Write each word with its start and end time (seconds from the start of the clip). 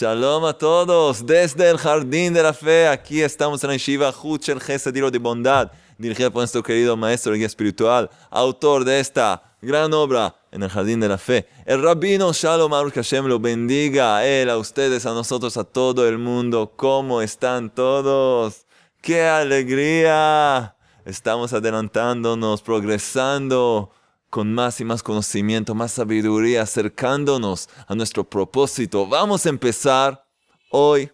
Shalom 0.00 0.44
a 0.44 0.52
todos 0.52 1.26
desde 1.26 1.68
el 1.68 1.76
Jardín 1.76 2.32
de 2.32 2.40
la 2.40 2.52
Fe. 2.52 2.86
Aquí 2.86 3.20
estamos 3.20 3.64
en 3.64 3.70
la 3.70 3.76
Shiva 3.76 4.14
Huchel 4.22 4.60
Gesediro 4.60 5.10
de 5.10 5.18
Bondad, 5.18 5.72
dirigida 5.98 6.30
por 6.30 6.42
nuestro 6.42 6.62
querido 6.62 6.96
maestro 6.96 7.32
guía 7.32 7.46
espiritual, 7.46 8.08
autor 8.30 8.84
de 8.84 9.00
esta 9.00 9.42
gran 9.60 9.92
obra 9.92 10.36
en 10.52 10.62
el 10.62 10.70
Jardín 10.70 11.00
de 11.00 11.08
la 11.08 11.18
Fe. 11.18 11.48
El 11.66 11.82
rabino 11.82 12.32
Shalom 12.32 12.72
Aruch 12.74 12.94
Hashem 12.94 13.26
lo 13.26 13.40
bendiga 13.40 14.18
a 14.18 14.24
él, 14.24 14.50
a 14.50 14.58
ustedes, 14.58 15.04
a 15.04 15.14
nosotros, 15.14 15.56
a 15.56 15.64
todo 15.64 16.06
el 16.06 16.16
mundo. 16.16 16.74
¿Cómo 16.76 17.20
están 17.20 17.68
todos? 17.68 18.66
¡Qué 19.00 19.24
alegría! 19.24 20.76
Estamos 21.06 21.52
adelantándonos, 21.52 22.62
progresando 22.62 23.90
con 24.30 24.52
más 24.52 24.80
y 24.80 24.84
más 24.84 25.02
conocimiento, 25.02 25.74
más 25.74 25.92
sabiduría, 25.92 26.62
acercándonos 26.62 27.68
a 27.86 27.94
nuestro 27.94 28.24
propósito. 28.24 29.06
Vamos 29.06 29.46
a 29.46 29.48
empezar 29.48 30.26
hoy. 30.70 31.10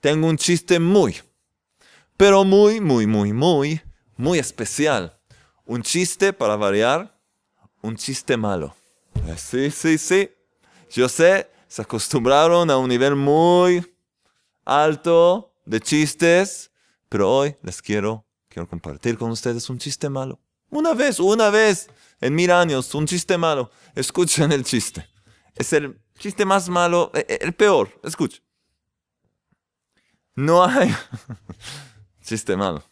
Tengo 0.00 0.28
un 0.28 0.36
chiste 0.36 0.78
muy, 0.78 1.16
pero 2.16 2.44
muy, 2.44 2.80
muy, 2.80 3.06
muy, 3.06 3.32
muy, 3.32 3.80
muy 4.16 4.38
especial. 4.38 5.18
Un 5.66 5.82
chiste 5.82 6.32
para 6.32 6.56
variar, 6.56 7.18
un 7.82 7.96
chiste 7.96 8.36
malo. 8.36 8.74
Eh, 9.26 9.36
sí, 9.36 9.70
sí, 9.70 9.98
sí. 9.98 10.30
Yo 10.90 11.08
sé, 11.08 11.50
se 11.68 11.82
acostumbraron 11.82 12.70
a 12.70 12.76
un 12.76 12.88
nivel 12.88 13.16
muy 13.16 13.84
alto 14.64 15.52
de 15.64 15.80
chistes, 15.80 16.70
pero 17.08 17.30
hoy 17.30 17.56
les 17.62 17.80
quiero, 17.80 18.26
quiero 18.48 18.68
compartir 18.68 19.18
con 19.18 19.30
ustedes 19.30 19.68
un 19.70 19.78
chiste 19.78 20.08
malo. 20.08 20.38
Una 20.70 20.92
vez, 20.94 21.20
una 21.20 21.50
vez 21.50 21.88
en 22.24 22.34
mil 22.34 22.50
años, 22.50 22.94
un 22.94 23.06
chiste 23.06 23.36
malo. 23.36 23.70
Escuchen 23.94 24.50
el 24.50 24.64
chiste. 24.64 25.06
Es 25.54 25.74
el 25.74 26.00
chiste 26.18 26.46
más 26.46 26.70
malo, 26.70 27.10
e, 27.12 27.18
e, 27.28 27.38
el 27.42 27.52
peor. 27.52 28.00
Escuchen. 28.02 28.42
No 30.34 30.64
hay... 30.64 30.90
chiste 32.24 32.56
malo. 32.56 32.82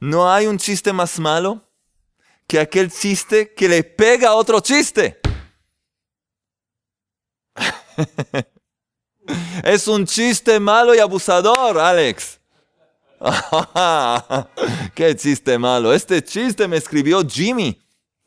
No 0.00 0.32
hay 0.32 0.46
un 0.46 0.56
chiste 0.56 0.94
más 0.94 1.18
malo 1.18 1.62
que 2.46 2.58
aquel 2.58 2.90
chiste 2.90 3.52
que 3.52 3.68
le 3.68 3.84
pega 3.84 4.30
a 4.30 4.34
otro 4.34 4.60
chiste. 4.60 5.20
es 9.62 9.86
un 9.86 10.06
chiste 10.06 10.58
malo 10.58 10.94
y 10.94 11.00
abusador, 11.00 11.78
Alex. 11.78 12.40
¡Qué 14.94 15.16
chiste 15.16 15.58
malo! 15.58 15.92
Este 15.92 16.22
chiste 16.22 16.68
me 16.68 16.76
escribió 16.76 17.26
Jimmy. 17.28 17.80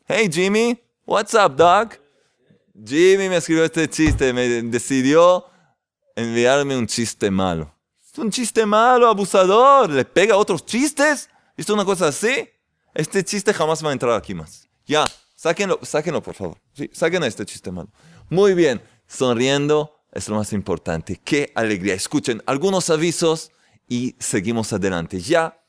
Hey 0.06 0.28
Jimmy, 0.30 0.78
what's 1.06 1.32
up, 1.34 1.56
dog? 1.56 1.98
Jimmy 2.74 3.28
me 3.28 3.36
escribió 3.36 3.64
este 3.64 3.88
chiste, 3.88 4.32
me 4.32 4.48
decidió 4.62 5.46
enviarme 6.14 6.76
un 6.76 6.86
chiste 6.86 7.30
malo. 7.30 7.74
Es 8.04 8.18
un 8.18 8.30
chiste 8.30 8.66
malo, 8.66 9.08
abusador, 9.08 9.88
le 9.88 10.04
pega 10.04 10.36
otros 10.36 10.66
chistes. 10.66 11.30
¿Es 11.56 11.70
una 11.70 11.84
cosa 11.84 12.08
así? 12.08 12.48
Este 12.94 13.24
chiste 13.24 13.54
jamás 13.54 13.82
va 13.84 13.90
a 13.90 13.92
entrar 13.92 14.12
aquí 14.12 14.34
más. 14.34 14.68
Ya, 14.84 15.06
sáquenlo, 15.34 15.78
sáquenlo 15.82 16.22
por 16.22 16.34
favor. 16.34 16.58
Sí, 16.74 16.90
saquen 16.92 17.22
este 17.24 17.46
chiste 17.46 17.72
malo. 17.72 17.88
Muy 18.28 18.52
bien, 18.52 18.82
sonriendo 19.06 20.04
es 20.12 20.28
lo 20.28 20.36
más 20.36 20.52
importante. 20.52 21.18
Qué 21.24 21.50
alegría. 21.54 21.94
Escuchen 21.94 22.42
algunos 22.44 22.90
avisos 22.90 23.52
y 23.92 24.16
seguimos 24.18 24.72
adelante. 24.72 25.20
Ya 25.20 25.62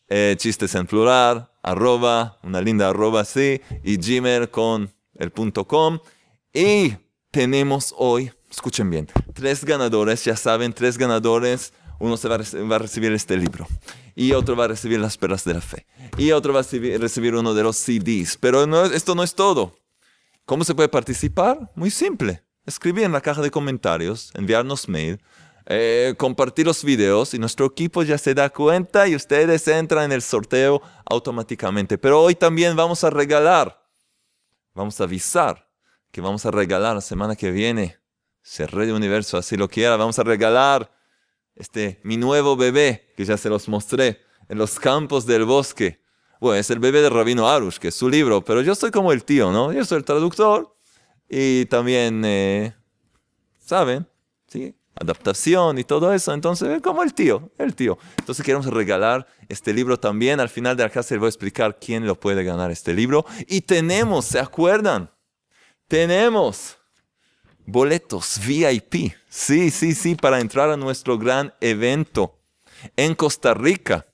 eh, 0.08 0.34
chistes 0.36 0.74
en 0.74 0.88
plural, 0.88 1.48
arroba, 1.62 2.41
una 2.42 2.60
linda 2.60 2.88
arroba 2.88 3.20
así, 3.20 3.60
y 3.84 3.97
gmail 3.97 4.50
con 4.50 4.92
el 5.14 5.30
punto 5.30 5.69
com. 5.69 6.00
Y 6.53 6.97
tenemos 7.30 7.94
hoy, 7.97 8.32
escuchen 8.50 8.91
bien, 8.91 9.06
tres 9.34 9.64
ganadores, 9.64 10.24
ya 10.24 10.36
saben, 10.36 10.72
tres 10.72 10.98
ganadores 10.98 11.72
uno 12.00 12.16
se 12.16 12.26
va 12.26 12.34
a, 12.34 12.78
recibir 12.78 13.12
este 13.12 13.36
libro 13.36 13.69
y 14.14 14.32
otro 14.32 14.56
va 14.56 14.64
a 14.64 14.68
recibir 14.68 15.00
las 15.00 15.16
perlas 15.16 15.44
de 15.44 15.54
la 15.54 15.60
fe 15.60 15.86
y 16.18 16.32
otro 16.32 16.52
va 16.52 16.60
a 16.60 16.62
recibir, 16.62 17.34
uno 17.34 17.54
de 17.54 17.62
los 17.62 17.76
CDs. 17.76 18.36
Pero 18.38 18.66
no, 18.66 18.84
esto 18.84 19.14
no 19.14 19.22
es 19.22 19.34
todo. 19.34 19.74
¿Cómo 20.44 20.64
se 20.64 20.74
puede 20.74 20.88
participar? 20.88 21.70
Muy 21.74 21.90
simple. 21.90 22.44
Escribir 22.66 23.04
en 23.04 23.12
la 23.12 23.20
caja 23.20 23.42
de 23.42 23.50
comentarios, 23.50 24.32
enviarnos 24.34 24.88
mail, 24.88 25.20
eh, 25.66 26.14
compartir 26.16 26.66
los 26.66 26.84
videos 26.84 27.34
y 27.34 27.38
nuestro 27.38 27.66
equipo 27.66 28.02
ya 28.02 28.18
se 28.18 28.34
da 28.34 28.50
cuenta 28.50 29.06
y 29.08 29.14
ustedes 29.14 29.66
entran 29.68 30.04
en 30.04 30.12
el 30.12 30.22
sorteo 30.22 30.82
automáticamente. 31.04 31.98
Pero 31.98 32.20
hoy 32.20 32.34
también 32.34 32.76
vamos 32.76 33.04
a 33.04 33.10
regalar, 33.10 33.84
vamos 34.74 35.00
a 35.00 35.04
avisar 35.04 35.68
que 36.10 36.20
vamos 36.20 36.44
a 36.44 36.50
regalar 36.50 36.94
la 36.94 37.00
semana 37.00 37.34
que 37.34 37.50
viene, 37.50 37.98
si 38.42 38.62
el 38.62 38.68
Rey 38.68 38.86
de 38.86 38.92
Universo 38.92 39.38
así 39.38 39.56
lo 39.56 39.68
quiera, 39.68 39.96
vamos 39.96 40.18
a 40.18 40.24
regalar 40.24 40.92
este, 41.56 42.00
mi 42.02 42.16
nuevo 42.16 42.56
bebé, 42.56 43.12
que 43.16 43.24
ya 43.24 43.36
se 43.36 43.48
los 43.48 43.68
mostré, 43.68 44.20
en 44.48 44.58
los 44.58 44.78
campos 44.78 45.26
del 45.26 45.44
bosque. 45.44 46.00
Bueno, 46.40 46.58
es 46.58 46.70
el 46.70 46.78
bebé 46.78 47.02
de 47.02 47.10
Rabino 47.10 47.48
Arush, 47.48 47.78
que 47.78 47.88
es 47.88 47.94
su 47.94 48.08
libro, 48.08 48.44
pero 48.44 48.62
yo 48.62 48.74
soy 48.74 48.90
como 48.90 49.12
el 49.12 49.24
tío, 49.24 49.52
¿no? 49.52 49.72
Yo 49.72 49.84
soy 49.84 49.98
el 49.98 50.04
traductor 50.04 50.76
y 51.28 51.66
también, 51.66 52.22
eh, 52.24 52.74
¿saben? 53.58 54.06
¿Sí? 54.48 54.74
Adaptación 54.94 55.78
y 55.78 55.84
todo 55.84 56.12
eso. 56.12 56.34
Entonces, 56.34 56.82
como 56.82 57.02
el 57.02 57.14
tío, 57.14 57.50
el 57.58 57.74
tío. 57.74 57.96
Entonces 58.18 58.44
queremos 58.44 58.66
regalar 58.66 59.26
este 59.48 59.72
libro 59.72 59.98
también. 59.98 60.41
Al 60.41 60.50
final 60.50 60.76
de 60.76 60.82
la 60.82 60.91
clase 60.91 61.14
les 61.14 61.20
voy 61.20 61.28
a 61.28 61.30
explicar 61.30 61.78
quién 61.80 62.06
lo 62.06 62.18
puede 62.20 62.44
ganar 62.44 62.70
este 62.70 62.92
libro. 62.92 63.24
Y 63.46 63.62
tenemos, 63.62 64.26
¿se 64.26 64.38
acuerdan? 64.38 65.10
Tenemos 65.88 66.76
boletos 67.66 68.40
VIP. 68.44 69.12
Sí, 69.28 69.70
sí, 69.70 69.94
sí, 69.94 70.14
para 70.14 70.40
entrar 70.40 70.70
a 70.70 70.76
nuestro 70.76 71.18
gran 71.18 71.54
evento 71.60 72.38
en 72.96 73.14
Costa 73.14 73.54
Rica. 73.54 74.06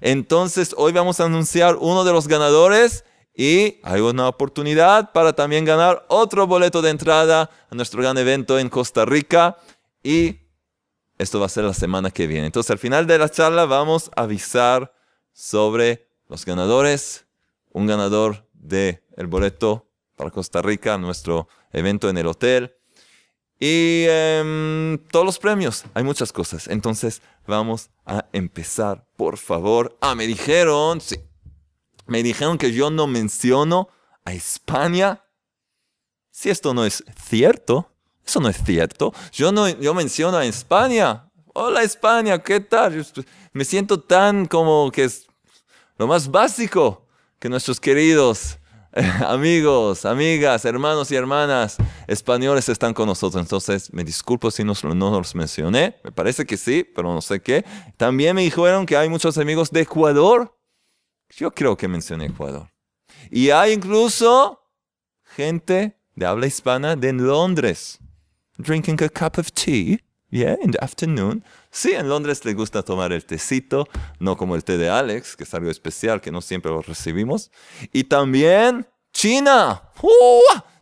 Entonces, 0.00 0.74
hoy 0.76 0.92
vamos 0.92 1.20
a 1.20 1.24
anunciar 1.24 1.76
uno 1.76 2.04
de 2.04 2.12
los 2.12 2.28
ganadores 2.28 3.04
y 3.34 3.80
hay 3.82 4.00
una 4.00 4.28
oportunidad 4.28 5.12
para 5.12 5.32
también 5.32 5.64
ganar 5.64 6.04
otro 6.08 6.46
boleto 6.46 6.82
de 6.82 6.90
entrada 6.90 7.50
a 7.70 7.74
nuestro 7.74 8.02
gran 8.02 8.18
evento 8.18 8.58
en 8.58 8.68
Costa 8.68 9.04
Rica. 9.04 9.56
Y 10.02 10.40
esto 11.18 11.40
va 11.40 11.46
a 11.46 11.50
ser 11.50 11.64
la 11.64 11.74
semana 11.74 12.10
que 12.10 12.26
viene. 12.26 12.46
Entonces, 12.46 12.70
al 12.70 12.78
final 12.78 13.06
de 13.06 13.18
la 13.18 13.30
charla 13.30 13.64
vamos 13.64 14.10
a 14.16 14.22
avisar 14.22 14.94
sobre 15.32 16.08
los 16.28 16.44
ganadores. 16.44 17.26
Un 17.72 17.86
ganador 17.86 18.48
de 18.52 19.02
el 19.16 19.26
boleto 19.26 19.88
para 20.16 20.30
Costa 20.30 20.60
Rica, 20.60 20.98
nuestro 20.98 21.48
evento 21.72 22.08
en 22.08 22.18
el 22.18 22.26
hotel. 22.26 22.74
Y 23.62 24.06
em, 24.08 24.96
todos 25.10 25.26
los 25.26 25.38
premios, 25.38 25.84
hay 25.92 26.02
muchas 26.02 26.32
cosas. 26.32 26.66
Entonces 26.66 27.20
vamos 27.46 27.90
a 28.06 28.24
empezar, 28.32 29.06
por 29.16 29.36
favor. 29.36 29.98
Ah, 30.00 30.14
me 30.14 30.26
dijeron, 30.26 31.02
sí, 31.02 31.16
me 32.06 32.22
dijeron 32.22 32.56
que 32.56 32.72
yo 32.72 32.90
no 32.90 33.06
menciono 33.06 33.88
a 34.24 34.32
España. 34.32 35.22
Si 36.30 36.48
esto 36.48 36.72
no 36.72 36.86
es 36.86 37.04
cierto, 37.22 37.92
eso 38.26 38.40
no 38.40 38.48
es 38.48 38.56
cierto. 38.64 39.12
Yo 39.30 39.52
no, 39.52 39.68
yo 39.68 39.92
menciono 39.92 40.38
a 40.38 40.46
España. 40.46 41.30
Hola 41.52 41.82
España, 41.82 42.38
¿qué 42.38 42.60
tal? 42.60 43.06
me 43.52 43.64
siento 43.66 44.00
tan 44.00 44.46
como 44.46 44.90
que 44.90 45.04
es 45.04 45.26
lo 45.98 46.06
más 46.06 46.30
básico 46.30 47.06
que 47.38 47.50
nuestros 47.50 47.78
queridos 47.78 48.59
amigos, 49.26 50.04
amigas, 50.04 50.64
hermanos 50.64 51.12
y 51.12 51.16
hermanas 51.16 51.76
españoles 52.08 52.68
están 52.68 52.92
con 52.92 53.06
nosotros. 53.06 53.40
Entonces, 53.40 53.92
me 53.92 54.02
disculpo 54.02 54.50
si 54.50 54.64
no, 54.64 54.74
no 54.82 55.10
los 55.10 55.34
mencioné. 55.34 55.96
Me 56.02 56.10
parece 56.10 56.44
que 56.44 56.56
sí, 56.56 56.84
pero 56.94 57.14
no 57.14 57.20
sé 57.20 57.40
qué. 57.40 57.64
También 57.96 58.34
me 58.34 58.42
dijeron 58.42 58.86
que 58.86 58.96
hay 58.96 59.08
muchos 59.08 59.38
amigos 59.38 59.70
de 59.70 59.82
Ecuador. 59.82 60.56
Yo 61.36 61.52
creo 61.52 61.76
que 61.76 61.86
mencioné 61.86 62.26
Ecuador. 62.26 62.68
Y 63.30 63.50
hay 63.50 63.72
incluso 63.72 64.60
gente 65.22 65.96
de 66.16 66.26
habla 66.26 66.46
hispana 66.46 66.96
de 66.96 67.12
Londres. 67.12 67.98
Drinking 68.58 68.98
a 69.04 69.08
cup 69.08 69.38
of 69.38 69.52
tea. 69.52 70.00
Yeah, 70.30 70.56
in 70.62 70.70
the 70.70 70.78
afternoon. 70.82 71.44
Sí, 71.70 71.92
en 71.92 72.08
Londres 72.08 72.44
le 72.44 72.54
gusta 72.54 72.82
tomar 72.82 73.12
el 73.12 73.24
tecito, 73.24 73.88
no 74.20 74.36
como 74.36 74.54
el 74.54 74.62
té 74.62 74.78
de 74.78 74.88
Alex, 74.88 75.36
que 75.36 75.42
es 75.44 75.54
algo 75.54 75.70
especial 75.70 76.20
que 76.20 76.30
no 76.30 76.40
siempre 76.40 76.70
lo 76.70 76.82
recibimos. 76.82 77.50
Y 77.92 78.04
también 78.04 78.86
China. 79.12 79.82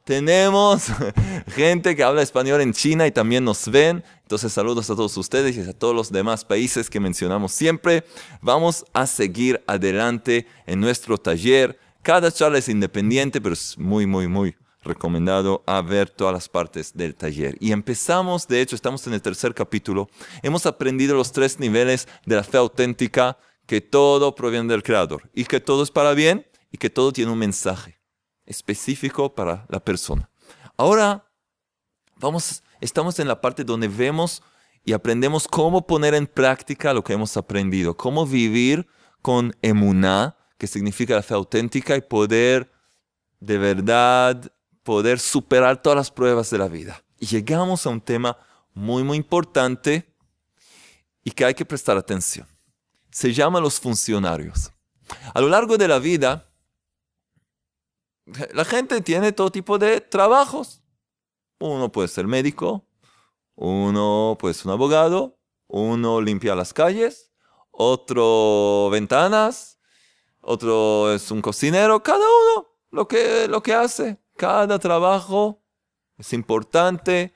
Tenemos 0.04 0.86
gente 1.48 1.94
que 1.94 2.02
habla 2.02 2.22
español 2.22 2.60
en 2.60 2.72
China 2.72 3.06
y 3.06 3.12
también 3.12 3.44
nos 3.44 3.68
ven. 3.68 4.04
Entonces 4.22 4.52
saludos 4.52 4.88
a 4.90 4.96
todos 4.96 5.16
ustedes 5.16 5.56
y 5.56 5.60
a 5.60 5.72
todos 5.72 5.94
los 5.94 6.12
demás 6.12 6.44
países 6.44 6.88
que 6.90 7.00
mencionamos 7.00 7.52
siempre. 7.52 8.04
Vamos 8.40 8.84
a 8.92 9.06
seguir 9.06 9.62
adelante 9.66 10.46
en 10.66 10.80
nuestro 10.80 11.18
taller. 11.18 11.78
Cada 12.02 12.32
charla 12.32 12.58
es 12.58 12.68
independiente, 12.68 13.40
pero 13.40 13.54
es 13.54 13.76
muy, 13.76 14.06
muy, 14.06 14.28
muy 14.28 14.56
recomendado 14.82 15.62
a 15.66 15.82
ver 15.82 16.10
todas 16.10 16.32
las 16.32 16.48
partes 16.48 16.96
del 16.96 17.14
taller. 17.14 17.56
Y 17.60 17.72
empezamos, 17.72 18.46
de 18.46 18.60
hecho, 18.60 18.76
estamos 18.76 19.06
en 19.06 19.14
el 19.14 19.22
tercer 19.22 19.54
capítulo. 19.54 20.08
Hemos 20.42 20.66
aprendido 20.66 21.16
los 21.16 21.32
tres 21.32 21.58
niveles 21.58 22.08
de 22.26 22.36
la 22.36 22.44
fe 22.44 22.58
auténtica, 22.58 23.38
que 23.66 23.80
todo 23.80 24.34
proviene 24.34 24.72
del 24.72 24.82
Creador 24.82 25.28
y 25.34 25.44
que 25.44 25.60
todo 25.60 25.82
es 25.82 25.90
para 25.90 26.14
bien 26.14 26.46
y 26.72 26.78
que 26.78 26.88
todo 26.88 27.12
tiene 27.12 27.30
un 27.30 27.38
mensaje 27.38 28.00
específico 28.46 29.34
para 29.34 29.66
la 29.68 29.80
persona. 29.80 30.30
Ahora, 30.76 31.30
vamos, 32.16 32.62
estamos 32.80 33.18
en 33.18 33.28
la 33.28 33.40
parte 33.40 33.64
donde 33.64 33.88
vemos 33.88 34.42
y 34.84 34.94
aprendemos 34.94 35.46
cómo 35.46 35.86
poner 35.86 36.14
en 36.14 36.26
práctica 36.26 36.94
lo 36.94 37.04
que 37.04 37.12
hemos 37.12 37.36
aprendido, 37.36 37.94
cómo 37.94 38.26
vivir 38.26 38.86
con 39.20 39.54
emuná, 39.60 40.36
que 40.56 40.66
significa 40.66 41.14
la 41.14 41.22
fe 41.22 41.34
auténtica, 41.34 41.94
y 41.94 42.00
poder 42.00 42.72
de 43.40 43.58
verdad, 43.58 44.50
poder 44.88 45.20
superar 45.20 45.82
todas 45.82 45.98
las 45.98 46.10
pruebas 46.10 46.48
de 46.48 46.56
la 46.56 46.66
vida. 46.66 47.04
Y 47.18 47.26
llegamos 47.26 47.84
a 47.84 47.90
un 47.90 48.00
tema 48.00 48.38
muy, 48.72 49.02
muy 49.02 49.18
importante 49.18 50.16
y 51.22 51.30
que 51.30 51.44
hay 51.44 51.52
que 51.52 51.66
prestar 51.66 51.98
atención. 51.98 52.46
Se 53.10 53.34
llama 53.34 53.60
los 53.60 53.78
funcionarios. 53.78 54.72
A 55.34 55.42
lo 55.42 55.50
largo 55.50 55.76
de 55.76 55.88
la 55.88 55.98
vida, 55.98 56.50
la 58.54 58.64
gente 58.64 59.02
tiene 59.02 59.32
todo 59.32 59.52
tipo 59.52 59.76
de 59.76 60.00
trabajos. 60.00 60.80
Uno 61.60 61.92
puede 61.92 62.08
ser 62.08 62.26
médico, 62.26 62.86
uno 63.56 64.38
puede 64.40 64.54
ser 64.54 64.68
un 64.68 64.72
abogado, 64.72 65.38
uno 65.66 66.22
limpia 66.22 66.54
las 66.54 66.72
calles, 66.72 67.30
otro 67.72 68.88
ventanas, 68.90 69.78
otro 70.40 71.12
es 71.12 71.30
un 71.30 71.42
cocinero, 71.42 72.02
cada 72.02 72.24
uno 72.24 72.68
lo 72.90 73.06
que, 73.06 73.48
lo 73.48 73.62
que 73.62 73.74
hace. 73.74 74.18
Cada 74.38 74.78
trabajo 74.78 75.64
es 76.16 76.32
importante, 76.32 77.34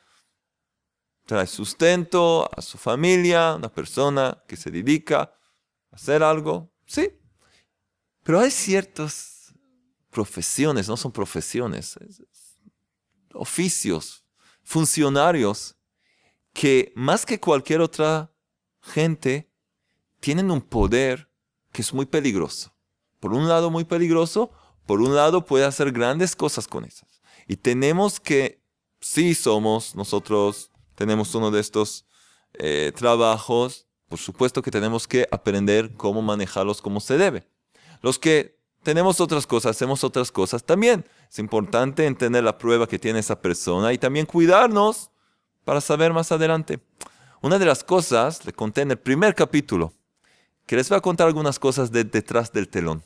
trae 1.27 1.49
sustento 1.49 2.49
a 2.57 2.63
su 2.63 2.79
familia, 2.79 3.57
una 3.57 3.69
persona 3.69 4.41
que 4.47 4.57
se 4.57 4.71
dedica 4.71 5.23
a 5.23 5.97
hacer 5.97 6.23
algo, 6.23 6.73
sí. 6.87 7.11
Pero 8.23 8.39
hay 8.39 8.53
ciertas 8.53 9.53
profesiones, 10.11 10.89
no 10.89 10.97
son 10.97 11.11
profesiones, 11.11 11.99
oficios, 13.35 14.25
funcionarios, 14.63 15.77
que 16.53 16.93
más 16.95 17.27
que 17.27 17.41
cualquier 17.41 17.81
otra 17.81 18.33
gente, 18.81 19.53
tienen 20.21 20.53
un 20.53 20.61
poder 20.61 21.29
que 21.73 21.83
es 21.83 21.93
muy 21.93 22.07
peligroso. 22.07 22.73
Por 23.19 23.33
un 23.33 23.49
lado 23.49 23.73
muy 23.73 23.85
peligroso, 23.85 24.53
por 24.87 25.01
un 25.01 25.15
lado 25.15 25.45
puede 25.45 25.65
hacer 25.65 25.93
grandes 25.93 26.37
cosas 26.37 26.67
con 26.67 26.85
esas. 26.85 27.21
Y 27.49 27.57
tenemos 27.57 28.21
que, 28.21 28.63
si 29.01 29.35
somos 29.35 29.95
nosotros, 29.95 30.71
tenemos 30.95 31.35
uno 31.35 31.51
de 31.51 31.61
estos 31.61 32.07
eh, 32.55 32.93
trabajos, 32.95 33.87
por 34.09 34.19
supuesto 34.19 34.63
que 34.63 34.71
tenemos 34.71 35.09
que 35.09 35.27
aprender 35.31 35.95
cómo 35.95 36.23
manejarlos 36.23 36.83
como 36.83 37.01
se 37.01 37.17
debe. 37.17 37.47
Los 38.03 38.19
que 38.19 38.59
tenemos 38.83 39.21
otras 39.21 39.47
cosas, 39.47 39.77
hacemos 39.77 40.05
otras 40.05 40.31
cosas, 40.31 40.65
también 40.65 41.07
es 41.31 41.39
importante 41.39 42.05
entender 42.05 42.45
la 42.45 42.59
prueba 42.59 42.87
que 42.87 42.99
tiene 42.99 43.21
esa 43.21 43.41
persona 43.41 43.93
y 43.93 43.99
también 43.99 44.27
cuidarnos 44.27 45.11
para 45.65 45.81
saber 45.81 46.13
más 46.13 46.33
adelante. 46.33 46.81
Una 47.41 47.59
de 47.59 47.67
las 47.67 47.85
cosas, 47.85 48.45
le 48.45 48.53
conté 48.53 48.83
en 48.83 48.91
el 48.91 48.99
primer 48.99 49.35
capítulo, 49.35 49.93
que 50.67 50.77
les 50.77 50.89
voy 50.89 50.99
a 50.99 51.01
contar 51.01 51.27
algunas 51.27 51.59
cosas 51.59 51.91
de 51.91 52.05
detrás 52.05 52.53
del 52.53 52.69
telón. 52.69 53.03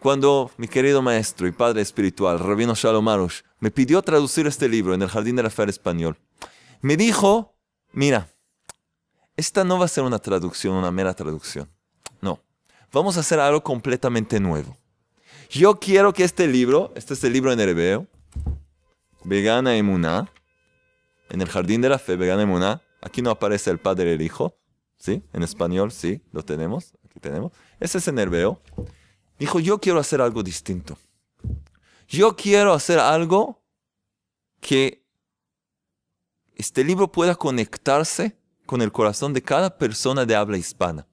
Cuando 0.00 0.50
mi 0.56 0.66
querido 0.66 1.02
maestro 1.02 1.46
y 1.46 1.52
padre 1.52 1.82
espiritual, 1.82 2.38
Rabino 2.38 2.74
Shalom 2.74 3.06
Arush, 3.06 3.42
me 3.58 3.70
pidió 3.70 4.00
traducir 4.00 4.46
este 4.46 4.66
libro 4.66 4.94
en 4.94 5.02
el 5.02 5.08
Jardín 5.08 5.36
de 5.36 5.42
la 5.42 5.50
Fe 5.50 5.64
Español, 5.64 6.16
me 6.80 6.96
dijo, 6.96 7.54
mira, 7.92 8.30
esta 9.36 9.62
no 9.62 9.78
va 9.78 9.84
a 9.84 9.88
ser 9.88 10.04
una 10.04 10.18
traducción, 10.18 10.74
una 10.74 10.90
mera 10.90 11.12
traducción. 11.12 11.68
No, 12.22 12.40
vamos 12.94 13.18
a 13.18 13.20
hacer 13.20 13.40
algo 13.40 13.62
completamente 13.62 14.40
nuevo. 14.40 14.74
Yo 15.50 15.78
quiero 15.78 16.14
que 16.14 16.24
este 16.24 16.48
libro, 16.48 16.92
este 16.94 17.12
es 17.12 17.22
el 17.22 17.34
libro 17.34 17.52
en 17.52 17.60
hebreo, 17.60 18.06
Vegana 19.22 19.76
Emuná, 19.76 20.32
en 21.28 21.42
el 21.42 21.48
Jardín 21.48 21.82
de 21.82 21.90
la 21.90 21.98
Fe, 21.98 22.16
Vegana 22.16 22.44
Emuná, 22.44 22.80
aquí 23.02 23.20
no 23.20 23.30
aparece 23.30 23.70
el 23.70 23.78
Padre 23.78 24.12
y 24.12 24.14
el 24.14 24.22
Hijo, 24.22 24.56
¿sí? 24.96 25.22
En 25.34 25.42
español, 25.42 25.92
sí, 25.92 26.22
lo 26.32 26.42
tenemos, 26.42 26.94
aquí 27.04 27.20
tenemos. 27.20 27.52
Ese 27.80 27.98
es 27.98 28.08
en 28.08 28.18
hebreo. 28.18 28.62
Dijo, 29.40 29.58
yo 29.58 29.80
quiero 29.80 29.98
hacer 29.98 30.20
algo 30.20 30.42
distinto. 30.42 30.98
Yo 32.06 32.36
quiero 32.36 32.74
hacer 32.74 32.98
algo 32.98 33.62
que 34.60 35.02
este 36.56 36.84
libro 36.84 37.10
pueda 37.10 37.34
conectarse 37.34 38.36
con 38.66 38.82
el 38.82 38.92
corazón 38.92 39.32
de 39.32 39.40
cada 39.40 39.78
persona 39.78 40.26
de 40.26 40.36
habla 40.36 40.58
hispana. 40.58 41.06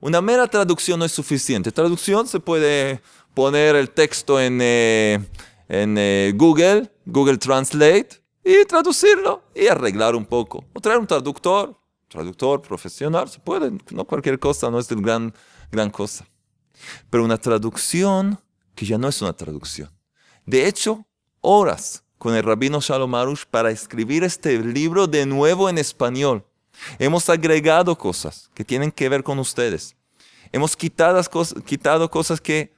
Una 0.00 0.22
mera 0.22 0.46
traducción 0.46 0.98
no 0.98 1.04
es 1.04 1.12
suficiente. 1.12 1.70
Traducción 1.70 2.26
se 2.26 2.40
puede 2.40 3.02
poner 3.34 3.76
el 3.76 3.90
texto 3.90 4.40
en, 4.40 4.58
eh, 4.62 5.18
en 5.68 5.96
eh, 5.98 6.32
Google, 6.34 6.90
Google 7.04 7.36
Translate, 7.36 8.22
y 8.42 8.64
traducirlo 8.64 9.42
y 9.54 9.66
arreglar 9.66 10.16
un 10.16 10.24
poco. 10.24 10.64
O 10.72 10.80
traer 10.80 10.98
un 10.98 11.06
traductor, 11.06 11.78
traductor 12.08 12.62
profesional, 12.62 13.28
se 13.28 13.38
puede, 13.38 13.70
no 13.90 14.06
cualquier 14.06 14.38
cosa, 14.38 14.70
no 14.70 14.78
es 14.78 14.88
gran, 14.88 15.34
gran 15.70 15.90
cosa 15.90 16.29
pero 17.08 17.24
una 17.24 17.38
traducción 17.38 18.40
que 18.74 18.86
ya 18.86 18.98
no 18.98 19.08
es 19.08 19.20
una 19.22 19.32
traducción. 19.32 19.90
De 20.46 20.66
hecho, 20.66 21.06
horas 21.40 22.04
con 22.18 22.34
el 22.34 22.42
rabino 22.42 22.80
Shalom 22.80 23.14
Arush 23.14 23.44
para 23.50 23.70
escribir 23.70 24.24
este 24.24 24.58
libro 24.58 25.06
de 25.06 25.26
nuevo 25.26 25.68
en 25.68 25.78
español. 25.78 26.44
Hemos 26.98 27.28
agregado 27.28 27.96
cosas 27.96 28.50
que 28.54 28.64
tienen 28.64 28.90
que 28.92 29.08
ver 29.08 29.22
con 29.22 29.38
ustedes. 29.38 29.96
Hemos 30.52 30.76
quitado, 30.76 31.20
quitado 31.64 32.10
cosas 32.10 32.40
que, 32.40 32.74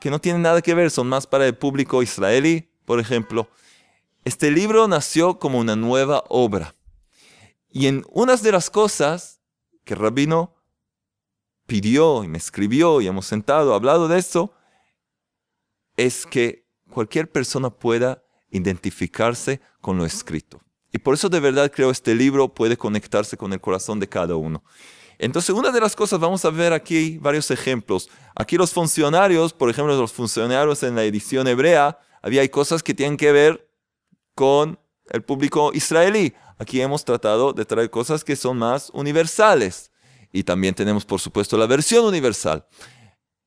que 0.00 0.10
no 0.10 0.20
tienen 0.20 0.42
nada 0.42 0.62
que 0.62 0.74
ver, 0.74 0.90
son 0.90 1.08
más 1.08 1.26
para 1.26 1.46
el 1.46 1.56
público 1.56 2.02
israelí, 2.02 2.70
por 2.84 3.00
ejemplo. 3.00 3.48
Este 4.24 4.50
libro 4.50 4.86
nació 4.86 5.38
como 5.38 5.58
una 5.58 5.76
nueva 5.76 6.24
obra. 6.28 6.74
Y 7.70 7.86
en 7.86 8.04
unas 8.10 8.42
de 8.42 8.52
las 8.52 8.70
cosas 8.70 9.40
que 9.84 9.94
el 9.94 10.00
rabino 10.00 10.54
pidió 11.72 12.22
y 12.22 12.28
me 12.28 12.36
escribió 12.36 13.00
y 13.00 13.06
hemos 13.06 13.24
sentado, 13.24 13.72
hablado 13.72 14.06
de 14.06 14.18
eso, 14.18 14.52
es 15.96 16.26
que 16.26 16.66
cualquier 16.90 17.32
persona 17.32 17.70
pueda 17.70 18.22
identificarse 18.50 19.62
con 19.80 19.96
lo 19.96 20.04
escrito. 20.04 20.60
Y 20.92 20.98
por 20.98 21.14
eso 21.14 21.30
de 21.30 21.40
verdad 21.40 21.72
creo 21.74 21.90
este 21.90 22.14
libro 22.14 22.52
puede 22.52 22.76
conectarse 22.76 23.38
con 23.38 23.54
el 23.54 23.60
corazón 23.62 23.98
de 24.00 24.06
cada 24.06 24.36
uno. 24.36 24.62
Entonces, 25.18 25.54
una 25.54 25.70
de 25.70 25.80
las 25.80 25.96
cosas, 25.96 26.20
vamos 26.20 26.44
a 26.44 26.50
ver 26.50 26.74
aquí 26.74 27.16
varios 27.16 27.50
ejemplos. 27.50 28.10
Aquí 28.34 28.58
los 28.58 28.70
funcionarios, 28.70 29.54
por 29.54 29.70
ejemplo, 29.70 29.96
los 29.96 30.12
funcionarios 30.12 30.82
en 30.82 30.94
la 30.94 31.04
edición 31.04 31.48
hebrea, 31.48 31.98
había 32.20 32.46
cosas 32.50 32.82
que 32.82 32.92
tienen 32.92 33.16
que 33.16 33.32
ver 33.32 33.66
con 34.34 34.78
el 35.08 35.22
público 35.22 35.70
israelí. 35.72 36.34
Aquí 36.58 36.82
hemos 36.82 37.02
tratado 37.02 37.54
de 37.54 37.64
traer 37.64 37.88
cosas 37.88 38.24
que 38.24 38.36
son 38.36 38.58
más 38.58 38.90
universales. 38.92 39.91
Y 40.32 40.44
también 40.44 40.74
tenemos, 40.74 41.04
por 41.04 41.20
supuesto, 41.20 41.58
la 41.58 41.66
versión 41.66 42.06
universal, 42.06 42.64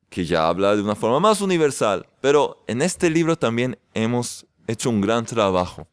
que 0.10 0.26
ya 0.26 0.48
habla 0.48 0.76
de 0.76 0.84
una 0.84 0.96
forma 0.96 1.20
más 1.20 1.42
universal. 1.42 2.08
Pero 2.22 2.64
en 2.68 2.84
este 2.84 3.10
libro 3.10 3.36
también 3.36 3.80
hemos 3.96 4.46
hecho 4.68 4.92
un 4.92 5.02
gran 5.02 5.26
trabajo. 5.26 5.88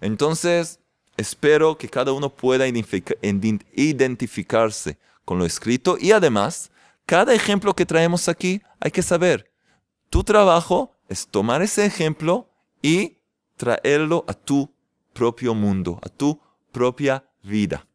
Entonces, 0.00 0.80
espero 1.18 1.76
que 1.76 1.90
cada 1.90 2.12
uno 2.12 2.30
pueda 2.30 2.66
identificarse 2.66 4.98
con 5.24 5.38
lo 5.38 5.44
escrito 5.44 5.96
y 6.00 6.12
además, 6.12 6.70
cada 7.04 7.34
ejemplo 7.34 7.74
que 7.74 7.84
traemos 7.86 8.28
aquí 8.28 8.62
hay 8.80 8.90
que 8.90 9.02
saber. 9.02 9.52
Tu 10.08 10.24
trabajo 10.24 10.96
es 11.08 11.28
tomar 11.28 11.62
ese 11.62 11.84
ejemplo 11.84 12.48
y 12.82 13.18
traerlo 13.56 14.24
a 14.26 14.34
tu 14.34 14.74
propio 15.12 15.54
mundo, 15.54 16.00
a 16.02 16.08
tu 16.08 16.40
propia 16.72 17.24
vida 17.42 17.86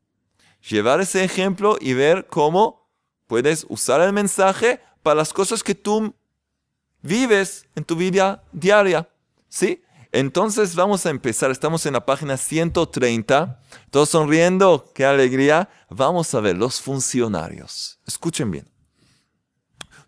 llevar 0.69 1.01
ese 1.01 1.23
ejemplo 1.23 1.77
y 1.79 1.93
ver 1.93 2.27
cómo 2.27 2.89
puedes 3.27 3.65
usar 3.69 4.01
el 4.01 4.13
mensaje 4.13 4.81
para 5.03 5.15
las 5.15 5.33
cosas 5.33 5.63
que 5.63 5.75
tú 5.75 6.15
vives 7.01 7.65
en 7.75 7.83
tu 7.83 7.95
vida 7.95 8.43
diaria. 8.51 9.09
¿Sí? 9.47 9.81
Entonces 10.11 10.75
vamos 10.75 11.05
a 11.05 11.09
empezar. 11.09 11.51
Estamos 11.51 11.85
en 11.85 11.93
la 11.93 12.05
página 12.05 12.37
130. 12.37 13.61
Todos 13.91 14.09
sonriendo. 14.09 14.91
¡Qué 14.95 15.05
alegría! 15.05 15.69
Vamos 15.89 16.33
a 16.33 16.39
ver 16.39 16.57
los 16.57 16.81
funcionarios. 16.81 17.99
Escuchen 18.07 18.49
bien. 18.49 18.69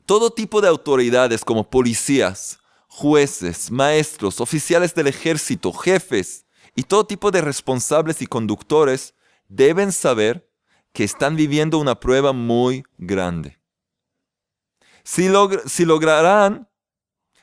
Todo 0.06 0.32
tipo 0.32 0.62
de 0.62 0.70
autoridades 0.70 1.44
como 1.44 1.70
policías, 1.70 2.60
jueces, 2.88 3.70
maestros, 3.70 4.40
oficiales 4.40 4.96
del 4.96 5.08
ejército, 5.08 5.74
jefes 5.74 6.46
y 6.76 6.84
todo 6.84 7.06
tipo 7.06 7.30
de 7.30 7.42
responsables 7.42 8.22
y 8.22 8.28
conductores 8.28 9.14
deben 9.50 9.92
saber 9.92 10.47
que 10.98 11.04
están 11.04 11.36
viviendo 11.36 11.78
una 11.78 12.00
prueba 12.00 12.34
muy 12.34 12.84
grande. 12.98 13.60
Si, 15.04 15.30
lograran, 15.30 16.68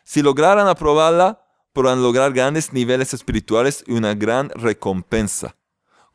si 0.02 0.22
lograran 0.22 0.66
aprobarla, 0.66 1.40
podrán 1.72 2.02
lograr 2.02 2.32
grandes 2.32 2.72
niveles 2.72 3.14
espirituales 3.14 3.84
y 3.86 3.92
una 3.92 4.12
gran 4.16 4.48
recompensa. 4.56 5.54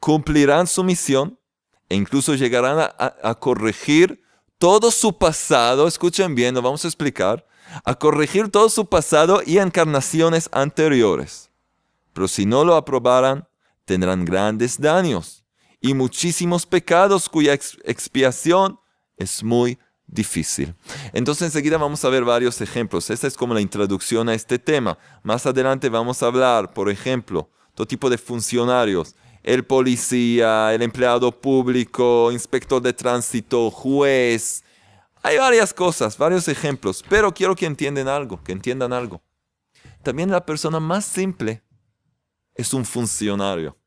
Cumplirán 0.02 0.68
su 0.68 0.84
misión 0.84 1.40
e 1.88 1.96
incluso 1.96 2.36
llegarán 2.36 2.78
a, 2.78 3.16
a 3.24 3.36
corregir 3.36 4.22
todo 4.58 4.92
su 4.92 5.18
pasado, 5.18 5.88
escuchen 5.88 6.36
bien, 6.36 6.56
lo 6.56 6.62
vamos 6.62 6.84
a 6.84 6.90
explicar, 6.90 7.48
a 7.86 7.96
corregir 7.96 8.50
todo 8.50 8.68
su 8.68 8.86
pasado 8.86 9.42
y 9.46 9.60
encarnaciones 9.60 10.50
anteriores. 10.52 11.50
Pero 12.12 12.28
si 12.28 12.46
no 12.46 12.66
lo 12.66 12.76
aprobaran, 12.76 13.48
tendrán 13.86 14.26
grandes 14.26 14.78
daños 14.78 15.39
y 15.82 15.94
muchísimos 15.94 16.66
pecados 16.66 17.30
cuya 17.30 17.54
expiación 17.54 18.80
es 19.18 19.44
muy 19.44 19.80
difícil. 20.08 20.76
Entonces 21.14 21.44
enseguida 21.44 21.78
vamos 21.78 22.04
a 22.04 22.10
ver 22.10 22.24
varios 22.24 22.60
ejemplos. 22.62 23.10
Esta 23.10 23.28
es 23.28 23.38
como 23.38 23.54
la 23.54 23.62
introducción 23.62 24.28
a 24.30 24.34
este 24.34 24.60
tema. 24.60 24.98
Más 25.24 25.46
adelante 25.46 25.90
vamos 25.90 26.22
a 26.22 26.28
hablar, 26.28 26.74
por 26.74 26.90
ejemplo, 26.90 27.50
todo 27.76 27.88
tipo 27.88 28.10
de 28.10 28.18
funcionarios. 28.18 29.16
El 29.42 29.64
policía, 29.64 30.74
el 30.74 30.82
empleado 30.82 31.32
público, 31.32 32.32
inspector 32.32 32.82
de 32.82 32.92
tránsito, 32.92 33.72
juez. 33.72 34.64
Hay 35.22 35.38
varias 35.38 35.74
cosas, 35.74 36.18
varios 36.18 36.48
ejemplos, 36.48 37.04
pero 37.08 37.34
quiero 37.34 37.56
que 37.56 37.66
entiendan 37.66 38.08
algo, 38.08 38.42
que 38.44 38.52
entiendan 38.52 38.92
algo. 38.92 39.22
También 40.04 40.32
la 40.32 40.46
persona 40.46 40.80
más 40.80 41.06
simple 41.06 41.62
es 42.56 42.74
un 42.74 42.84
funcionario 42.86 43.79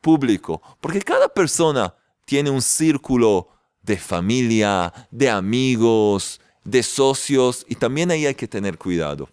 público, 0.00 0.62
porque 0.80 1.00
cada 1.00 1.28
persona 1.28 1.94
tiene 2.24 2.50
un 2.50 2.62
círculo 2.62 3.48
de 3.82 3.96
familia, 3.96 4.92
de 5.10 5.30
amigos, 5.30 6.40
de 6.64 6.82
socios, 6.82 7.64
y 7.68 7.74
también 7.74 8.10
ahí 8.10 8.26
hay 8.26 8.34
que 8.34 8.48
tener 8.48 8.78
cuidado. 8.78 9.28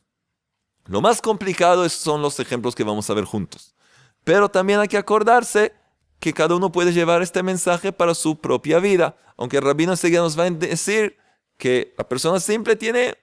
Lo 0.86 1.02
más 1.02 1.22
complicado 1.22 1.88
son 1.90 2.22
los 2.22 2.40
ejemplos 2.40 2.74
que 2.74 2.84
vamos 2.84 3.10
a 3.10 3.14
ver 3.14 3.26
juntos. 3.26 3.76
Pero 4.24 4.50
también 4.50 4.80
hay 4.80 4.88
que 4.88 4.98
acordarse 4.98 5.74
que 6.20 6.34
cada 6.34 6.56
uno 6.56 6.72
puede 6.72 6.94
llevar 6.94 7.22
este 7.22 7.44
mensaje 7.44 7.92
para 7.92 8.16
su 8.16 8.40
propia 8.40 8.80
vida. 8.80 9.18
Aunque 9.38 9.58
el 9.58 9.64
rabino 9.64 9.92
enseguida 9.92 10.22
nos 10.22 10.38
va 10.38 10.46
a 10.46 10.50
decir 10.50 11.18
que 11.58 11.94
la 11.98 12.08
persona 12.08 12.40
simple 12.40 12.76
tiene, 12.76 13.16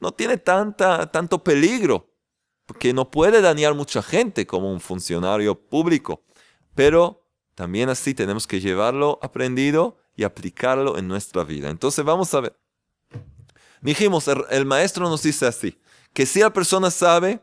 no 0.00 0.12
tiene 0.12 0.36
tanta, 0.36 1.10
tanto 1.10 1.42
peligro, 1.42 2.10
porque 2.66 2.92
no 2.92 3.10
puede 3.10 3.40
dañar 3.40 3.74
mucha 3.74 4.02
gente 4.02 4.46
como 4.46 4.70
un 4.70 4.80
funcionario 4.80 5.54
público. 5.54 6.22
Pero 6.76 7.26
también 7.56 7.88
así 7.88 8.14
tenemos 8.14 8.46
que 8.46 8.60
llevarlo 8.60 9.18
aprendido 9.22 9.96
y 10.14 10.22
aplicarlo 10.22 10.98
en 10.98 11.08
nuestra 11.08 11.42
vida. 11.42 11.70
Entonces 11.70 12.04
vamos 12.04 12.32
a 12.34 12.40
ver. 12.40 12.60
Dijimos, 13.80 14.28
el, 14.28 14.66
maestro 14.66 15.08
nos 15.08 15.22
dice 15.22 15.46
así, 15.46 15.80
que 16.12 16.26
si 16.26 16.40
la 16.40 16.52
persona 16.52 16.90
sabe 16.90 17.42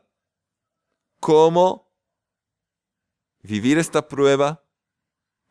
cómo 1.19 1.91
vivir 3.41 3.77
esta 3.77 4.07
prueba, 4.07 4.63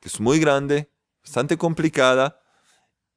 que 0.00 0.08
es 0.08 0.20
muy 0.20 0.38
grande, 0.38 0.90
bastante 1.22 1.58
complicada, 1.58 2.40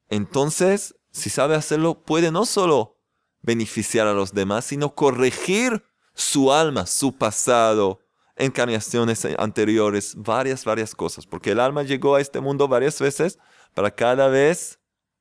entonces, 0.10 0.95
si 1.12 1.29
sabe 1.29 1.55
hacerlo, 1.55 2.03
puede 2.03 2.31
no 2.31 2.45
solo 2.45 2.98
beneficiar 3.41 4.07
a 4.07 4.13
los 4.13 4.34
demás, 4.34 4.65
sino 4.65 4.95
corregir 4.95 5.84
su 6.13 6.51
alma, 6.51 6.86
su 6.88 7.17
pasado, 7.17 8.00
encarnaciones 8.36 9.25
anteriores, 9.38 10.13
varias, 10.15 10.65
varias 10.65 10.94
cosas, 10.94 11.25
porque 11.25 11.51
el 11.51 11.60
alma 11.60 11.84
llegó 11.84 12.15
a 12.15 12.22
este 12.22 12.39
mundo 12.39 12.68
varias 12.68 13.00
veces 13.00 13.39
para 13.74 13.92
cada 13.92 14.27
vez 14.27 14.80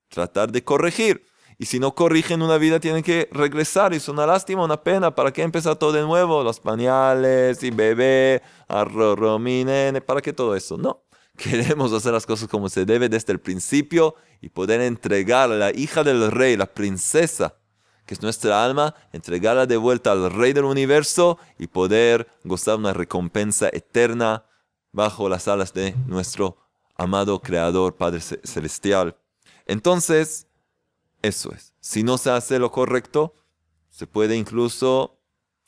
tratar 0.09 0.50
de 0.50 0.62
corregir. 0.62 1.26
Y 1.59 1.66
si 1.66 1.78
no 1.78 1.94
corrigen 1.94 2.42
una 2.42 2.59
vida, 2.59 2.80
tienen 2.80 3.02
que 3.02 3.28
regresar. 3.30 3.92
Y 3.92 3.97
es 3.97 4.09
una 4.09 4.26
lástima, 4.26 4.64
una 4.64 4.83
pena. 4.83 5.14
¿Para 5.14 5.33
qué 5.33 5.42
empezar 5.42 5.76
todo 5.76 5.92
de 5.92 6.02
nuevo? 6.02 6.42
Los 6.42 6.59
pañales 6.59 7.62
y 7.62 7.71
bebé, 7.71 8.42
arroz, 8.66 9.18
¿para 10.04 10.21
qué 10.21 10.33
todo 10.33 10.56
eso? 10.56 10.76
No. 10.76 11.04
Queremos 11.37 11.92
hacer 11.92 12.12
las 12.12 12.26
cosas 12.26 12.49
como 12.49 12.68
se 12.68 12.85
debe 12.85 13.09
desde 13.09 13.33
el 13.33 13.40
principio 13.40 14.14
y 14.40 14.49
poder 14.49 14.80
entregar 14.80 15.50
a 15.50 15.54
la 15.54 15.71
hija 15.73 16.04
del 16.04 16.30
rey, 16.30 16.56
la 16.56 16.66
princesa, 16.66 17.56
que 18.06 18.14
es 18.14 18.23
nuestra 18.23 18.64
alma, 18.64 18.94
entregarla 19.12 19.66
de 19.66 19.76
vuelta 19.76 20.12
al 20.12 20.30
rey 20.30 20.52
del 20.52 20.64
universo 20.64 21.38
y 21.58 21.66
poder 21.66 22.28
gozar 22.44 22.76
una 22.76 22.92
recompensa 22.92 23.68
eterna 23.73 24.44
bajo 24.92 25.28
las 25.28 25.49
alas 25.49 25.73
de 25.73 25.94
nuestro 26.06 26.58
amado 26.96 27.40
Creador, 27.40 27.96
Padre 27.96 28.20
Celestial. 28.20 29.16
Entonces, 29.66 30.46
eso 31.23 31.52
es. 31.52 31.73
Si 31.80 32.02
no 32.02 32.18
se 32.18 32.30
hace 32.30 32.58
lo 32.58 32.70
correcto, 32.70 33.34
se 33.88 34.06
puede 34.06 34.37
incluso 34.37 35.18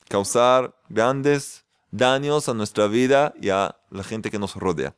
causar 0.08 0.76
grandes 0.88 1.64
daños 1.90 2.48
a 2.48 2.54
nuestra 2.54 2.86
vida 2.86 3.34
y 3.40 3.48
a 3.48 3.76
la 3.90 4.04
gente 4.04 4.30
que 4.30 4.38
nos 4.38 4.54
rodea. 4.54 4.94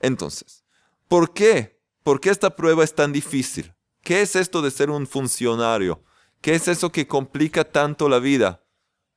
Entonces, 0.00 0.64
¿por 1.08 1.32
qué? 1.32 1.80
¿Por 2.02 2.20
qué 2.20 2.30
esta 2.30 2.54
prueba 2.54 2.84
es 2.84 2.94
tan 2.94 3.12
difícil? 3.12 3.72
¿Qué 4.02 4.20
es 4.20 4.36
esto 4.36 4.60
de 4.60 4.70
ser 4.70 4.90
un 4.90 5.06
funcionario? 5.06 6.02
¿Qué 6.44 6.54
es 6.54 6.68
eso 6.68 6.92
que 6.92 7.08
complica 7.08 7.64
tanto 7.64 8.06
la 8.06 8.18
vida? 8.18 8.62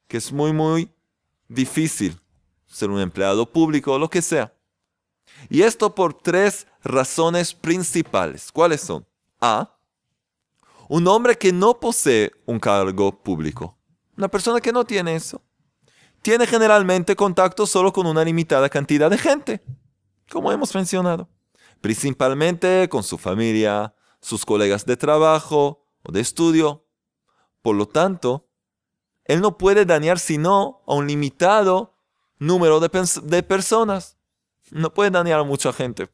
Que 0.07 0.15
es 0.15 0.31
muy, 0.31 0.53
muy 0.53 0.89
difícil 1.49 2.17
ser 2.65 2.89
un 2.89 3.01
empleado 3.01 3.51
público 3.51 3.91
o 3.91 3.99
lo 3.99 4.09
que 4.09 4.21
sea. 4.21 4.53
Y 5.49 5.63
esto 5.63 5.93
por 5.93 6.13
tres 6.13 6.67
razones 6.85 7.53
principales. 7.53 8.49
¿Cuáles 8.49 8.79
son? 8.79 9.05
A. 9.41 9.77
Un 10.87 11.05
hombre 11.09 11.37
que 11.37 11.51
no 11.51 11.77
posee 11.77 12.31
un 12.45 12.61
cargo 12.61 13.21
público. 13.21 13.77
Una 14.15 14.29
persona 14.29 14.61
que 14.61 14.71
no 14.71 14.85
tiene 14.85 15.13
eso. 15.13 15.41
Tiene 16.21 16.47
generalmente 16.47 17.13
contacto 17.13 17.67
solo 17.67 17.91
con 17.91 18.07
una 18.07 18.23
limitada 18.23 18.69
cantidad 18.69 19.09
de 19.09 19.17
gente, 19.17 19.61
como 20.31 20.49
hemos 20.49 20.73
mencionado. 20.73 21.27
Principalmente 21.81 22.87
con 22.87 23.03
su 23.03 23.17
familia, 23.17 23.93
sus 24.21 24.45
colegas 24.45 24.85
de 24.85 24.95
trabajo 24.95 25.83
o 26.03 26.11
de 26.13 26.21
estudio. 26.21 26.86
Por 27.67 27.75
lo 27.75 27.85
tanto, 27.85 28.47
él 29.25 29.41
no 29.41 29.57
puede 29.57 29.83
dañar 29.83 30.19
sino 30.19 30.83
a 30.87 30.93
un 30.93 31.05
limitado 31.05 31.97
número 32.39 32.79
de, 32.79 33.43
personas. 33.43 34.15
No 34.71 34.93
puede 34.93 35.11
dañar 35.11 35.41
a 35.41 35.43
mucha 35.43 35.73
gente. 35.73 36.07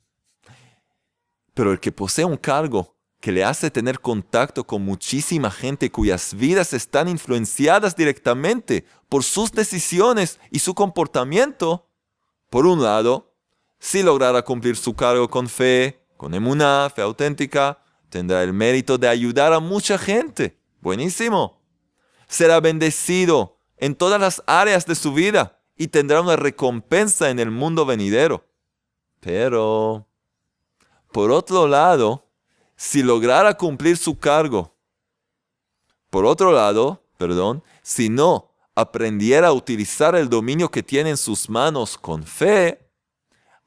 Pero 1.54 1.72
el 1.72 1.80
que 1.80 1.92
posee 1.92 2.26
un 2.26 2.38
cargo 2.38 2.98
que 3.20 3.32
le 3.32 3.44
hace 3.44 3.70
tener 3.70 4.00
contacto 4.00 4.64
con 4.64 4.82
muchísima 4.82 5.52
gente 5.52 5.92
cuyas 5.92 6.34
vidas 6.34 6.74
están 6.74 7.08
influenciadas 7.08 7.96
directamente 7.96 8.88
por 9.08 9.24
sus 9.24 9.52
decisiones 9.52 10.40
y 10.50 10.58
su 10.58 10.74
comportamiento, 10.74 11.88
por 12.50 12.66
un 12.66 12.82
lado, 12.82 13.36
si 13.78 14.02
lograra 14.02 14.42
cumplir 14.42 14.76
su 14.76 14.96
cargo 14.96 15.30
con 15.30 15.48
fe, 15.48 16.04
con 16.18 16.34
emuná, 16.34 16.90
fe 16.90 17.04
auténtica, 17.04 17.78
tendrá 18.10 18.42
el 18.42 18.54
mérito 18.54 18.98
de 18.98 19.08
ayudar 19.08 19.54
a 19.54 19.60
mucha 19.60 20.00
gente. 20.00 20.63
Buenísimo. 20.84 21.62
Será 22.28 22.60
bendecido 22.60 23.58
en 23.78 23.96
todas 23.96 24.20
las 24.20 24.44
áreas 24.48 24.86
de 24.86 24.96
su 24.96 25.14
vida 25.14 25.62
y 25.78 25.88
tendrá 25.88 26.20
una 26.20 26.36
recompensa 26.36 27.30
en 27.30 27.40
el 27.40 27.52
mundo 27.52 27.86
venidero. 27.86 28.46
Pero, 29.22 30.06
por 31.14 31.32
otro 31.32 31.70
lado, 31.70 32.30
si 32.76 33.02
lograra 33.02 33.54
cumplir 33.54 33.96
su 33.96 34.20
cargo, 34.20 34.76
por 36.10 36.26
otro 36.26 36.52
lado, 36.52 37.02
perdón, 37.18 37.64
si 37.82 38.10
no 38.10 38.52
aprendiera 38.76 39.48
a 39.48 39.54
utilizar 39.54 40.16
el 40.16 40.28
dominio 40.28 40.70
que 40.70 40.84
tiene 40.84 41.12
en 41.12 41.18
sus 41.18 41.50
manos 41.50 41.98
con 41.98 42.26
fe, 42.26 42.92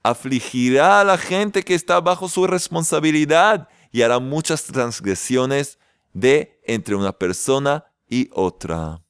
afligirá 0.02 1.00
a 1.00 1.04
la 1.04 1.16
gente 1.16 1.62
que 1.62 1.75
está 1.75 1.99
bajo 1.99 2.28
su 2.28 2.46
responsabilidad 2.46 3.70
y 3.90 4.02
hará 4.02 4.18
muchas 4.18 4.64
transgresiones 4.64 5.78
de 6.16 6.58
entre 6.64 6.94
una 6.94 7.12
persona 7.12 7.85
y 8.08 8.30
otra. 8.32 9.04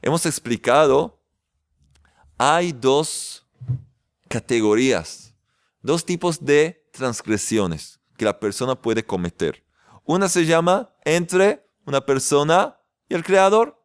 Hemos 0.00 0.24
explicado 0.24 1.20
hay 2.38 2.70
dos 2.70 3.44
categorías, 4.28 5.34
dos 5.82 6.04
tipos 6.04 6.44
de 6.44 6.88
transgresiones 6.92 7.98
que 8.16 8.24
la 8.24 8.38
persona 8.38 8.80
puede 8.80 9.04
cometer. 9.04 9.64
Una 10.04 10.28
se 10.28 10.46
llama 10.46 10.94
entre 11.04 11.68
una 11.84 12.06
persona 12.06 12.78
y 13.08 13.14
el 13.14 13.24
creador. 13.24 13.84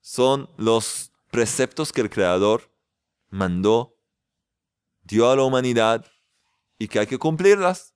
Son 0.00 0.48
los 0.56 1.12
preceptos 1.30 1.92
que 1.92 2.00
el 2.00 2.08
creador 2.08 2.74
mandó, 3.28 3.98
dio 5.02 5.30
a 5.30 5.36
la 5.36 5.42
humanidad 5.42 6.06
y 6.78 6.88
que 6.88 7.00
hay 7.00 7.06
que 7.06 7.18
cumplirlas. 7.18 7.94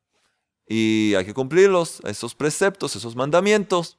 Y 0.67 1.15
hay 1.15 1.25
que 1.25 1.35
cumplirlos, 1.35 2.01
esos 2.05 2.35
preceptos, 2.35 2.97
esos 2.97 3.15
mandamientos. 3.17 3.99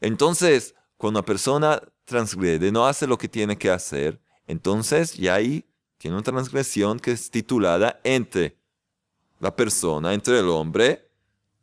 Entonces, 0.00 0.74
cuando 0.96 1.20
una 1.20 1.26
persona 1.26 1.82
transgrede, 2.04 2.70
no 2.70 2.86
hace 2.86 3.06
lo 3.06 3.16
que 3.18 3.28
tiene 3.28 3.56
que 3.56 3.70
hacer, 3.70 4.20
entonces 4.46 5.14
ya 5.14 5.34
ahí 5.34 5.64
tiene 5.98 6.16
una 6.16 6.24
transgresión 6.24 6.98
que 6.98 7.12
es 7.12 7.30
titulada 7.30 8.00
entre 8.04 8.56
la 9.40 9.54
persona, 9.54 10.12
entre 10.12 10.38
el 10.38 10.48
hombre 10.48 11.08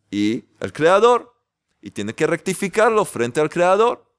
y 0.09 0.45
el 0.59 0.73
creador. 0.73 1.35
Y 1.81 1.91
tiene 1.91 2.13
que 2.13 2.27
rectificarlo 2.27 3.05
frente 3.05 3.39
al 3.39 3.49
creador. 3.49 4.13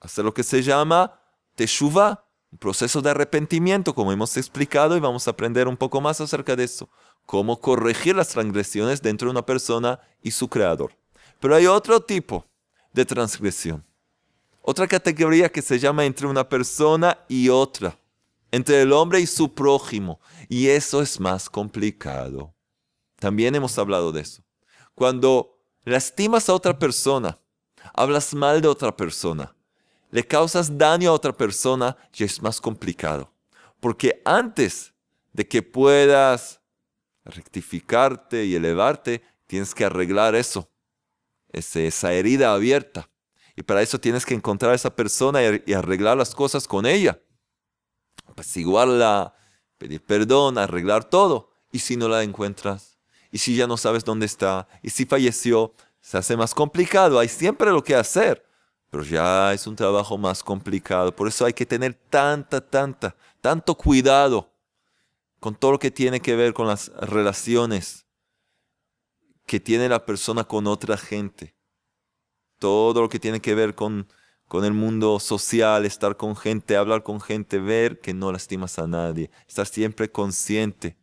Hacer 0.00 0.24
lo 0.24 0.34
que 0.34 0.42
se 0.42 0.62
llama 0.62 1.20
teshuva, 1.54 2.25
Un 2.52 2.58
proceso 2.58 3.02
de 3.02 3.10
arrepentimiento, 3.10 3.94
como 3.94 4.12
hemos 4.12 4.36
explicado, 4.36 4.96
y 4.96 5.00
vamos 5.00 5.26
a 5.26 5.32
aprender 5.32 5.68
un 5.68 5.76
poco 5.76 6.00
más 6.00 6.20
acerca 6.20 6.56
de 6.56 6.64
eso. 6.64 6.88
Cómo 7.26 7.60
corregir 7.60 8.14
las 8.14 8.28
transgresiones 8.28 9.02
dentro 9.02 9.26
de 9.26 9.32
una 9.32 9.44
persona 9.44 10.00
y 10.22 10.30
su 10.30 10.48
creador. 10.48 10.96
Pero 11.40 11.54
hay 11.54 11.66
otro 11.66 12.00
tipo 12.00 12.46
de 12.92 13.04
transgresión. 13.04 13.84
Otra 14.62 14.86
categoría 14.86 15.48
que 15.50 15.62
se 15.62 15.78
llama 15.78 16.04
entre 16.04 16.26
una 16.26 16.48
persona 16.48 17.18
y 17.28 17.48
otra. 17.48 17.98
Entre 18.50 18.82
el 18.82 18.92
hombre 18.92 19.20
y 19.20 19.26
su 19.26 19.54
prójimo. 19.54 20.20
Y 20.48 20.68
eso 20.68 21.02
es 21.02 21.20
más 21.20 21.50
complicado. 21.50 22.54
También 23.18 23.54
hemos 23.54 23.78
hablado 23.78 24.12
de 24.12 24.22
eso. 24.22 24.42
Cuando 24.94 25.58
lastimas 25.84 26.48
a 26.48 26.54
otra 26.54 26.78
persona, 26.78 27.38
hablas 27.94 28.34
mal 28.34 28.60
de 28.60 28.68
otra 28.68 28.96
persona, 28.96 29.54
le 30.16 30.26
causas 30.26 30.78
daño 30.78 31.10
a 31.10 31.12
otra 31.12 31.36
persona, 31.36 31.94
ya 32.10 32.24
es 32.24 32.40
más 32.40 32.58
complicado. 32.58 33.30
Porque 33.80 34.22
antes 34.24 34.94
de 35.34 35.46
que 35.46 35.60
puedas 35.60 36.58
rectificarte 37.22 38.46
y 38.46 38.54
elevarte, 38.54 39.20
tienes 39.46 39.74
que 39.74 39.84
arreglar 39.84 40.34
eso, 40.34 40.70
esa 41.52 42.14
herida 42.14 42.54
abierta. 42.54 43.10
Y 43.56 43.62
para 43.62 43.82
eso 43.82 44.00
tienes 44.00 44.24
que 44.24 44.32
encontrar 44.32 44.72
a 44.72 44.76
esa 44.76 44.96
persona 44.96 45.40
y 45.42 45.74
arreglar 45.74 46.16
las 46.16 46.34
cosas 46.34 46.66
con 46.66 46.86
ella. 46.86 47.20
Apaciguarla, 48.24 49.34
pedir 49.76 50.02
perdón, 50.02 50.56
arreglar 50.56 51.04
todo. 51.04 51.50
Y 51.72 51.80
si 51.80 51.98
no 51.98 52.08
la 52.08 52.22
encuentras, 52.22 52.96
y 53.30 53.36
si 53.36 53.54
ya 53.54 53.66
no 53.66 53.76
sabes 53.76 54.02
dónde 54.02 54.24
está, 54.24 54.66
y 54.82 54.88
si 54.88 55.04
falleció, 55.04 55.74
se 56.00 56.16
hace 56.16 56.38
más 56.38 56.54
complicado. 56.54 57.18
Hay 57.18 57.28
siempre 57.28 57.70
lo 57.70 57.84
que 57.84 57.94
hacer, 57.94 58.45
pero 58.96 59.06
ya 59.06 59.52
es 59.52 59.66
un 59.66 59.76
trabajo 59.76 60.16
más 60.16 60.42
complicado. 60.42 61.14
Por 61.14 61.28
eso 61.28 61.44
hay 61.44 61.52
que 61.52 61.66
tener 61.66 61.92
tanta, 61.92 62.62
tanta, 62.62 63.14
tanto 63.42 63.74
cuidado 63.74 64.50
con 65.38 65.54
todo 65.54 65.72
lo 65.72 65.78
que 65.78 65.90
tiene 65.90 66.18
que 66.18 66.34
ver 66.34 66.54
con 66.54 66.66
las 66.66 66.88
relaciones 67.02 68.06
que 69.44 69.60
tiene 69.60 69.90
la 69.90 70.06
persona 70.06 70.44
con 70.44 70.66
otra 70.66 70.96
gente. 70.96 71.54
Todo 72.58 73.02
lo 73.02 73.10
que 73.10 73.18
tiene 73.18 73.38
que 73.40 73.54
ver 73.54 73.74
con, 73.74 74.08
con 74.48 74.64
el 74.64 74.72
mundo 74.72 75.20
social, 75.20 75.84
estar 75.84 76.16
con 76.16 76.34
gente, 76.34 76.74
hablar 76.74 77.02
con 77.02 77.20
gente, 77.20 77.58
ver 77.58 78.00
que 78.00 78.14
no 78.14 78.32
lastimas 78.32 78.78
a 78.78 78.86
nadie, 78.86 79.30
estar 79.46 79.66
siempre 79.66 80.10
consciente, 80.10 80.96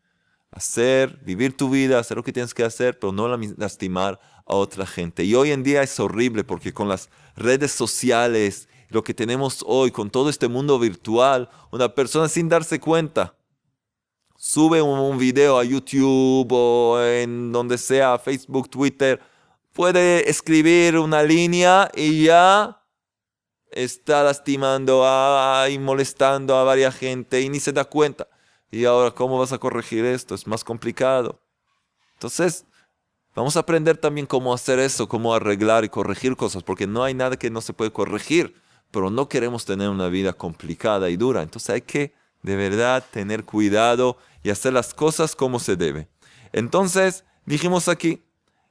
hacer, 0.50 1.20
vivir 1.24 1.56
tu 1.56 1.70
vida, 1.70 2.00
hacer 2.00 2.18
lo 2.18 2.24
que 2.24 2.34
tienes 2.34 2.56
que 2.56 2.64
hacer, 2.64 2.98
pero 2.98 3.12
no 3.12 3.28
lastimar 3.28 4.20
a 4.54 4.58
otra 4.58 4.86
gente. 4.86 5.24
Y 5.24 5.36
hoy 5.36 5.52
en 5.52 5.64
día 5.64 5.84
es 5.84 6.00
horrible 6.00 6.44
porque 6.44 6.74
con 6.74 6.88
las 6.88 7.10
redes 7.36 7.72
sociales, 7.72 8.70
lo 8.90 9.04
que 9.04 9.14
tenemos 9.14 9.64
hoy, 9.68 9.92
con 9.92 10.10
todo 10.10 10.30
este 10.30 10.48
mundo 10.48 10.80
virtual, 10.80 11.50
una 11.72 11.94
persona 11.94 12.30
sin 12.30 12.50
darse 12.50 12.80
cuenta 12.80 13.36
sube 14.46 14.82
un, 14.82 15.18
video 15.18 15.58
a 15.58 15.64
YouTube 15.64 16.52
o 16.52 17.02
en 17.02 17.54
donde 17.54 17.78
sea, 17.78 18.20
Facebook, 18.20 18.70
Twitter, 18.70 19.22
puede 19.72 20.30
escribir 20.30 20.98
una 20.98 21.24
línea 21.24 21.90
y 21.96 22.26
ya 22.26 22.84
está 23.72 24.22
lastimando 24.22 25.06
y 25.70 25.80
molestando 25.80 26.58
a 26.58 26.66
varias 26.66 26.94
gente 26.94 27.40
y 27.40 27.48
ni 27.48 27.62
se 27.62 27.72
da 27.72 27.86
cuenta. 27.86 28.28
Y 28.70 28.84
ahora, 28.84 29.12
¿cómo 29.12 29.40
vas 29.40 29.54
a 29.54 29.60
corregir 29.60 30.04
esto? 30.04 30.36
Es 30.36 30.46
más 30.46 30.62
complicado. 30.66 31.40
Entonces, 32.16 32.66
vamos 33.36 33.58
a 33.58 33.62
aprender 33.62 33.98
también 33.98 34.28
cómo 34.28 34.54
hacer 34.54 34.80
eso, 34.80 35.08
cómo 35.08 35.34
arreglar 35.34 35.84
y 35.84 35.90
corregir 35.90 36.36
cosas, 36.36 36.64
porque 36.64 36.88
no 36.88 37.04
hay 37.04 37.14
nada 37.14 37.38
que 37.38 37.50
no 37.50 37.62
se 37.62 37.74
puede 37.74 37.92
corregir, 37.92 38.62
pero 38.92 39.10
no 39.10 39.28
queremos 39.28 39.66
tener 39.66 39.90
una 39.90 40.08
vida 40.08 40.34
complicada 40.34 41.10
y 41.10 41.18
dura. 41.18 41.42
Entonces 41.42 41.70
hay 41.70 41.82
que 41.82 42.14
de 42.44 42.56
verdad 42.56 43.04
tener 43.12 43.44
cuidado 43.44 44.18
y 44.44 44.50
hacer 44.50 44.74
las 44.74 44.94
cosas 44.94 45.36
como 45.36 45.60
se 45.60 45.76
debe. 45.76 46.10
Entonces, 46.52 47.24
dijimos 47.46 47.88
aquí, 47.88 48.24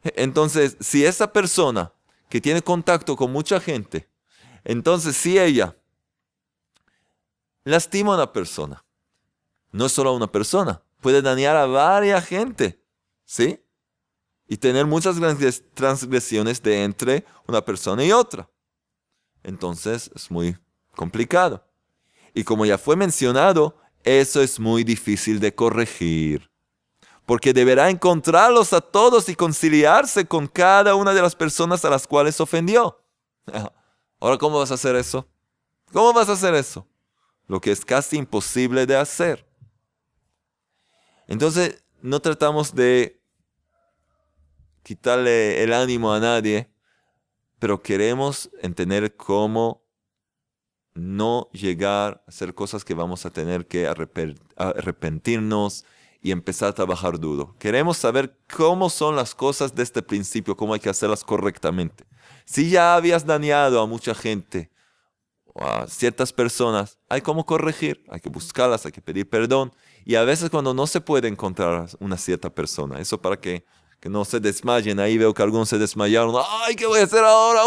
entonces, 0.05 0.77
si 0.81 1.05
esa 1.05 1.33
persona 1.33 1.93
que 2.29 2.41
tiene 2.41 2.63
contacto 2.63 3.17
con 3.17 3.33
mucha 3.33 3.61
gente, 3.61 4.09
entonces 4.65 5.17
si 5.17 5.39
ella 5.39 5.77
lastima 7.65 8.13
a 8.13 8.17
una 8.17 8.33
persona, 8.33 8.85
no 9.71 9.87
es 9.87 9.93
solo 9.93 10.11
a 10.11 10.17
una 10.17 10.31
persona, 10.31 10.83
puede 11.01 11.23
dañar 11.23 11.57
a 11.57 11.67
varias 11.67 12.27
gente, 12.27 12.83
¿sí? 13.25 13.62
Y 14.53 14.59
tener 14.59 14.85
muchas 14.85 15.17
transgresiones 15.73 16.63
de 16.63 16.85
entre 16.85 17.25
una 17.49 17.65
persona 17.65 18.05
y 18.05 18.13
otra. 18.13 18.47
Entonces 19.43 20.11
es 20.15 20.31
muy 20.31 20.59
complicado. 20.95 21.67
Y 22.35 22.45
como 22.45 22.67
ya 22.67 22.77
fue 22.77 22.95
mencionado, 22.95 23.75
eso 24.05 24.43
es 24.43 24.61
muy 24.61 24.85
difícil 24.85 25.41
de 25.41 25.55
corregir, 25.55 26.51
porque 27.25 27.55
deberá 27.55 27.89
encontrarlos 27.89 28.75
a 28.75 28.83
todos 28.83 29.31
y 29.31 29.35
conciliarse 29.35 30.27
con 30.27 30.47
cada 30.47 30.97
una 30.97 31.15
de 31.15 31.23
las 31.23 31.35
personas 31.35 31.83
a 31.87 31.89
las 31.89 32.07
cuales 32.07 32.39
ofendió. 32.39 33.03
Ahora, 34.21 34.37
¿cómo 34.37 34.59
vas 34.59 34.71
a 34.71 34.75
hacer 34.75 34.97
eso? 34.97 35.27
¿Cómo 35.95 36.13
vas 36.13 36.29
a 36.29 36.33
hacer 36.33 36.53
eso? 36.53 36.87
Lo 37.47 37.59
que 37.59 37.71
es 37.71 37.87
casi 37.87 38.19
imposible 38.19 38.85
de 38.85 38.97
hacer. 38.97 39.49
Entonces, 41.27 41.83
no 42.03 42.21
tratamos 42.21 42.75
de 42.75 43.22
quitarle 44.83 45.63
el 45.63 45.73
ánimo 45.73 46.13
a 46.13 46.21
nadie, 46.21 46.71
pero 47.59 47.83
queremos 47.83 48.51
entender 48.61 49.17
cómo 49.17 49.83
no 50.95 51.49
llegar 51.53 52.23
a 52.27 52.31
hacer 52.31 52.55
cosas 52.55 52.85
que 52.85 52.95
vamos 52.95 53.25
a 53.25 53.31
tener 53.31 53.67
que 53.67 53.87
arrepentirnos 54.57 55.85
y 56.21 56.31
empezar 56.31 56.69
a 56.69 56.75
trabajar 56.75 57.19
duro. 57.19 57.57
Queremos 57.59 57.97
saber 57.97 58.37
cómo 58.55 58.91
son 58.91 59.17
las 59.17 59.35
cosas 59.35 59.75
de 59.75 59.83
este 59.83 60.03
principio, 60.03 60.57
cómo 60.57 60.75
hay 60.75 60.81
que 60.81 60.91
hacerlas 60.91 61.25
correctamente. 61.25 62.05
Si 62.45 62.71
ya 62.71 62.95
habías 62.95 63.27
dañado 63.27 63.81
a 63.81 63.87
mucha 63.87 64.15
gente 64.15 64.71
o 65.55 65.65
a 65.65 65.87
ciertas 65.89 66.33
personas, 66.33 66.99
hay 67.09 67.21
cómo 67.23 67.45
corregir, 67.45 68.05
hay 68.09 68.21
que 68.21 68.29
buscarlas, 68.29 68.87
hay 68.87 68.93
que 68.93 69.03
pedir 69.03 69.29
perdón. 69.29 69.73
Y 70.05 70.15
a 70.15 70.25
veces 70.25 70.51
cuando 70.51 70.75
no 70.75 70.87
se 70.87 71.01
puede 71.01 71.29
encontrar 71.29 71.89
una 71.99 72.17
cierta 72.17 72.51
persona, 72.51 73.01
eso 73.01 73.21
para 73.21 73.41
que 73.41 73.65
que 74.03 74.09
no 74.09 74.25
se 74.25 74.41
desmayen. 74.41 74.99
Ahí 74.99 75.17
veo 75.17 75.33
que 75.33 75.45
algunos 75.45 75.69
se 75.69 75.79
desmayaron. 75.79 76.35
Ay, 76.65 76.75
¿qué 76.75 76.87
voy 76.87 76.99
a 76.99 77.05
hacer 77.05 77.23
ahora? 77.23 77.61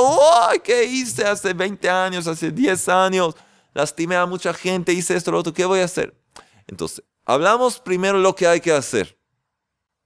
Ay, 0.49 0.59
¿qué 0.59 0.83
hice 0.83 1.23
hace 1.23 1.53
20 1.53 1.89
años, 1.89 2.27
hace 2.27 2.51
10 2.51 2.89
años? 2.89 3.35
Lastimé 3.73 4.17
a 4.17 4.25
mucha 4.25 4.53
gente, 4.53 4.91
hice 4.91 5.15
esto, 5.15 5.31
lo 5.31 5.39
otro. 5.39 5.53
¿Qué 5.53 5.63
voy 5.63 5.79
a 5.79 5.85
hacer? 5.85 6.13
Entonces, 6.67 7.01
hablamos 7.23 7.79
primero 7.79 8.19
lo 8.19 8.35
que 8.35 8.45
hay 8.47 8.59
que 8.59 8.73
hacer 8.73 9.17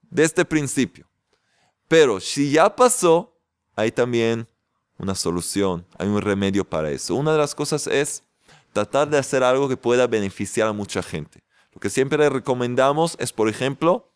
de 0.04 0.24
este 0.24 0.46
principio. 0.46 1.10
Pero 1.88 2.20
si 2.20 2.52
ya 2.52 2.76
pasó, 2.76 3.36
hay 3.76 3.92
también 3.92 4.48
una 5.00 5.16
solución, 5.16 5.88
hay 5.98 6.10
un 6.10 6.22
remedio 6.22 6.64
para 6.64 6.92
eso. 6.92 7.16
Una 7.16 7.32
de 7.32 7.40
las 7.40 7.56
cosas 7.56 7.88
es 7.88 8.22
tratar 8.72 9.10
de 9.10 9.18
hacer 9.18 9.44
algo 9.44 9.68
que 9.68 9.78
pueda 9.78 10.06
beneficiar 10.06 10.68
a 10.68 10.74
mucha 10.74 11.02
gente. 11.02 11.44
Lo 11.74 11.80
que 11.80 11.90
siempre 11.90 12.30
recomendamos 12.30 13.16
es, 13.20 13.34
por 13.34 13.50
ejemplo, 13.50 14.14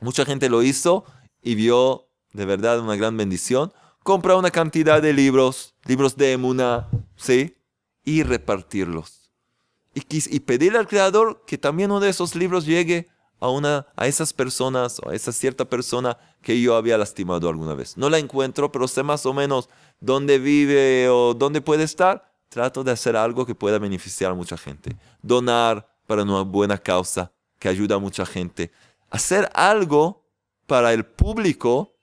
mucha 0.00 0.26
gente 0.26 0.50
lo 0.50 0.62
hizo 0.62 1.06
y 1.42 1.54
vio 1.54 2.08
de 2.32 2.44
verdad 2.44 2.80
una 2.80 2.96
gran 2.96 3.16
bendición, 3.16 3.72
compra 4.02 4.36
una 4.36 4.50
cantidad 4.50 5.02
de 5.02 5.12
libros, 5.12 5.74
libros 5.86 6.16
de 6.16 6.32
Emuna, 6.32 6.88
¿sí? 7.16 7.56
Y 8.04 8.22
repartirlos. 8.22 9.30
Y, 9.94 10.02
y 10.10 10.40
pedirle 10.40 10.78
al 10.78 10.88
Creador 10.88 11.44
que 11.46 11.58
también 11.58 11.90
uno 11.90 12.00
de 12.00 12.10
esos 12.10 12.34
libros 12.34 12.64
llegue 12.64 13.08
a, 13.40 13.48
una, 13.48 13.86
a 13.96 14.06
esas 14.06 14.32
personas 14.32 15.00
o 15.00 15.10
a 15.10 15.14
esa 15.14 15.32
cierta 15.32 15.64
persona 15.64 16.18
que 16.42 16.60
yo 16.60 16.76
había 16.76 16.98
lastimado 16.98 17.48
alguna 17.48 17.74
vez. 17.74 17.96
No 17.96 18.10
la 18.10 18.18
encuentro, 18.18 18.70
pero 18.72 18.88
sé 18.88 19.02
más 19.02 19.26
o 19.26 19.32
menos 19.32 19.68
dónde 20.00 20.38
vive 20.38 21.08
o 21.08 21.34
dónde 21.34 21.60
puede 21.60 21.84
estar. 21.84 22.32
Trato 22.48 22.82
de 22.82 22.92
hacer 22.92 23.16
algo 23.16 23.44
que 23.44 23.54
pueda 23.54 23.78
beneficiar 23.78 24.32
a 24.32 24.34
mucha 24.34 24.56
gente. 24.56 24.96
Donar 25.22 25.88
para 26.06 26.22
una 26.22 26.42
buena 26.42 26.78
causa 26.78 27.32
que 27.58 27.68
ayuda 27.68 27.96
a 27.96 27.98
mucha 27.98 28.24
gente. 28.24 28.70
Hacer 29.10 29.50
algo 29.54 30.24
para 30.68 30.92
el 30.92 31.06
público 31.06 31.96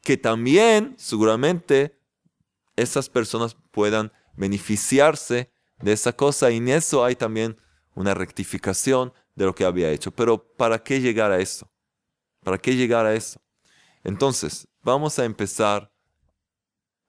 que 0.00 0.16
también 0.16 0.94
seguramente 0.96 2.00
esas 2.74 3.10
personas 3.10 3.54
puedan 3.70 4.10
beneficiarse 4.34 5.52
de 5.80 5.92
esa 5.92 6.14
cosa 6.14 6.50
y 6.50 6.56
en 6.56 6.68
eso 6.70 7.04
hay 7.04 7.14
también 7.16 7.60
una 7.94 8.14
rectificación 8.14 9.12
de 9.34 9.44
lo 9.44 9.54
que 9.54 9.66
había 9.66 9.90
hecho. 9.90 10.10
Pero 10.10 10.42
¿para 10.56 10.82
qué 10.82 11.02
llegar 11.02 11.30
a 11.30 11.38
eso? 11.38 11.70
¿Para 12.42 12.56
qué 12.56 12.74
llegar 12.74 13.04
a 13.04 13.14
eso? 13.14 13.42
Entonces, 14.02 14.66
vamos 14.80 15.18
a 15.18 15.26
empezar 15.26 15.92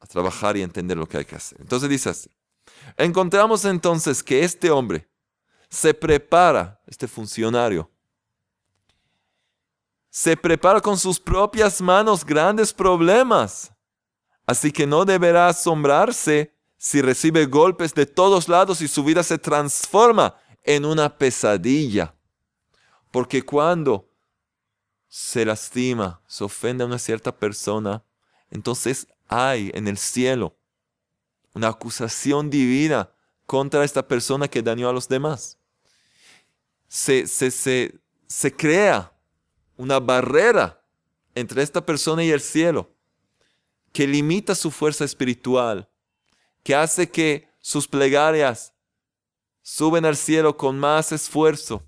a 0.02 0.06
trabajar 0.06 0.58
y 0.58 0.64
entender 0.64 0.98
lo 0.98 1.08
que 1.08 1.18
hay 1.18 1.26
que 1.26 1.38
hacer. 1.38 1.62
Entonces 1.62 1.90
dice 1.90 2.10
así. 2.10 2.30
Encontramos 2.98 3.64
entonces 3.64 4.22
que 4.22 4.44
este 4.44 4.70
hombre 4.70 5.10
se 5.70 5.94
prepara, 5.94 6.82
este 6.88 7.08
funcionario, 7.08 7.90
se 10.10 10.36
prepara 10.36 10.82
con 10.82 10.98
sus 10.98 11.20
propias 11.20 11.82
manos 11.82 12.26
grandes 12.26 12.74
problemas. 12.74 13.72
Así 14.46 14.72
que 14.72 14.88
no 14.88 15.06
deberá 15.06 15.48
asombrarse 15.48 16.56
si 16.78 17.02
recibe 17.02 17.46
golpes 17.46 17.94
de 17.94 18.06
todos 18.06 18.48
lados 18.48 18.82
y 18.82 18.88
su 18.88 19.04
vida 19.04 19.22
se 19.22 19.38
transforma 19.38 20.36
en 20.64 20.86
una 20.86 21.18
pesadilla. 21.18 22.16
Porque 23.12 23.44
cuando 23.44 24.10
se 25.08 25.46
lastima, 25.46 26.22
se 26.28 26.44
ofende 26.44 26.84
a 26.84 26.88
una 26.88 27.00
cierta 27.00 27.36
persona, 27.36 28.04
entonces 28.50 29.08
hay 29.28 29.72
en 29.74 29.88
el 29.88 29.98
cielo 29.98 30.56
una 31.54 31.70
acusación 31.70 32.50
divina 32.50 33.12
contra 33.46 33.84
esta 33.84 34.08
persona 34.08 34.48
que 34.48 34.62
dañó 34.62 34.90
a 34.90 34.94
los 34.94 35.08
demás. 35.08 35.58
Se, 36.88 37.28
se, 37.28 37.52
se, 37.52 38.00
se 38.28 38.56
crea 38.56 39.12
una 39.80 40.02
barrera 40.02 40.84
entre 41.36 41.64
esta 41.64 41.86
persona 41.86 42.22
y 42.22 42.32
el 42.32 42.42
cielo 42.42 42.94
que 43.94 44.06
limita 44.06 44.54
su 44.54 44.72
fuerza 44.72 45.06
espiritual, 45.06 45.90
que 46.64 46.76
hace 46.76 47.10
que 47.10 47.48
sus 47.60 47.88
plegarias 47.88 48.74
suben 49.62 50.04
al 50.04 50.18
cielo 50.18 50.58
con 50.58 50.78
más 50.78 51.14
esfuerzo, 51.14 51.82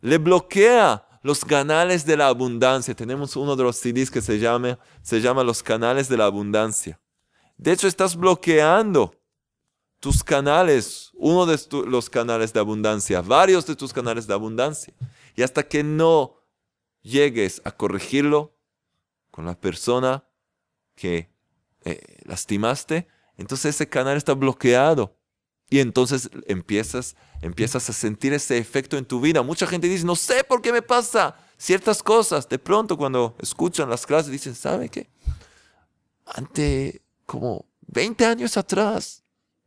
le 0.00 0.16
bloquea 0.16 1.06
los 1.22 1.44
canales 1.44 2.06
de 2.06 2.16
la 2.16 2.28
abundancia. 2.28 2.94
Tenemos 2.94 3.36
uno 3.36 3.54
de 3.54 3.64
los 3.64 3.76
CDs 3.76 4.10
que 4.10 4.22
se 4.22 4.38
llama, 4.38 4.78
se 5.02 5.20
llama 5.20 5.44
Los 5.44 5.62
canales 5.62 6.08
de 6.08 6.16
la 6.16 6.24
abundancia. 6.24 6.98
De 7.58 7.72
hecho, 7.72 7.86
estás 7.86 8.16
bloqueando 8.16 9.14
tus 10.00 10.24
canales, 10.24 11.10
uno 11.12 11.44
de 11.44 11.60
los 11.86 12.08
canales 12.08 12.50
de 12.54 12.60
abundancia, 12.60 13.20
varios 13.20 13.66
de 13.66 13.76
tus 13.76 13.92
canales 13.92 14.26
de 14.26 14.32
abundancia. 14.32 14.94
Y 15.36 15.42
hasta 15.42 15.62
que 15.62 15.82
no 15.82 16.39
llegues 17.02 17.62
a 17.64 17.72
corregirlo 17.72 18.56
con 19.30 19.46
la 19.46 19.58
persona 19.58 20.24
que 20.94 21.30
eh, 21.84 22.18
lastimaste, 22.24 23.08
entonces 23.36 23.74
ese 23.74 23.88
canal 23.88 24.16
está 24.16 24.34
bloqueado. 24.34 25.16
Y 25.72 25.78
entonces 25.78 26.28
empiezas, 26.48 27.14
empiezas 27.40 27.88
a 27.88 27.92
sentir 27.92 28.32
ese 28.32 28.58
efecto 28.58 28.98
en 28.98 29.04
tu 29.04 29.20
vida. 29.20 29.42
Mucha 29.42 29.68
gente 29.68 29.88
dice, 29.88 30.04
no 30.04 30.16
sé 30.16 30.42
por 30.42 30.60
qué 30.60 30.72
me 30.72 30.82
pasa 30.82 31.36
ciertas 31.56 32.02
cosas. 32.02 32.48
De 32.48 32.58
pronto 32.58 32.96
cuando 32.96 33.36
escuchan 33.38 33.88
las 33.88 34.04
clases 34.04 34.32
dicen, 34.32 34.56
¿sabe 34.56 34.88
qué? 34.88 35.08
Ante 36.26 37.02
como 37.24 37.66
20 37.86 38.26
años 38.26 38.56
atrás 38.56 39.19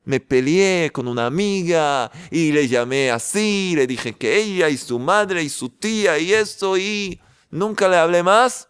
me 0.06 0.20
peleé 0.20 0.92
con 0.92 1.08
una 1.08 1.26
amiga 1.26 2.12
y 2.30 2.52
le 2.52 2.68
llamé 2.68 3.12
así, 3.12 3.74
le 3.76 3.88
dije 3.88 4.14
que 4.14 4.38
ella 4.38 4.70
y 4.70 4.78
su 4.78 5.00
madre 5.00 5.44
y 5.44 5.50
su 5.50 5.70
tía 5.70 6.20
y 6.20 6.34
eso 6.34 6.78
y 6.78 7.22
nunca 7.50 7.88
le 7.88 7.98
hablé 7.98 8.24
más. 8.24 8.70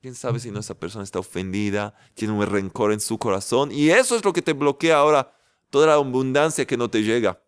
¿Quién 0.00 0.14
sabe 0.14 0.40
si 0.40 0.50
no 0.50 0.60
esa 0.60 0.74
persona 0.74 1.04
está 1.04 1.18
ofendida, 1.18 1.94
tiene 2.14 2.32
un 2.32 2.46
rencor 2.46 2.92
en 2.92 3.00
su 3.00 3.18
corazón? 3.18 3.70
Y 3.70 3.90
eso 3.90 4.16
es 4.16 4.24
lo 4.24 4.32
que 4.32 4.40
te 4.40 4.54
bloquea 4.54 4.96
ahora 4.96 5.34
toda 5.68 5.88
la 5.88 5.94
abundancia 5.94 6.66
que 6.66 6.76
no 6.76 6.88
te 6.88 7.02
llega 7.02 7.42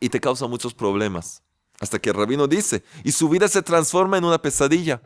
y 0.00 0.08
te 0.08 0.20
causa 0.20 0.46
muchos 0.46 0.74
problemas. 0.74 1.42
Hasta 1.80 1.98
que 1.98 2.10
el 2.10 2.16
rabino 2.16 2.48
dice, 2.48 2.82
y 3.04 3.12
su 3.12 3.28
vida 3.28 3.48
se 3.48 3.62
transforma 3.62 4.18
en 4.18 4.24
una 4.24 4.42
pesadilla. 4.42 5.00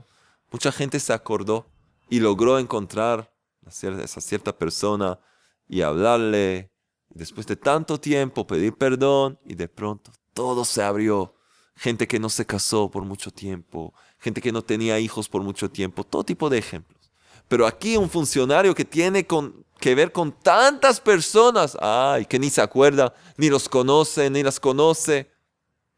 Mucha 0.50 0.72
gente 0.72 1.00
se 1.00 1.12
acordó 1.12 1.66
y 2.08 2.20
logró 2.20 2.58
encontrar 2.58 3.34
a 3.66 3.70
esa 3.70 4.20
cierta 4.20 4.56
persona 4.56 5.18
y 5.68 5.82
hablarle. 5.82 6.71
Después 7.14 7.46
de 7.46 7.56
tanto 7.56 8.00
tiempo 8.00 8.46
pedir 8.46 8.74
perdón 8.74 9.38
y 9.44 9.54
de 9.54 9.68
pronto 9.68 10.10
todo 10.32 10.64
se 10.64 10.82
abrió. 10.82 11.34
Gente 11.74 12.06
que 12.06 12.18
no 12.18 12.28
se 12.28 12.46
casó 12.46 12.90
por 12.90 13.04
mucho 13.04 13.30
tiempo, 13.30 13.94
gente 14.18 14.40
que 14.40 14.52
no 14.52 14.62
tenía 14.62 14.98
hijos 14.98 15.28
por 15.28 15.42
mucho 15.42 15.70
tiempo, 15.70 16.04
todo 16.04 16.22
tipo 16.22 16.50
de 16.50 16.58
ejemplos. 16.58 17.10
Pero 17.48 17.66
aquí 17.66 17.96
un 17.96 18.08
funcionario 18.08 18.74
que 18.74 18.84
tiene 18.84 19.26
con, 19.26 19.64
que 19.80 19.94
ver 19.94 20.12
con 20.12 20.32
tantas 20.32 21.00
personas, 21.00 21.76
ay, 21.80 22.24
que 22.26 22.38
ni 22.38 22.50
se 22.50 22.60
acuerda, 22.60 23.14
ni 23.36 23.48
los 23.48 23.68
conoce, 23.68 24.30
ni 24.30 24.42
las 24.42 24.60
conoce. 24.60 25.30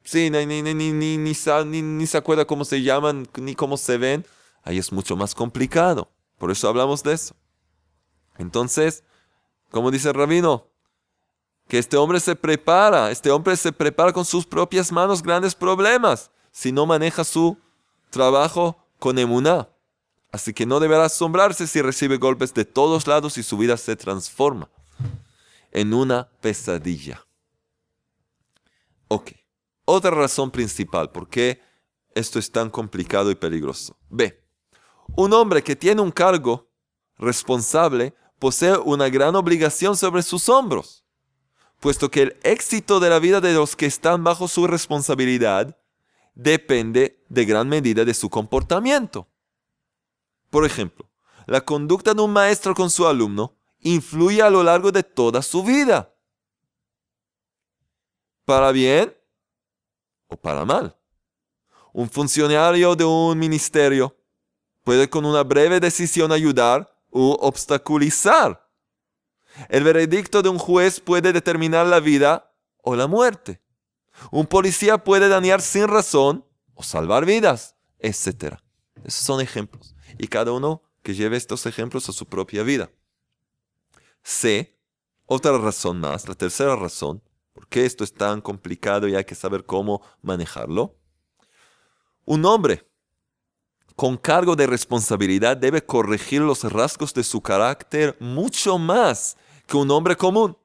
Sí, 0.02 0.30
ni, 0.30 0.46
ni, 0.46 0.62
ni, 0.62 0.92
ni, 0.92 1.18
ni, 1.18 2.06
se 2.06 2.16
acuerda 2.16 2.44
cómo 2.44 2.64
se 2.64 2.82
llaman, 2.82 3.28
ni 3.36 3.54
cómo 3.54 3.76
se 3.76 3.98
ven. 3.98 4.26
Ahí 4.62 4.78
es 4.78 4.92
mucho 4.92 5.16
más 5.16 5.34
complicado. 5.34 6.10
Por 6.38 6.50
eso 6.50 6.68
hablamos 6.68 7.02
de 7.02 7.12
eso. 7.12 7.34
Entonces, 8.38 9.04
como 9.70 9.90
dice 9.90 10.08
el 10.08 10.14
rabino, 10.14 10.68
que 11.68 11.78
este 11.78 11.96
hombre 11.96 12.20
se 12.20 12.36
prepara, 12.36 13.10
este 13.10 13.30
hombre 13.30 13.56
se 13.56 13.72
prepara 13.72 14.12
con 14.12 14.24
sus 14.24 14.44
propias 14.46 14.92
manos 14.92 15.22
grandes 15.22 15.54
problemas 15.54 16.30
si 16.50 16.72
no 16.72 16.86
maneja 16.86 17.24
su 17.24 17.58
trabajo 18.10 18.76
con 18.98 19.18
emuná. 19.18 19.68
Así 20.30 20.52
que 20.52 20.66
no 20.66 20.80
deberá 20.80 21.04
asombrarse 21.04 21.66
si 21.66 21.80
recibe 21.80 22.16
golpes 22.16 22.52
de 22.54 22.64
todos 22.64 23.06
lados 23.06 23.38
y 23.38 23.42
su 23.42 23.56
vida 23.56 23.76
se 23.76 23.96
transforma 23.96 24.68
en 25.70 25.94
una 25.94 26.28
pesadilla. 26.40 27.24
Ok. 29.08 29.32
Otra 29.84 30.10
razón 30.10 30.50
principal 30.50 31.10
por 31.10 31.28
qué 31.28 31.60
esto 32.14 32.38
es 32.38 32.50
tan 32.50 32.70
complicado 32.70 33.30
y 33.30 33.34
peligroso. 33.34 33.96
B. 34.08 34.42
Un 35.16 35.32
hombre 35.34 35.62
que 35.62 35.76
tiene 35.76 36.00
un 36.00 36.10
cargo 36.10 36.70
responsable 37.18 38.14
posee 38.38 38.76
una 38.78 39.08
gran 39.08 39.36
obligación 39.36 39.96
sobre 39.96 40.22
sus 40.22 40.48
hombros, 40.48 41.03
puesto 41.84 42.10
que 42.10 42.22
el 42.22 42.40
éxito 42.44 42.98
de 42.98 43.10
la 43.10 43.18
vida 43.18 43.42
de 43.42 43.52
los 43.52 43.76
que 43.76 43.84
están 43.84 44.24
bajo 44.24 44.48
su 44.48 44.66
responsabilidad 44.66 45.78
depende 46.34 47.22
de 47.28 47.44
gran 47.44 47.68
medida 47.68 48.06
de 48.06 48.14
su 48.14 48.30
comportamiento. 48.30 49.28
Por 50.48 50.64
ejemplo, 50.64 51.10
la 51.44 51.60
conducta 51.60 52.14
de 52.14 52.22
un 52.22 52.32
maestro 52.32 52.74
con 52.74 52.88
su 52.88 53.06
alumno 53.06 53.58
influye 53.80 54.40
a 54.40 54.48
lo 54.48 54.62
largo 54.62 54.92
de 54.92 55.02
toda 55.02 55.42
su 55.42 55.62
vida. 55.62 56.10
Para 58.46 58.72
bien 58.72 59.14
o 60.28 60.38
para 60.38 60.64
mal. 60.64 60.96
Un 61.92 62.08
funcionario 62.08 62.96
de 62.96 63.04
un 63.04 63.38
ministerio 63.38 64.16
puede 64.84 65.10
con 65.10 65.26
una 65.26 65.42
breve 65.42 65.80
decisión 65.80 66.32
ayudar 66.32 66.90
u 67.10 67.32
obstaculizar. 67.40 68.63
El 69.68 69.84
veredicto 69.84 70.42
de 70.42 70.48
un 70.48 70.58
juez 70.58 71.00
puede 71.00 71.32
determinar 71.32 71.86
la 71.86 72.00
vida 72.00 72.52
o 72.82 72.96
la 72.96 73.06
muerte. 73.06 73.60
Un 74.30 74.46
policía 74.46 74.98
puede 74.98 75.28
dañar 75.28 75.60
sin 75.60 75.88
razón 75.88 76.44
o 76.74 76.82
salvar 76.82 77.24
vidas, 77.24 77.76
etc. 77.98 78.56
Esos 79.04 79.24
son 79.24 79.40
ejemplos. 79.40 79.94
Y 80.18 80.28
cada 80.28 80.52
uno 80.52 80.82
que 81.02 81.14
lleve 81.14 81.36
estos 81.36 81.66
ejemplos 81.66 82.08
a 82.08 82.12
su 82.12 82.26
propia 82.26 82.62
vida. 82.62 82.90
C. 84.22 84.78
Otra 85.26 85.56
razón 85.58 86.00
más, 86.00 86.28
la 86.28 86.34
tercera 86.34 86.76
razón, 86.76 87.22
por 87.54 87.66
qué 87.68 87.86
esto 87.86 88.04
es 88.04 88.12
tan 88.12 88.42
complicado 88.42 89.08
y 89.08 89.14
hay 89.14 89.24
que 89.24 89.34
saber 89.34 89.64
cómo 89.64 90.02
manejarlo. 90.20 90.98
Un 92.26 92.44
hombre 92.44 92.86
con 94.04 94.18
cargo 94.18 94.54
de 94.54 94.66
responsabilidad 94.66 95.56
debe 95.56 95.82
corregir 95.82 96.42
los 96.42 96.62
rasgos 96.70 97.14
de 97.14 97.24
su 97.24 97.40
carácter 97.40 98.14
mucho 98.20 98.76
más 98.76 99.34
que 99.66 99.78
un 99.78 99.90
hombre 99.90 100.14
común, 100.14 100.58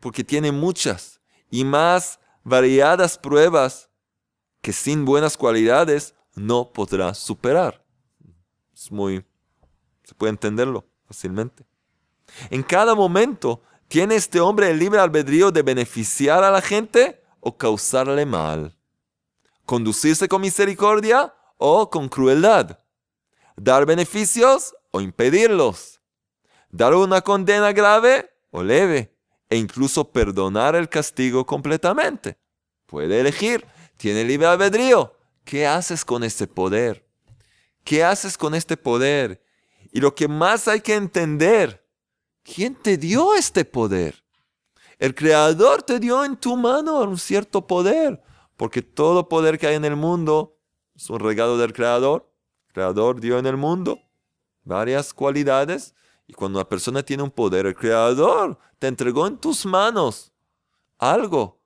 porque 0.00 0.22
tiene 0.22 0.52
muchas 0.52 1.18
y 1.50 1.64
más 1.64 2.20
variadas 2.42 3.16
pruebas 3.16 3.88
que 4.60 4.74
sin 4.74 5.06
buenas 5.06 5.38
cualidades 5.38 6.14
no 6.34 6.74
podrá 6.74 7.14
superar. 7.14 7.82
Es 8.74 8.92
muy... 8.92 9.24
se 10.02 10.14
puede 10.14 10.32
entenderlo 10.32 10.84
fácilmente. 11.06 11.64
En 12.50 12.62
cada 12.62 12.94
momento 12.94 13.62
tiene 13.88 14.16
este 14.16 14.40
hombre 14.40 14.70
el 14.70 14.78
libre 14.78 15.00
albedrío 15.00 15.50
de 15.50 15.62
beneficiar 15.62 16.44
a 16.44 16.50
la 16.50 16.60
gente 16.60 17.24
o 17.40 17.56
causarle 17.56 18.26
mal. 18.26 18.76
Conducirse 19.64 20.28
con 20.28 20.42
misericordia 20.42 21.32
o 21.66 21.88
con 21.88 22.10
crueldad. 22.10 22.78
Dar 23.56 23.86
beneficios 23.86 24.74
o 24.90 25.00
impedirlos. 25.00 25.98
Dar 26.70 26.92
una 26.94 27.22
condena 27.22 27.72
grave 27.72 28.30
o 28.50 28.62
leve. 28.62 29.16
E 29.48 29.56
incluso 29.56 30.12
perdonar 30.12 30.74
el 30.74 30.90
castigo 30.90 31.46
completamente. 31.46 32.36
Puede 32.84 33.18
elegir. 33.18 33.66
Tiene 33.96 34.24
libre 34.24 34.46
albedrío. 34.46 35.16
¿Qué 35.44 35.66
haces 35.66 36.04
con 36.04 36.22
este 36.22 36.46
poder? 36.46 37.08
¿Qué 37.82 38.04
haces 38.04 38.36
con 38.36 38.54
este 38.54 38.76
poder? 38.76 39.42
Y 39.90 40.00
lo 40.00 40.14
que 40.14 40.28
más 40.28 40.68
hay 40.68 40.82
que 40.82 40.94
entender, 40.94 41.86
¿quién 42.42 42.74
te 42.74 42.98
dio 42.98 43.34
este 43.34 43.64
poder? 43.64 44.22
El 44.98 45.14
Creador 45.14 45.82
te 45.82 45.98
dio 45.98 46.24
en 46.26 46.36
tu 46.36 46.58
mano 46.58 47.00
un 47.00 47.18
cierto 47.18 47.66
poder, 47.66 48.22
porque 48.56 48.82
todo 48.82 49.30
poder 49.30 49.58
que 49.58 49.66
hay 49.66 49.76
en 49.76 49.84
el 49.86 49.96
mundo 49.96 50.54
es 50.94 51.10
un 51.10 51.20
regalo 51.20 51.58
del 51.58 51.72
Creador. 51.72 52.30
El 52.68 52.74
Creador 52.74 53.20
dio 53.20 53.38
en 53.38 53.46
el 53.46 53.56
mundo 53.56 54.00
varias 54.62 55.12
cualidades 55.12 55.94
y 56.26 56.32
cuando 56.32 56.58
una 56.58 56.68
persona 56.68 57.02
tiene 57.02 57.22
un 57.22 57.30
poder, 57.30 57.66
el 57.66 57.74
Creador 57.74 58.58
te 58.78 58.86
entregó 58.86 59.26
en 59.26 59.38
tus 59.38 59.66
manos 59.66 60.32
algo 60.98 61.60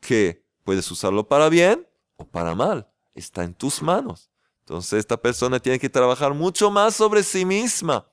que 0.00 0.44
puedes 0.62 0.90
usarlo 0.90 1.26
para 1.26 1.48
bien 1.48 1.86
o 2.16 2.26
para 2.26 2.54
mal. 2.54 2.88
Está 3.14 3.44
en 3.44 3.54
tus 3.54 3.80
manos. 3.80 4.30
Entonces 4.60 5.00
esta 5.00 5.16
persona 5.16 5.60
tiene 5.60 5.78
que 5.78 5.88
trabajar 5.88 6.34
mucho 6.34 6.70
más 6.70 6.94
sobre 6.94 7.22
sí 7.22 7.44
misma 7.44 8.08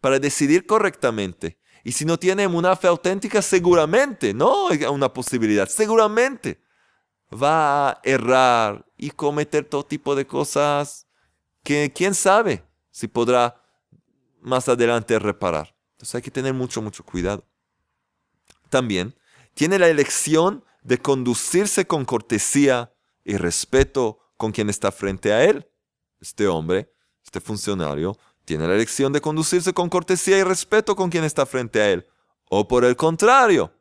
para 0.00 0.18
decidir 0.18 0.66
correctamente 0.66 1.58
Y 1.84 1.92
si 1.92 2.06
no 2.06 2.18
tiene 2.18 2.46
una 2.46 2.74
fe 2.74 2.88
auténtica, 2.88 3.42
seguramente, 3.42 4.32
no 4.34 4.68
una 4.90 5.12
posibilidad, 5.12 5.68
seguramente 5.68 6.60
va 7.32 7.90
a 7.90 8.00
errar 8.02 8.86
y 8.96 9.10
cometer 9.10 9.64
todo 9.64 9.84
tipo 9.84 10.14
de 10.14 10.26
cosas 10.26 11.06
que 11.62 11.92
quién 11.94 12.14
sabe 12.14 12.64
si 12.90 13.08
podrá 13.08 13.62
más 14.40 14.68
adelante 14.68 15.18
reparar. 15.18 15.74
Entonces 15.92 16.14
hay 16.16 16.22
que 16.22 16.30
tener 16.30 16.54
mucho, 16.54 16.82
mucho 16.82 17.04
cuidado. 17.04 17.44
También 18.68 19.14
tiene 19.54 19.78
la 19.78 19.88
elección 19.88 20.64
de 20.82 20.98
conducirse 20.98 21.86
con 21.86 22.04
cortesía 22.04 22.92
y 23.24 23.36
respeto 23.36 24.18
con 24.36 24.52
quien 24.52 24.70
está 24.70 24.90
frente 24.90 25.32
a 25.32 25.44
él. 25.44 25.68
Este 26.20 26.46
hombre, 26.48 26.92
este 27.22 27.40
funcionario, 27.40 28.16
tiene 28.44 28.66
la 28.66 28.74
elección 28.74 29.12
de 29.12 29.20
conducirse 29.20 29.72
con 29.72 29.88
cortesía 29.88 30.38
y 30.38 30.42
respeto 30.42 30.96
con 30.96 31.10
quien 31.10 31.24
está 31.24 31.46
frente 31.46 31.80
a 31.80 31.90
él. 31.90 32.06
O 32.48 32.66
por 32.66 32.84
el 32.84 32.96
contrario, 32.96 33.72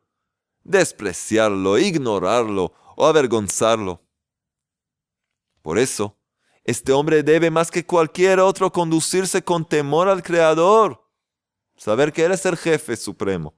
despreciarlo, 0.63 1.77
ignorarlo 1.77 2.73
o 2.99 3.07
avergonzarlo. 3.07 4.01
Por 5.61 5.79
eso, 5.79 6.17
este 6.65 6.91
hombre 6.91 7.23
debe 7.23 7.49
más 7.49 7.71
que 7.71 7.85
cualquier 7.85 8.41
otro 8.41 8.73
conducirse 8.73 9.41
con 9.41 9.63
temor 9.63 10.09
al 10.09 10.21
Creador, 10.21 11.01
saber 11.77 12.11
que 12.11 12.25
Él 12.25 12.33
es 12.33 12.45
el 12.45 12.57
jefe 12.57 12.97
supremo, 12.97 13.55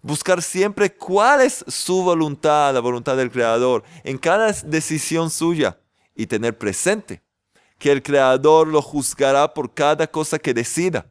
buscar 0.00 0.42
siempre 0.42 0.92
cuál 0.92 1.42
es 1.42 1.64
su 1.68 2.02
voluntad, 2.02 2.74
la 2.74 2.80
voluntad 2.80 3.16
del 3.16 3.30
Creador, 3.30 3.84
en 4.02 4.18
cada 4.18 4.50
decisión 4.50 5.30
suya 5.30 5.78
y 6.16 6.26
tener 6.26 6.58
presente 6.58 7.22
que 7.78 7.92
el 7.92 8.02
Creador 8.02 8.66
lo 8.66 8.82
juzgará 8.82 9.54
por 9.54 9.72
cada 9.72 10.08
cosa 10.08 10.40
que 10.40 10.52
decida, 10.52 11.06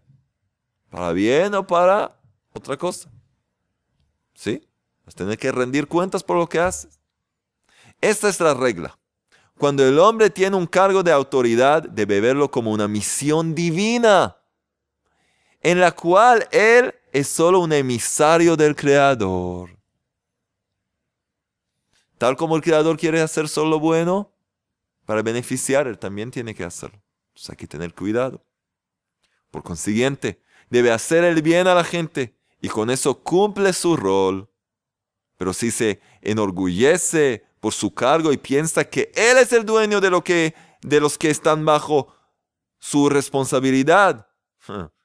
para 0.89 1.13
bien 1.13 1.55
o 1.55 1.65
para 1.65 2.19
otra 2.51 2.75
cosa. 2.75 3.10
¿Sí? 4.34 4.67
Vas 5.05 5.15
tener 5.15 5.38
que 5.38 5.53
rendir 5.53 5.88
cuentas 5.88 6.21
por 6.21 6.36
lo 6.36 6.49
que 6.49 6.60
haces. 6.60 7.00
Esta 8.01 8.29
es 8.29 8.39
la 8.39 8.55
regla. 8.55 8.97
Cuando 9.57 9.87
el 9.87 9.99
hombre 9.99 10.31
tiene 10.31 10.57
un 10.57 10.65
cargo 10.65 11.03
de 11.03 11.11
autoridad, 11.11 11.83
debe 11.83 12.19
verlo 12.19 12.49
como 12.49 12.71
una 12.71 12.87
misión 12.87 13.53
divina, 13.53 14.37
en 15.61 15.79
la 15.79 15.91
cual 15.91 16.47
él 16.51 16.95
es 17.13 17.27
solo 17.27 17.59
un 17.59 17.71
emisario 17.71 18.57
del 18.57 18.75
Creador. 18.75 19.77
Tal 22.17 22.35
como 22.35 22.55
el 22.55 22.63
Creador 22.63 22.97
quiere 22.97 23.21
hacer 23.21 23.47
solo 23.47 23.79
bueno, 23.79 24.31
para 25.05 25.21
beneficiar, 25.21 25.87
él 25.87 25.99
también 25.99 26.31
tiene 26.31 26.55
que 26.55 26.63
hacerlo. 26.63 26.99
Entonces 27.29 27.51
hay 27.51 27.57
que 27.57 27.67
tener 27.67 27.93
cuidado. 27.93 28.43
Por 29.51 29.61
consiguiente, 29.61 30.41
debe 30.69 30.91
hacer 30.91 31.23
el 31.23 31.41
bien 31.41 31.67
a 31.67 31.75
la 31.75 31.83
gente 31.83 32.35
y 32.61 32.69
con 32.69 32.89
eso 32.89 33.21
cumple 33.21 33.73
su 33.73 33.95
rol. 33.95 34.49
Pero 35.37 35.53
si 35.53 35.69
se 35.69 35.99
enorgullece 36.21 37.45
por 37.62 37.74
su 37.74 37.93
cargo 37.93 38.34
y 38.34 38.38
piensa 38.38 38.84
que 38.84 39.12
Él 39.15 39.38
es 39.38 39.54
el 39.54 39.65
dueño 39.65 40.02
de, 40.02 40.10
lo 40.10 40.24
que, 40.24 40.54
de 40.82 41.00
los 41.00 41.17
que 41.17 41.30
están 41.30 41.63
bajo 41.63 42.13
su 42.80 43.08
responsabilidad, 43.08 44.28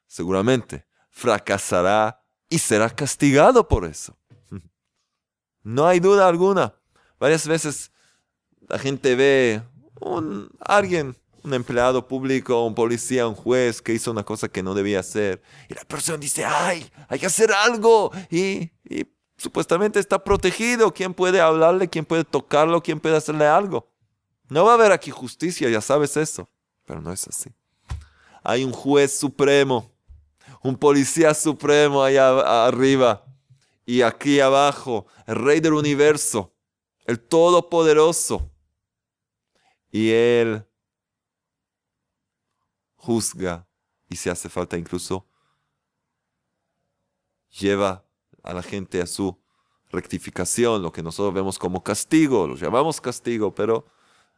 seguramente 0.07 0.85
fracasará 1.11 2.21
y 2.49 2.57
será 2.57 2.89
castigado 2.89 3.65
por 3.65 3.85
eso. 3.85 4.17
No 5.63 5.85
hay 5.85 5.99
duda 5.99 6.29
alguna. 6.29 6.73
Varias 7.19 7.45
veces 7.45 7.91
la 8.69 8.79
gente 8.79 9.15
ve 9.15 9.61
un, 9.99 10.49
alguien, 10.61 11.13
un 11.43 11.53
empleado 11.53 12.07
público, 12.07 12.65
un 12.65 12.73
policía, 12.73 13.27
un 13.27 13.35
juez 13.35 13.81
que 13.81 13.91
hizo 13.91 14.11
una 14.11 14.23
cosa 14.23 14.47
que 14.47 14.63
no 14.63 14.73
debía 14.73 15.01
hacer. 15.01 15.41
Y 15.67 15.73
la 15.73 15.83
persona 15.83 16.17
dice, 16.19 16.45
ay, 16.45 16.89
hay 17.09 17.19
que 17.19 17.25
hacer 17.25 17.51
algo. 17.51 18.11
Y, 18.31 18.71
y 18.85 19.05
supuestamente 19.37 19.99
está 19.99 20.23
protegido. 20.23 20.93
¿Quién 20.93 21.13
puede 21.13 21.41
hablarle? 21.41 21.87
¿Quién 21.87 22.05
puede 22.05 22.23
tocarlo? 22.23 22.81
¿Quién 22.81 22.99
puede 22.99 23.15
hacerle 23.15 23.45
algo? 23.45 23.87
No 24.49 24.65
va 24.65 24.71
a 24.71 24.75
haber 24.75 24.91
aquí 24.91 25.11
justicia, 25.11 25.69
ya 25.69 25.81
sabes 25.81 26.17
eso. 26.17 26.49
Pero 26.85 27.01
no 27.01 27.11
es 27.11 27.27
así. 27.27 27.51
Hay 28.43 28.63
un 28.63 28.71
juez 28.71 29.17
supremo, 29.17 29.91
un 30.61 30.77
policía 30.77 31.33
supremo 31.33 32.03
allá 32.03 32.65
arriba 32.65 33.25
y 33.85 34.01
aquí 34.01 34.39
abajo, 34.39 35.05
el 35.25 35.35
rey 35.35 35.59
del 35.59 35.73
universo, 35.73 36.53
el 37.05 37.19
todopoderoso. 37.19 38.49
Y 39.91 40.11
él 40.11 40.65
juzga 42.95 43.67
y 44.09 44.15
si 44.15 44.29
hace 44.29 44.49
falta 44.49 44.77
incluso 44.77 45.25
lleva 47.49 48.06
a 48.47 48.53
la 48.53 48.63
gente 48.63 49.01
a 49.01 49.05
su 49.05 49.37
rectificación, 49.91 50.81
lo 50.81 50.91
que 50.91 51.03
nosotros 51.03 51.33
vemos 51.33 51.59
como 51.59 51.83
castigo, 51.83 52.47
lo 52.47 52.55
llamamos 52.55 53.01
castigo, 53.01 53.53
pero 53.53 53.85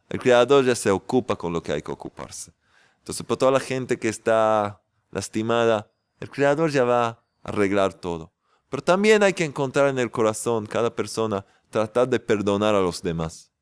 el 0.08 0.18
Creador 0.18 0.64
ya 0.64 0.74
se 0.74 0.90
ocupa 0.90 1.36
con 1.36 1.52
lo 1.52 1.62
que 1.62 1.72
hay 1.72 1.82
que 1.82 1.92
ocuparse. 1.92 2.52
Entonces, 2.98 3.24
para 3.24 3.38
toda 3.38 3.52
la 3.52 3.60
gente 3.60 3.98
que 3.98 4.08
está 4.08 4.82
lastimada, 5.10 5.90
el 6.18 6.28
Creador 6.28 6.70
ya 6.70 6.84
va 6.84 7.06
a 7.06 7.22
arreglar 7.44 7.94
todo. 7.94 8.32
Pero 8.68 8.82
también 8.82 9.22
hay 9.22 9.32
que 9.32 9.44
encontrar 9.44 9.88
en 9.88 9.98
el 9.98 10.10
corazón, 10.10 10.66
cada 10.66 10.94
persona, 10.94 11.46
tratar 11.70 12.08
de 12.08 12.20
perdonar 12.20 12.74
a 12.74 12.80
los 12.80 13.02
demás. 13.02 13.52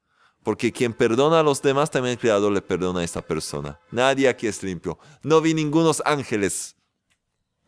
Porque 0.42 0.72
quien 0.72 0.94
perdona 0.94 1.40
a 1.40 1.42
los 1.42 1.60
demás, 1.60 1.90
también 1.90 2.12
el 2.12 2.18
Creador 2.18 2.52
le 2.52 2.62
perdona 2.62 3.00
a 3.00 3.04
esa 3.04 3.20
persona. 3.20 3.78
Nadie 3.90 4.28
aquí 4.28 4.46
es 4.46 4.62
limpio. 4.62 4.98
No 5.22 5.40
vi 5.40 5.52
ningunos 5.52 6.02
ángeles 6.06 6.76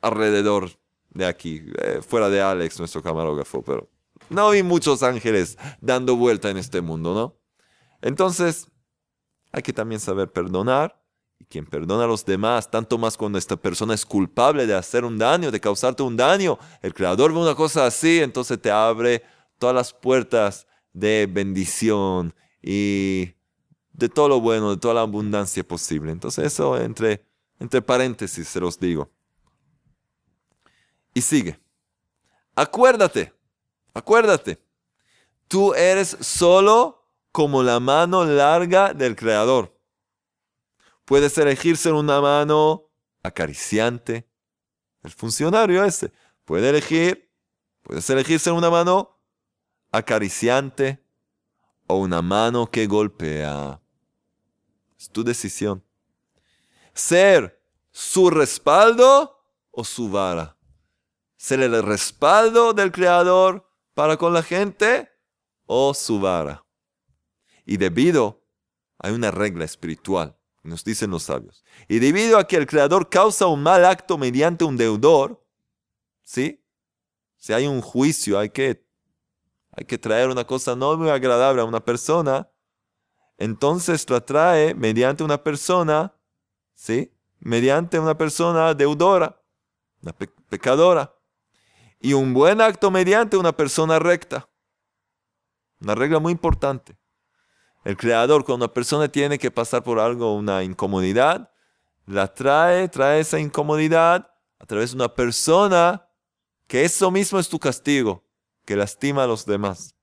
alrededor 0.00 0.79
de 1.10 1.26
aquí, 1.26 1.62
eh, 1.82 2.00
fuera 2.06 2.28
de 2.28 2.40
Alex, 2.40 2.78
nuestro 2.78 3.02
camarógrafo, 3.02 3.62
pero 3.62 3.88
no 4.28 4.50
vi 4.50 4.62
muchos 4.62 5.02
ángeles 5.02 5.58
dando 5.80 6.16
vuelta 6.16 6.50
en 6.50 6.56
este 6.56 6.80
mundo, 6.80 7.14
¿no? 7.14 7.36
Entonces, 8.00 8.68
hay 9.52 9.62
que 9.62 9.72
también 9.72 10.00
saber 10.00 10.30
perdonar. 10.32 10.96
Y 11.38 11.46
quien 11.46 11.64
perdona 11.64 12.04
a 12.04 12.06
los 12.06 12.24
demás, 12.26 12.70
tanto 12.70 12.98
más 12.98 13.16
cuando 13.16 13.38
esta 13.38 13.56
persona 13.56 13.94
es 13.94 14.04
culpable 14.04 14.66
de 14.66 14.74
hacer 14.74 15.06
un 15.06 15.16
daño, 15.16 15.50
de 15.50 15.58
causarte 15.58 16.02
un 16.02 16.14
daño, 16.14 16.58
el 16.82 16.92
Creador 16.92 17.32
ve 17.32 17.38
una 17.38 17.54
cosa 17.54 17.86
así, 17.86 18.20
entonces 18.20 18.60
te 18.60 18.70
abre 18.70 19.22
todas 19.58 19.74
las 19.74 19.94
puertas 19.94 20.66
de 20.92 21.26
bendición 21.30 22.34
y 22.62 23.30
de 23.92 24.08
todo 24.10 24.28
lo 24.28 24.40
bueno, 24.40 24.70
de 24.70 24.76
toda 24.76 24.92
la 24.92 25.00
abundancia 25.00 25.66
posible. 25.66 26.12
Entonces 26.12 26.44
eso 26.44 26.78
entre, 26.78 27.24
entre 27.58 27.80
paréntesis 27.80 28.46
se 28.46 28.60
los 28.60 28.78
digo. 28.78 29.10
Y 31.20 31.22
sigue. 31.22 31.61
Acuérdate, 32.54 33.35
acuérdate. 33.92 34.59
Tú 35.48 35.74
eres 35.74 36.16
solo 36.22 37.12
como 37.30 37.62
la 37.62 37.78
mano 37.78 38.24
larga 38.24 38.94
del 38.94 39.16
Creador. 39.16 39.78
Puedes 41.04 41.37
elegirse 41.37 41.92
una 41.92 42.22
mano 42.22 42.88
acariciante. 43.22 44.30
El 45.02 45.11
funcionario 45.11 45.85
ese 45.85 46.11
puede 46.46 46.70
elegir, 46.70 47.30
puedes 47.83 48.09
elegirse 48.09 48.50
una 48.50 48.70
mano 48.70 49.20
acariciante 49.92 51.04
o 51.87 51.96
una 51.96 52.22
mano 52.22 52.70
que 52.70 52.87
golpea. 52.87 53.78
Es 54.98 55.11
tu 55.11 55.22
decisión. 55.22 55.85
Ser 56.94 57.62
su 57.90 58.30
respaldo 58.30 59.44
o 59.70 59.85
su 59.85 60.09
vara 60.09 60.56
ser 61.40 61.61
el 61.61 61.83
respaldo 61.83 62.74
del 62.74 62.92
Creador 62.92 63.66
para 63.94 64.18
con 64.18 64.35
la 64.35 64.42
gente 64.42 65.09
o 65.64 65.94
su 65.94 66.20
vara. 66.20 66.66
Y 67.64 67.79
debido, 67.79 68.44
hay 68.98 69.14
una 69.14 69.31
regla 69.31 69.64
espiritual, 69.64 70.37
nos 70.62 70.85
dicen 70.85 71.11
los 71.11 71.22
sabios. 71.22 71.64
Y 71.88 71.98
debido 71.98 72.37
a 72.37 72.46
que 72.46 72.57
el 72.57 72.66
Creador 72.66 73.09
causa 73.09 73.46
un 73.46 73.62
mal 73.62 73.87
acto 73.87 74.18
mediante 74.18 74.64
un 74.64 74.76
deudor, 74.76 75.42
¿sí? 76.22 76.62
Si 77.38 77.55
hay 77.55 77.66
un 77.66 77.81
juicio, 77.81 78.38
hay 78.38 78.50
que, 78.50 78.87
hay 79.72 79.87
que 79.87 79.96
traer 79.96 80.29
una 80.29 80.46
cosa 80.46 80.76
no 80.76 80.94
muy 80.98 81.09
agradable 81.09 81.62
a 81.62 81.64
una 81.64 81.83
persona, 81.83 82.50
entonces 83.38 84.09
la 84.11 84.20
trae 84.20 84.74
mediante 84.74 85.24
una 85.24 85.42
persona, 85.42 86.14
¿sí? 86.74 87.14
Mediante 87.38 87.98
una 87.98 88.18
persona 88.18 88.74
deudora, 88.74 89.42
una 90.03 90.12
pecadora 90.50 91.16
y 92.00 92.14
un 92.14 92.32
buen 92.32 92.60
acto 92.60 92.90
mediante 92.90 93.36
una 93.36 93.52
persona 93.52 93.98
recta. 93.98 94.48
Una 95.80 95.94
regla 95.94 96.18
muy 96.18 96.32
importante. 96.32 96.96
El 97.84 97.96
creador, 97.96 98.44
cuando 98.44 98.64
una 98.66 98.74
persona 98.74 99.08
tiene 99.08 99.38
que 99.38 99.50
pasar 99.50 99.82
por 99.82 99.98
algo, 99.98 100.34
una 100.34 100.62
incomodidad, 100.62 101.50
la 102.06 102.32
trae, 102.32 102.88
trae 102.88 103.20
esa 103.20 103.38
incomodidad 103.38 104.30
a 104.58 104.66
través 104.66 104.90
de 104.90 104.96
una 104.96 105.14
persona 105.14 106.06
que 106.66 106.84
eso 106.84 107.10
mismo 107.10 107.38
es 107.38 107.48
tu 107.48 107.58
castigo, 107.58 108.24
que 108.64 108.76
lastima 108.76 109.24
a 109.24 109.26
los 109.26 109.46
demás. 109.46 109.94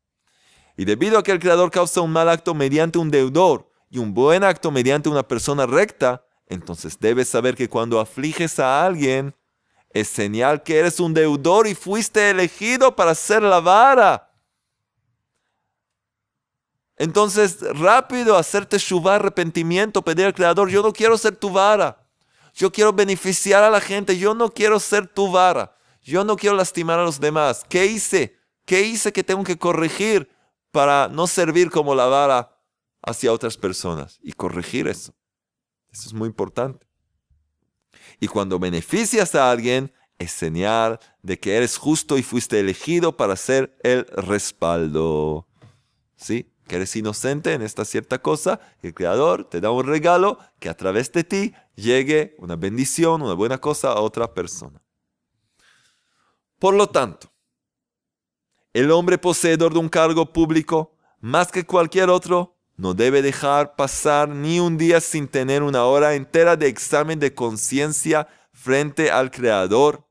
Y 0.75 0.85
debido 0.85 1.17
a 1.17 1.23
que 1.23 1.31
el 1.31 1.39
creador 1.39 1.71
causa 1.71 2.01
un 2.01 2.11
mal 2.11 2.29
acto 2.29 2.53
mediante 2.53 2.99
un 2.99 3.09
deudor 3.09 3.71
y 3.89 3.99
un 3.99 4.13
buen 4.13 4.43
acto 4.43 4.69
mediante 4.71 5.09
una 5.09 5.27
persona 5.27 5.65
recta, 5.65 6.25
entonces 6.47 6.99
debes 6.99 7.27
saber 7.27 7.55
que 7.55 7.69
cuando 7.69 7.99
afliges 7.99 8.59
a 8.59 8.85
alguien, 8.85 9.35
es 9.99 10.07
señal 10.07 10.63
que 10.63 10.77
eres 10.77 10.99
un 10.99 11.13
deudor 11.13 11.67
y 11.67 11.75
fuiste 11.75 12.29
elegido 12.29 12.95
para 12.95 13.15
ser 13.15 13.43
la 13.43 13.59
vara. 13.59 14.31
Entonces, 16.97 17.59
rápido, 17.77 18.35
hacerte 18.35 18.77
shuvah, 18.77 19.15
arrepentimiento, 19.15 20.01
pedir 20.01 20.25
al 20.25 20.33
Creador, 20.33 20.69
yo 20.69 20.81
no 20.81 20.91
quiero 20.91 21.17
ser 21.17 21.35
tu 21.35 21.51
vara. 21.51 22.03
Yo 22.53 22.71
quiero 22.71 22.91
beneficiar 22.91 23.63
a 23.63 23.69
la 23.69 23.79
gente, 23.79 24.17
yo 24.17 24.33
no 24.33 24.49
quiero 24.49 24.79
ser 24.79 25.07
tu 25.07 25.31
vara. 25.31 25.75
Yo 26.01 26.23
no 26.23 26.35
quiero 26.35 26.55
lastimar 26.55 26.99
a 26.99 27.03
los 27.03 27.19
demás. 27.19 27.63
¿Qué 27.69 27.85
hice? 27.85 28.39
¿Qué 28.65 28.81
hice 28.81 29.13
que 29.13 29.23
tengo 29.23 29.43
que 29.43 29.57
corregir 29.57 30.29
para 30.71 31.07
no 31.07 31.27
servir 31.27 31.69
como 31.69 31.93
la 31.93 32.05
vara 32.07 32.57
hacia 33.03 33.31
otras 33.31 33.57
personas? 33.57 34.17
Y 34.23 34.31
corregir 34.31 34.87
eso. 34.87 35.13
Eso 35.89 36.07
es 36.07 36.13
muy 36.13 36.27
importante. 36.27 36.86
Y 38.19 38.27
cuando 38.27 38.59
beneficias 38.59 39.35
a 39.35 39.51
alguien, 39.51 39.91
es 40.17 40.31
señal 40.31 40.99
de 41.21 41.39
que 41.39 41.55
eres 41.55 41.77
justo 41.77 42.17
y 42.17 42.23
fuiste 42.23 42.59
elegido 42.59 43.15
para 43.17 43.35
ser 43.35 43.77
el 43.83 44.05
respaldo. 44.07 45.47
¿Sí? 46.15 46.51
Que 46.67 46.77
eres 46.77 46.95
inocente 46.95 47.53
en 47.53 47.61
esta 47.61 47.85
cierta 47.85 48.21
cosa, 48.21 48.59
el 48.81 48.93
Creador 48.93 49.45
te 49.45 49.61
da 49.61 49.71
un 49.71 49.85
regalo 49.85 50.39
que 50.59 50.69
a 50.69 50.75
través 50.75 51.11
de 51.11 51.23
ti 51.23 51.53
llegue 51.75 52.35
una 52.39 52.55
bendición, 52.55 53.21
una 53.21 53.35
buena 53.35 53.59
cosa 53.59 53.91
a 53.91 54.01
otra 54.01 54.33
persona. 54.33 54.81
Por 56.59 56.73
lo 56.73 56.89
tanto, 56.89 57.31
el 58.73 58.91
hombre 58.91 59.17
poseedor 59.17 59.73
de 59.73 59.79
un 59.79 59.89
cargo 59.89 60.33
público, 60.33 60.97
más 61.19 61.51
que 61.51 61.65
cualquier 61.65 62.09
otro, 62.09 62.56
no 62.77 62.93
debe 62.93 63.23
dejar 63.23 63.75
pasar 63.75 64.29
ni 64.29 64.59
un 64.59 64.77
día 64.77 65.01
sin 65.01 65.27
tener 65.27 65.63
una 65.63 65.83
hora 65.85 66.13
entera 66.13 66.55
de 66.55 66.67
examen 66.67 67.19
de 67.19 67.33
conciencia 67.33 68.27
frente 68.53 69.09
al 69.09 69.31
Creador, 69.31 70.07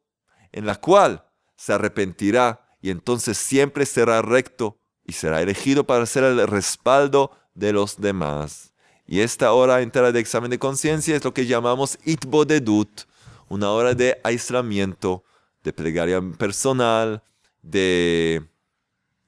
en 0.50 0.66
la 0.66 0.74
cual 0.74 1.24
se 1.57 1.72
arrepentirá 1.72 2.76
y 2.83 2.90
entonces 2.90 3.38
siempre 3.38 3.87
será 3.87 4.20
recto 4.20 4.81
y 5.05 5.12
será 5.12 5.40
elegido 5.40 5.85
para 5.85 6.07
ser 6.07 6.24
el 6.24 6.44
respaldo 6.48 7.31
de 7.55 7.72
los 7.72 8.00
demás. 8.00 8.72
Y 9.07 9.20
esta 9.20 9.52
hora 9.52 9.81
entera 9.81 10.11
de 10.11 10.18
examen 10.18 10.50
de 10.50 10.59
conciencia 10.59 11.14
es 11.14 11.24
lo 11.24 11.33
que 11.33 11.46
llamamos 11.46 11.96
itbodedut, 12.05 13.02
una 13.48 13.70
hora 13.70 13.94
de 13.94 14.20
aislamiento, 14.24 15.22
de 15.62 15.72
plegaria 15.72 16.20
personal, 16.37 17.22
de, 17.62 18.44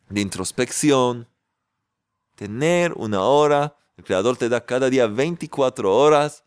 de 0.09 0.21
introspección, 0.21 1.29
tener 2.39 2.93
una 2.95 3.23
hora. 3.23 3.75
El 3.97 4.05
Creador 4.05 4.37
te 4.37 4.49
da 4.49 4.65
cada 4.65 4.89
día 4.89 5.09
24 5.09 5.93
horas. 5.93 6.45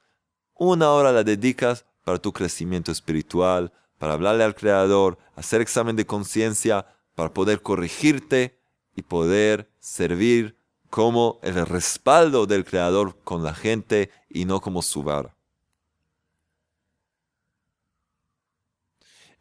Una 0.55 0.91
hora 0.91 1.11
la 1.11 1.23
dedicas 1.23 1.85
para 2.05 2.17
tu 2.17 2.31
crecimiento 2.31 2.93
espiritual, 2.93 3.73
para 3.97 4.13
hablarle 4.13 4.45
al 4.45 4.55
Creador, 4.55 5.17
hacer 5.35 5.59
examen 5.59 5.97
de 5.97 6.05
conciencia, 6.05 6.85
para 7.13 7.33
poder 7.33 7.61
corregirte 7.61 8.57
y 8.95 9.01
poder 9.01 9.69
servir 9.79 10.55
como 10.89 11.39
el 11.43 11.65
respaldo 11.65 12.45
del 12.45 12.63
Creador 12.63 13.17
con 13.25 13.43
la 13.43 13.53
gente 13.53 14.11
y 14.29 14.45
no 14.45 14.61
como 14.61 14.81
su 14.81 15.03
vara. 15.03 15.35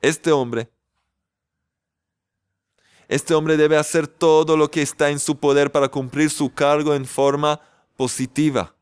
Este 0.00 0.32
hombre 0.32 0.68
este 3.10 3.34
hombre 3.34 3.56
debe 3.56 3.76
hacer 3.76 4.06
todo 4.06 4.56
lo 4.56 4.70
que 4.70 4.82
está 4.82 5.10
en 5.10 5.18
su 5.18 5.40
poder 5.40 5.72
para 5.72 5.88
cumplir 5.88 6.30
su 6.30 6.54
cargo 6.54 6.94
en 6.94 7.04
forma 7.04 7.60
positiva. 7.96 8.76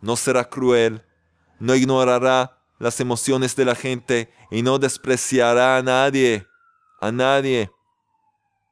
No 0.00 0.16
será 0.16 0.48
cruel, 0.48 1.04
no 1.60 1.74
ignorará 1.74 2.62
las 2.78 2.98
emociones 2.98 3.54
de 3.56 3.66
la 3.66 3.74
gente 3.74 4.32
y 4.50 4.62
no 4.62 4.78
despreciará 4.78 5.76
a 5.76 5.82
nadie, 5.82 6.46
a 6.98 7.12
nadie. 7.12 7.70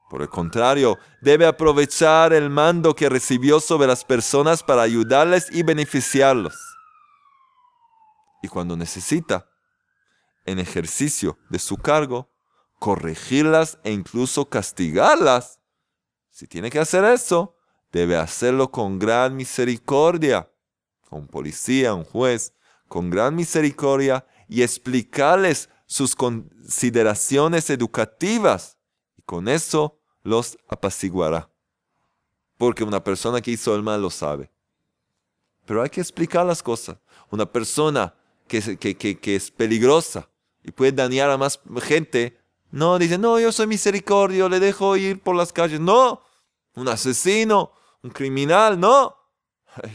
Por 0.09 0.23
el 0.23 0.31
contrario, 0.31 0.99
debe 1.21 1.45
aprovechar 1.45 2.33
el 2.33 2.49
mando 2.49 2.97
que 2.97 3.11
recibió 3.11 3.61
sobre 3.61 3.89
las 3.89 4.03
personas 4.03 4.63
para 4.63 4.81
ayudarles 4.81 5.49
y 5.53 5.63
beneficiarlos. 5.63 6.57
Y 8.43 8.49
cuando 8.49 8.79
necesita, 8.79 9.47
en 10.47 10.59
ejercicio 10.59 11.37
de 11.51 11.59
su 11.59 11.77
cargo, 11.77 12.31
corregirlas 12.79 13.79
e 13.85 13.93
incluso 13.93 14.49
castigarlas, 14.49 15.61
si 16.31 16.47
tiene 16.47 16.71
que 16.71 16.79
hacer 16.79 17.05
eso, 17.05 17.57
debe 17.93 18.17
hacerlo 18.17 18.71
con 18.71 18.99
gran 18.99 19.35
misericordia, 19.37 20.51
con 21.09 21.27
policía, 21.27 21.95
un 21.95 22.05
juez, 22.05 22.53
con 22.89 23.11
gran 23.11 23.35
misericordia 23.35 24.27
y 24.49 24.62
explicarles 24.62 25.71
sus 25.87 26.15
consideraciones 26.15 27.71
educativas 27.71 28.77
y 29.17 29.23
con 29.23 29.49
eso 29.49 29.99
los 30.23 30.59
apaciguará. 30.69 31.51
Porque 32.59 32.85
una 32.85 33.03
persona 33.03 33.41
que 33.41 33.53
hizo 33.53 33.75
el 33.75 33.83
mal 33.83 34.03
lo 34.03 34.11
sabe. 34.11 34.51
Pero 35.65 35.83
hay 35.83 35.91
que 35.91 36.01
explicar 36.01 36.45
las 36.47 36.62
cosas. 36.62 36.99
Una 37.31 37.51
persona 37.51 38.15
que, 38.47 38.77
que, 38.77 38.97
que 38.97 39.37
es 39.37 39.51
peligrosa 39.51 40.29
y 40.62 40.71
puede 40.71 40.93
dañar 40.93 41.31
a 41.31 41.39
más 41.39 41.61
gente, 41.83 42.39
no, 42.77 42.99
dice, 42.99 43.17
no, 43.17 43.41
yo 43.41 43.53
soy 43.53 43.67
misericordio, 43.67 44.51
le 44.51 44.61
dejo 44.61 44.99
ir 44.99 45.23
por 45.23 45.35
las 45.35 45.51
calles. 45.51 45.81
No, 45.81 46.23
un 46.75 46.87
asesino, 46.89 47.73
un 48.03 48.11
criminal, 48.11 48.79
no. 48.79 49.17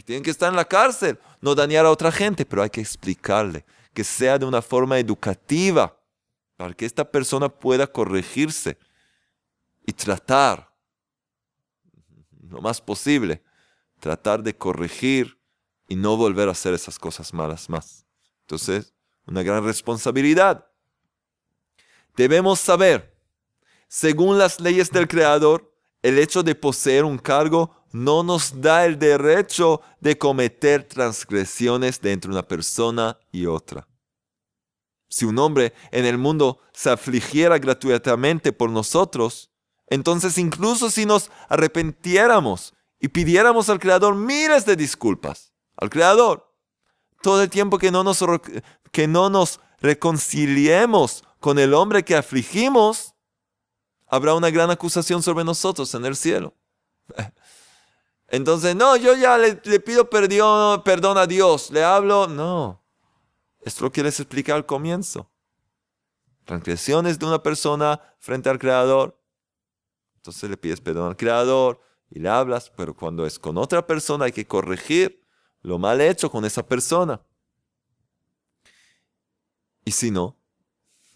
Tienen 0.03 0.23
que 0.23 0.31
estar 0.31 0.49
en 0.49 0.55
la 0.55 0.65
cárcel, 0.65 1.19
no 1.41 1.53
dañar 1.53 1.85
a 1.85 1.91
otra 1.91 2.11
gente, 2.11 2.43
pero 2.43 2.63
hay 2.63 2.71
que 2.71 2.81
explicarle 2.81 3.65
que 3.93 4.03
sea 4.03 4.39
de 4.39 4.47
una 4.47 4.63
forma 4.63 4.97
educativa 4.97 5.95
para 6.57 6.73
que 6.73 6.87
esta 6.87 7.05
persona 7.05 7.49
pueda 7.49 7.85
corregirse 7.85 8.79
y 9.85 9.93
tratar 9.93 10.75
lo 12.49 12.61
más 12.61 12.81
posible, 12.81 13.43
tratar 13.99 14.41
de 14.41 14.57
corregir 14.57 15.39
y 15.87 15.95
no 15.95 16.17
volver 16.17 16.47
a 16.47 16.53
hacer 16.53 16.73
esas 16.73 16.97
cosas 16.97 17.31
malas 17.31 17.69
más. 17.69 18.07
Entonces, 18.39 18.95
una 19.27 19.43
gran 19.43 19.63
responsabilidad. 19.63 20.70
Debemos 22.15 22.59
saber, 22.59 23.15
según 23.87 24.37
las 24.37 24.59
leyes 24.59 24.91
del 24.91 25.07
Creador, 25.07 25.71
el 26.01 26.17
hecho 26.17 26.43
de 26.43 26.55
poseer 26.55 27.05
un 27.05 27.17
cargo 27.17 27.75
no 27.91 28.23
nos 28.23 28.61
da 28.61 28.85
el 28.85 28.97
derecho 28.97 29.81
de 29.99 30.17
cometer 30.17 30.87
transgresiones 30.87 32.01
de 32.01 32.13
entre 32.13 32.31
una 32.31 32.47
persona 32.47 33.19
y 33.31 33.45
otra. 33.45 33.87
Si 35.09 35.25
un 35.25 35.37
hombre 35.39 35.73
en 35.91 36.05
el 36.05 36.17
mundo 36.17 36.59
se 36.73 36.89
afligiera 36.89 37.59
gratuitamente 37.59 38.53
por 38.53 38.69
nosotros, 38.69 39.51
entonces 39.87 40.37
incluso 40.37 40.89
si 40.89 41.05
nos 41.05 41.29
arrepintiéramos 41.49 42.73
y 42.99 43.09
pidiéramos 43.09 43.69
al 43.69 43.79
Creador 43.79 44.15
miles 44.15 44.65
de 44.65 44.77
disculpas, 44.77 45.51
al 45.75 45.89
Creador, 45.89 46.49
todo 47.21 47.43
el 47.43 47.49
tiempo 47.49 47.77
que 47.77 47.91
no 47.91 48.03
nos, 48.03 48.23
que 48.91 49.07
no 49.07 49.29
nos 49.29 49.59
reconciliemos 49.81 51.25
con 51.41 51.57
el 51.57 51.73
hombre 51.73 52.05
que 52.05 52.15
afligimos, 52.15 53.15
habrá 54.07 54.35
una 54.35 54.51
gran 54.51 54.69
acusación 54.69 55.23
sobre 55.23 55.43
nosotros 55.43 55.93
en 55.95 56.05
el 56.05 56.15
cielo. 56.15 56.53
Entonces, 58.27 58.75
no, 58.75 58.95
yo 58.95 59.15
ya 59.15 59.37
le, 59.39 59.55
pido 59.79 60.07
perdón, 60.09 61.17
a 61.17 61.25
Dios, 61.25 61.71
le 61.71 61.83
hablo, 61.83 62.27
no. 62.27 62.81
Esto 63.59 63.85
lo 63.85 63.91
quieres 63.91 64.19
explicar 64.19 64.55
al 64.55 64.67
comienzo. 64.67 65.29
Transgresiones 66.45 67.17
de 67.17 67.25
una 67.25 67.41
persona 67.41 67.99
frente 68.19 68.47
al 68.47 68.59
Creador. 68.59 69.19
Entonces 70.17 70.47
le 70.47 70.57
pides 70.57 70.79
perdón 70.79 71.09
al 71.09 71.17
Creador 71.17 71.81
y 72.11 72.19
le 72.19 72.29
hablas, 72.29 72.69
pero 72.69 72.95
cuando 72.95 73.25
es 73.25 73.39
con 73.39 73.57
otra 73.57 73.85
persona 73.87 74.25
hay 74.25 74.31
que 74.31 74.45
corregir 74.45 75.25
lo 75.61 75.79
mal 75.79 76.01
hecho 76.01 76.29
con 76.29 76.45
esa 76.45 76.65
persona. 76.65 77.19
Y 79.83 79.91
si 79.91 80.11
no, 80.11 80.40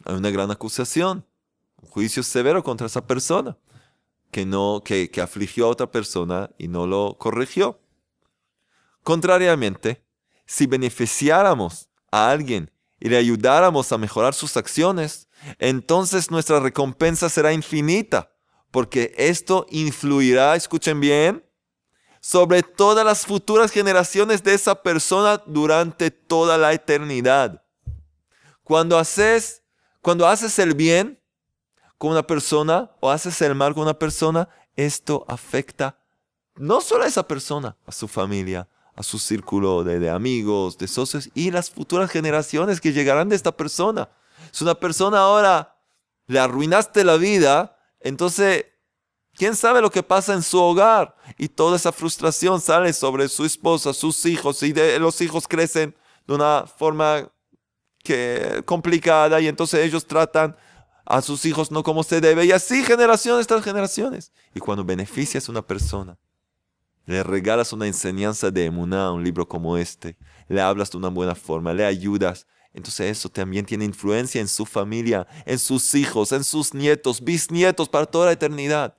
hay 0.06 0.16
una 0.16 0.30
gran 0.30 0.51
acusación, 0.51 1.26
un 1.82 1.89
juicio 1.89 2.24
severo 2.24 2.64
contra 2.64 2.88
esa 2.88 3.06
persona 3.06 3.58
que, 4.32 4.45
no, 4.45 4.82
que, 4.86 5.10
que 5.10 5.22
afligió 5.22 5.66
a 5.66 5.70
otra 5.70 5.91
persona 5.91 6.51
y 6.58 6.68
no 6.68 6.86
lo 6.88 7.18
corrigió. 7.18 7.80
Contrariamente, 9.03 10.03
si 10.45 10.68
beneficiáramos 10.68 11.89
a 12.12 12.30
alguien 12.30 12.72
y 12.99 13.10
le 13.10 13.18
ayudáramos 13.18 13.91
a 13.91 13.97
mejorar 13.97 14.34
sus 14.34 14.58
acciones, 14.58 15.28
entonces 15.60 16.32
nuestra 16.32 16.60
recompensa 16.60 17.30
será 17.30 17.51
infinita, 17.51 18.32
porque 18.72 19.14
esto 19.18 19.66
influirá, 19.70 20.56
escuchen 20.56 20.99
bien, 20.99 21.43
sobre 22.20 22.64
todas 22.64 23.06
las 23.06 23.26
futuras 23.26 23.72
generaciones 23.72 24.43
de 24.43 24.56
esa 24.56 24.82
persona 24.82 25.41
durante 25.45 26.10
toda 26.10 26.58
la 26.58 26.74
eternidad. 26.74 27.64
Cuando 28.64 28.97
haces 28.97 29.62
cuando 30.06 30.28
haces 30.28 30.60
el 30.60 30.76
bien 30.76 31.20
con 31.97 32.12
una 32.12 32.22
persona 32.22 32.91
o 32.99 33.10
haces 33.10 33.41
el 33.41 33.56
mal 33.56 33.74
con 33.74 33.82
una 33.82 33.97
persona, 33.97 34.47
esto 34.76 35.26
afecta 35.28 35.97
no 36.53 36.80
solo 36.80 37.06
a 37.06 37.08
esa 37.08 37.28
persona, 37.28 37.76
a 37.88 37.91
su 37.91 38.08
familia, 38.08 38.70
a 38.95 39.01
su 39.01 39.18
círculo 39.18 39.84
de, 39.84 40.08
amigos, 40.12 40.78
de 40.78 40.88
socios 40.88 41.32
y 41.34 41.49
las 41.49 41.72
futuras 41.72 42.12
generaciones 42.12 42.80
que 42.80 42.93
llegarán 42.93 43.30
de 43.30 43.36
esta 43.36 43.58
persona. 43.58 44.08
Si 44.51 44.64
una 44.64 44.76
persona 44.76 45.22
ahora 45.22 45.76
le 46.28 46.38
arruinaste 46.38 47.03
la 47.03 47.18
vida, 47.18 47.76
entonces, 47.99 48.64
¿quién 49.34 49.56
sabe 49.56 49.82
lo 49.82 49.89
que 49.89 50.03
pasa 50.03 50.36
en 50.36 50.43
su 50.43 50.62
hogar? 50.62 51.16
Y 51.39 51.47
toda 51.47 51.78
esa 51.78 51.91
frustración 51.91 52.62
sale 52.62 52.93
sobre 52.93 53.28
su 53.28 53.43
esposa, 53.43 53.91
sus 53.91 54.24
hijos, 54.28 54.62
y 54.62 54.72
los 54.99 55.20
hijos 55.22 55.47
crecen 55.47 55.95
de 56.28 56.36
una 56.36 56.68
forma 56.68 57.28
que, 58.06 58.62
complicada 58.64 59.41
y 59.41 59.47
entonces 59.47 59.86
ellos 59.86 60.06
tratan 60.06 60.56
a 61.06 61.22
sus 61.22 61.45
hijos 61.45 61.72
no 61.72 61.84
como 61.84 62.03
se 62.03 62.22
debe 62.22 62.45
y 62.45 62.51
así 62.51 62.84
generaciones 62.84 63.47
tras 63.47 63.64
generaciones. 63.64 64.32
Y 64.53 64.60
cuando 64.60 64.86
beneficias 64.86 65.49
a 65.49 65.51
una 65.51 65.62
persona, 65.62 66.18
le 67.06 67.22
regalas 67.24 67.74
una 67.74 67.88
enseñanza 67.88 68.49
de 68.49 68.66
emuná, 68.66 69.12
un 69.12 69.24
libro 69.24 69.47
como 69.47 69.78
este, 69.78 70.16
le 70.47 70.62
hablas 70.62 70.91
de 70.91 70.97
una 70.97 71.10
buena 71.10 71.36
forma, 71.36 71.74
le 71.74 71.86
ayudas, 71.86 72.47
entonces 72.74 73.18
eso 73.18 73.30
también 73.30 73.66
tiene 73.66 73.86
influencia 73.86 74.41
en 74.41 74.47
su 74.47 74.66
familia, 74.66 75.26
en 75.45 75.60
sus 75.60 75.95
hijos, 75.95 76.32
en 76.34 76.43
sus 76.43 76.74
nietos, 76.74 77.24
bisnietos, 77.24 77.88
para 77.88 78.06
toda 78.06 78.26
la 78.26 78.32
eternidad. 78.34 78.97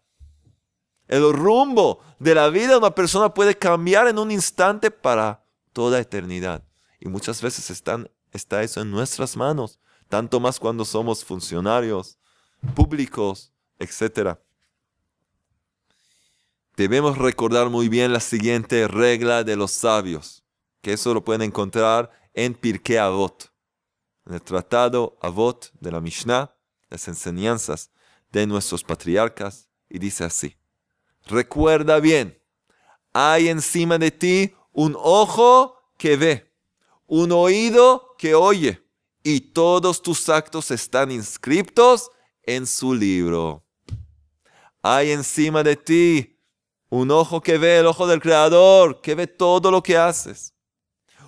El 1.08 1.30
rumbo 1.32 2.00
de 2.18 2.34
la 2.34 2.48
vida 2.48 2.70
de 2.70 2.78
una 2.78 2.94
persona 2.94 3.34
puede 3.34 3.54
cambiar 3.56 4.08
en 4.08 4.18
un 4.18 4.30
instante 4.30 4.90
para 4.90 5.44
toda 5.74 6.00
eternidad. 6.00 6.64
Y 6.98 7.08
muchas 7.08 7.42
veces 7.42 7.68
están, 7.70 8.10
está 8.36 8.62
eso 8.62 8.80
en 8.80 8.90
nuestras 8.90 9.36
manos, 9.36 9.80
tanto 10.08 10.40
más 10.40 10.58
cuando 10.60 10.84
somos 10.84 11.24
funcionarios 11.24 12.18
públicos, 12.74 13.52
etc. 13.78 14.38
Debemos 16.76 17.18
recordar 17.18 17.70
muy 17.70 17.88
bien 17.88 18.12
la 18.12 18.20
siguiente 18.20 18.86
regla 18.88 19.44
de 19.44 19.56
los 19.56 19.72
sabios, 19.72 20.44
que 20.82 20.92
eso 20.92 21.14
lo 21.14 21.24
pueden 21.24 21.42
encontrar 21.42 22.10
en 22.34 22.54
Pirkei 22.54 22.98
Avot, 22.98 23.52
en 24.26 24.34
el 24.34 24.42
tratado 24.42 25.16
Avot 25.20 25.72
de 25.80 25.90
la 25.90 26.00
Mishnah, 26.00 26.54
las 26.90 27.08
enseñanzas 27.08 27.90
de 28.30 28.46
nuestros 28.46 28.84
patriarcas, 28.84 29.68
y 29.88 29.98
dice 29.98 30.24
así, 30.24 30.56
recuerda 31.24 31.98
bien, 32.00 32.40
hay 33.12 33.48
encima 33.48 33.98
de 33.98 34.10
ti 34.10 34.54
un 34.72 34.94
ojo 34.98 35.80
que 35.96 36.16
ve, 36.16 36.52
un 37.06 37.32
oído 37.32 38.05
que 38.16 38.34
oye, 38.34 38.82
y 39.22 39.40
todos 39.40 40.00
tus 40.02 40.28
actos 40.28 40.70
están 40.70 41.10
inscritos 41.10 42.10
en 42.42 42.66
su 42.66 42.94
libro. 42.94 43.64
Hay 44.82 45.10
encima 45.10 45.62
de 45.62 45.76
ti 45.76 46.38
un 46.88 47.10
ojo 47.10 47.40
que 47.40 47.58
ve, 47.58 47.78
el 47.78 47.86
ojo 47.86 48.06
del 48.06 48.20
Creador, 48.20 49.00
que 49.00 49.14
ve 49.14 49.26
todo 49.26 49.70
lo 49.70 49.82
que 49.82 49.96
haces. 49.96 50.54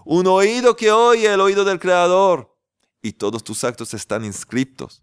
Un 0.05 0.27
oído 0.29 0.77
que 0.77 0.93
oye, 0.93 1.33
el 1.33 1.41
oído 1.41 1.65
del 1.65 1.81
Creador. 1.81 2.57
Y 3.03 3.13
todos 3.13 3.43
tus 3.43 3.65
actos 3.65 3.95
están 3.95 4.25
inscritos 4.25 5.03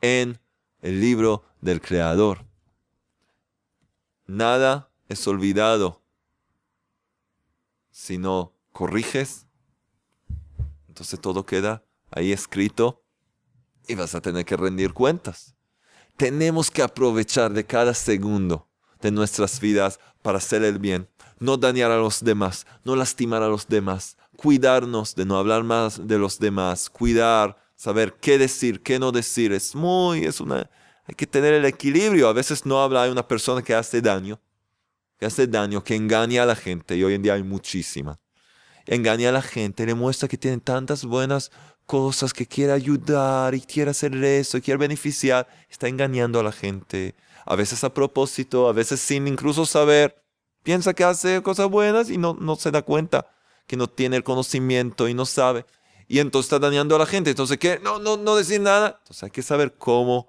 en 0.00 0.40
el 0.80 1.00
libro 1.00 1.44
del 1.60 1.80
Creador. 1.80 2.46
Nada 4.26 4.90
es 5.08 5.26
olvidado 5.26 6.02
si 7.90 8.18
no 8.18 8.54
corriges 8.72 9.47
entonces 10.98 11.20
todo 11.20 11.46
queda 11.46 11.84
ahí 12.10 12.32
escrito 12.32 13.04
y 13.86 13.94
vas 13.94 14.16
a 14.16 14.20
tener 14.20 14.44
que 14.44 14.56
rendir 14.56 14.92
cuentas. 14.92 15.54
Tenemos 16.16 16.72
que 16.72 16.82
aprovechar 16.82 17.52
de 17.52 17.64
cada 17.64 17.94
segundo 17.94 18.68
de 19.00 19.12
nuestras 19.12 19.60
vidas 19.60 20.00
para 20.22 20.38
hacer 20.38 20.64
el 20.64 20.80
bien, 20.80 21.08
no 21.38 21.56
dañar 21.56 21.92
a 21.92 21.98
los 21.98 22.24
demás, 22.24 22.66
no 22.82 22.96
lastimar 22.96 23.44
a 23.44 23.48
los 23.48 23.68
demás, 23.68 24.16
cuidarnos 24.36 25.14
de 25.14 25.24
no 25.24 25.38
hablar 25.38 25.62
más 25.62 26.04
de 26.04 26.18
los 26.18 26.40
demás, 26.40 26.90
cuidar, 26.90 27.56
saber 27.76 28.14
qué 28.14 28.36
decir, 28.36 28.82
qué 28.82 28.98
no 28.98 29.12
decir. 29.12 29.52
Es 29.52 29.76
muy, 29.76 30.24
es 30.24 30.40
una, 30.40 30.68
hay 31.06 31.14
que 31.14 31.28
tener 31.28 31.54
el 31.54 31.64
equilibrio. 31.64 32.26
A 32.26 32.32
veces 32.32 32.66
no 32.66 32.82
habla 32.82 33.04
de 33.04 33.12
una 33.12 33.28
persona 33.28 33.62
que 33.62 33.76
hace 33.76 34.00
daño, 34.00 34.40
que 35.16 35.26
hace 35.26 35.46
daño, 35.46 35.84
que 35.84 35.94
engaña 35.94 36.42
a 36.42 36.46
la 36.46 36.56
gente 36.56 36.96
y 36.96 37.04
hoy 37.04 37.14
en 37.14 37.22
día 37.22 37.34
hay 37.34 37.44
muchísima 37.44 38.18
engaña 38.88 39.28
a 39.28 39.32
la 39.32 39.42
gente, 39.42 39.86
le 39.86 39.94
muestra 39.94 40.28
que 40.28 40.38
tiene 40.38 40.58
tantas 40.58 41.04
buenas 41.04 41.52
cosas, 41.86 42.32
que 42.32 42.46
quiere 42.46 42.72
ayudar 42.72 43.54
y 43.54 43.60
quiere 43.60 43.92
hacer 43.92 44.14
eso, 44.24 44.60
quiere 44.60 44.78
beneficiar, 44.78 45.46
está 45.70 45.88
engañando 45.88 46.40
a 46.40 46.42
la 46.42 46.52
gente. 46.52 47.14
A 47.46 47.54
veces 47.54 47.84
a 47.84 47.94
propósito, 47.94 48.68
a 48.68 48.72
veces 48.72 49.00
sin 49.00 49.28
incluso 49.28 49.64
saber. 49.64 50.22
Piensa 50.62 50.92
que 50.92 51.04
hace 51.04 51.42
cosas 51.42 51.68
buenas 51.68 52.10
y 52.10 52.18
no, 52.18 52.36
no 52.38 52.56
se 52.56 52.70
da 52.70 52.82
cuenta 52.82 53.30
que 53.66 53.76
no 53.76 53.88
tiene 53.88 54.16
el 54.16 54.24
conocimiento 54.24 55.08
y 55.08 55.14
no 55.14 55.24
sabe. 55.24 55.64
Y 56.08 56.18
entonces 56.18 56.52
está 56.52 56.58
dañando 56.58 56.96
a 56.96 56.98
la 56.98 57.06
gente. 57.06 57.30
Entonces, 57.30 57.58
¿qué? 57.58 57.78
No, 57.82 57.98
no, 57.98 58.16
no 58.16 58.36
decir 58.36 58.60
nada. 58.60 58.96
Entonces 59.00 59.22
hay 59.22 59.30
que 59.30 59.42
saber 59.42 59.74
cómo, 59.76 60.28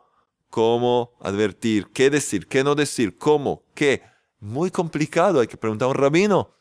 cómo 0.50 1.14
advertir, 1.22 1.88
qué 1.94 2.10
decir, 2.10 2.48
qué 2.48 2.64
no 2.64 2.76
decir, 2.76 3.18
cómo, 3.18 3.64
qué. 3.74 4.04
Muy 4.40 4.72
complicado. 4.72 5.40
Hay 5.40 5.48
que 5.48 5.58
preguntar 5.58 5.88
a 5.88 5.92
un 5.92 5.98
rabino. 5.98 6.59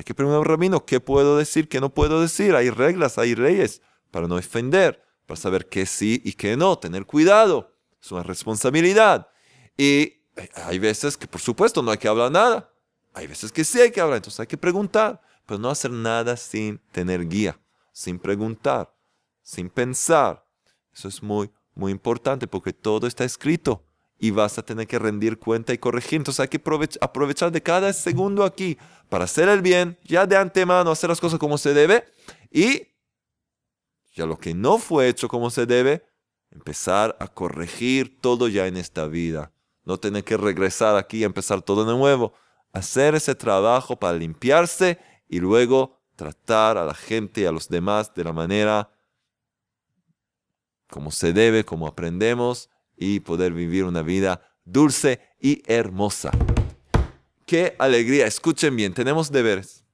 Hay 0.00 0.04
que 0.04 0.14
preguntar 0.14 0.38
a 0.38 0.40
un 0.40 0.46
rabino 0.46 0.86
qué 0.86 0.98
puedo 0.98 1.36
decir, 1.36 1.68
qué 1.68 1.78
no 1.78 1.92
puedo 1.92 2.22
decir. 2.22 2.54
Hay 2.54 2.70
reglas, 2.70 3.18
hay 3.18 3.34
leyes 3.34 3.82
para 4.10 4.26
no 4.26 4.36
ofender, 4.36 5.04
para 5.26 5.38
saber 5.38 5.68
qué 5.68 5.84
sí 5.84 6.22
y 6.24 6.32
qué 6.32 6.56
no. 6.56 6.78
Tener 6.78 7.04
cuidado. 7.04 7.76
Es 8.00 8.10
una 8.10 8.22
responsabilidad. 8.22 9.28
Y 9.76 10.22
hay 10.54 10.78
veces 10.78 11.18
que, 11.18 11.26
por 11.26 11.42
supuesto, 11.42 11.82
no 11.82 11.90
hay 11.90 11.98
que 11.98 12.08
hablar 12.08 12.32
nada. 12.32 12.72
Hay 13.12 13.26
veces 13.26 13.52
que 13.52 13.62
sí 13.62 13.78
hay 13.78 13.90
que 13.90 14.00
hablar. 14.00 14.16
Entonces 14.16 14.40
hay 14.40 14.46
que 14.46 14.56
preguntar. 14.56 15.20
Pero 15.44 15.60
no 15.60 15.68
hacer 15.68 15.90
nada 15.90 16.34
sin 16.38 16.78
tener 16.92 17.28
guía, 17.28 17.60
sin 17.92 18.18
preguntar, 18.18 18.90
sin 19.42 19.68
pensar. 19.68 20.46
Eso 20.94 21.08
es 21.08 21.22
muy, 21.22 21.50
muy 21.74 21.92
importante 21.92 22.46
porque 22.46 22.72
todo 22.72 23.06
está 23.06 23.24
escrito 23.24 23.84
y 24.20 24.30
vas 24.30 24.58
a 24.58 24.62
tener 24.62 24.86
que 24.86 24.98
rendir 24.98 25.38
cuenta 25.38 25.72
y 25.72 25.78
corregir. 25.78 26.18
Entonces 26.18 26.40
hay 26.40 26.48
que 26.48 26.62
aprovechar 27.00 27.50
de 27.50 27.62
cada 27.62 27.90
segundo 27.94 28.44
aquí 28.44 28.76
para 29.08 29.24
hacer 29.24 29.48
el 29.48 29.62
bien, 29.62 29.98
ya 30.04 30.26
de 30.26 30.36
antemano 30.36 30.90
hacer 30.90 31.08
las 31.08 31.20
cosas 31.20 31.38
como 31.38 31.56
se 31.56 31.72
debe 31.72 32.04
y 32.50 32.88
ya 34.12 34.26
lo 34.26 34.38
que 34.38 34.52
no 34.52 34.76
fue 34.76 35.08
hecho 35.08 35.26
como 35.26 35.50
se 35.50 35.64
debe, 35.64 36.04
empezar 36.50 37.16
a 37.18 37.28
corregir 37.28 38.20
todo 38.20 38.46
ya 38.48 38.66
en 38.66 38.76
esta 38.76 39.06
vida. 39.06 39.52
No 39.84 39.98
tener 39.98 40.22
que 40.22 40.36
regresar 40.36 40.96
aquí 40.96 41.18
y 41.18 41.24
empezar 41.24 41.62
todo 41.62 41.86
de 41.86 41.96
nuevo. 41.96 42.34
Hacer 42.72 43.14
ese 43.14 43.34
trabajo 43.34 43.98
para 43.98 44.18
limpiarse 44.18 44.98
y 45.28 45.40
luego 45.40 45.98
tratar 46.14 46.76
a 46.76 46.84
la 46.84 46.94
gente 46.94 47.40
y 47.40 47.44
a 47.46 47.52
los 47.52 47.68
demás 47.68 48.12
de 48.14 48.24
la 48.24 48.32
manera 48.34 48.90
como 50.90 51.10
se 51.10 51.32
debe, 51.32 51.64
como 51.64 51.86
aprendemos 51.86 52.68
y 53.00 53.20
poder 53.20 53.52
vivir 53.52 53.84
una 53.84 54.02
vida 54.02 54.42
dulce 54.64 55.20
y 55.40 55.62
hermosa. 55.66 56.30
Qué 57.46 57.74
alegría, 57.78 58.26
escuchen 58.26 58.76
bien, 58.76 58.92
tenemos 58.92 59.32
deberes. 59.32 59.84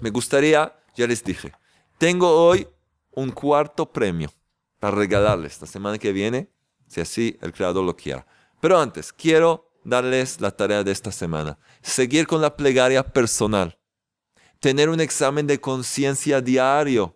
Me 0.00 0.10
gustaría, 0.10 0.78
ya 0.94 1.06
les 1.06 1.24
dije, 1.24 1.52
tengo 1.98 2.30
hoy 2.30 2.68
un 3.12 3.30
cuarto 3.30 3.90
premio 3.90 4.30
para 4.78 4.94
regalarles 4.94 5.60
la 5.62 5.66
semana 5.66 5.98
que 5.98 6.12
viene, 6.12 6.50
si 6.86 7.00
así 7.00 7.38
el 7.40 7.52
creador 7.52 7.84
lo 7.84 7.96
quiera. 7.96 8.26
Pero 8.60 8.78
antes, 8.78 9.12
quiero 9.12 9.72
darles 9.82 10.40
la 10.40 10.50
tarea 10.50 10.84
de 10.84 10.92
esta 10.92 11.10
semana. 11.10 11.58
Seguir 11.80 12.26
con 12.26 12.42
la 12.42 12.54
plegaria 12.54 13.02
personal. 13.02 13.78
Tener 14.60 14.90
un 14.90 15.00
examen 15.00 15.46
de 15.46 15.58
conciencia 15.58 16.42
diario 16.42 17.15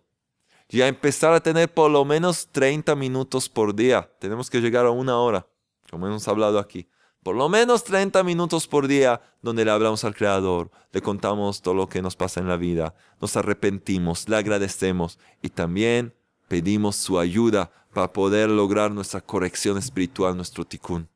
ya 0.70 0.86
empezar 0.88 1.32
a 1.32 1.40
tener 1.40 1.72
por 1.72 1.90
lo 1.90 2.04
menos 2.04 2.48
30 2.52 2.94
minutos 2.94 3.48
por 3.48 3.74
día. 3.74 4.10
Tenemos 4.18 4.48
que 4.48 4.60
llegar 4.60 4.86
a 4.86 4.90
una 4.90 5.18
hora, 5.18 5.46
como 5.90 6.06
hemos 6.06 6.26
hablado 6.28 6.58
aquí. 6.58 6.88
Por 7.22 7.36
lo 7.36 7.48
menos 7.48 7.84
30 7.84 8.22
minutos 8.22 8.66
por 8.66 8.86
día 8.86 9.20
donde 9.42 9.64
le 9.64 9.70
hablamos 9.70 10.04
al 10.04 10.14
Creador, 10.14 10.70
le 10.92 11.02
contamos 11.02 11.60
todo 11.60 11.74
lo 11.74 11.88
que 11.88 12.00
nos 12.00 12.16
pasa 12.16 12.40
en 12.40 12.48
la 12.48 12.56
vida, 12.56 12.94
nos 13.20 13.36
arrepentimos, 13.36 14.28
le 14.28 14.36
agradecemos 14.36 15.18
y 15.42 15.50
también 15.50 16.14
pedimos 16.48 16.96
su 16.96 17.18
ayuda 17.18 17.70
para 17.92 18.12
poder 18.12 18.48
lograr 18.48 18.90
nuestra 18.90 19.20
corrección 19.20 19.76
espiritual, 19.76 20.34
nuestro 20.34 20.64
tikkun. 20.64 21.08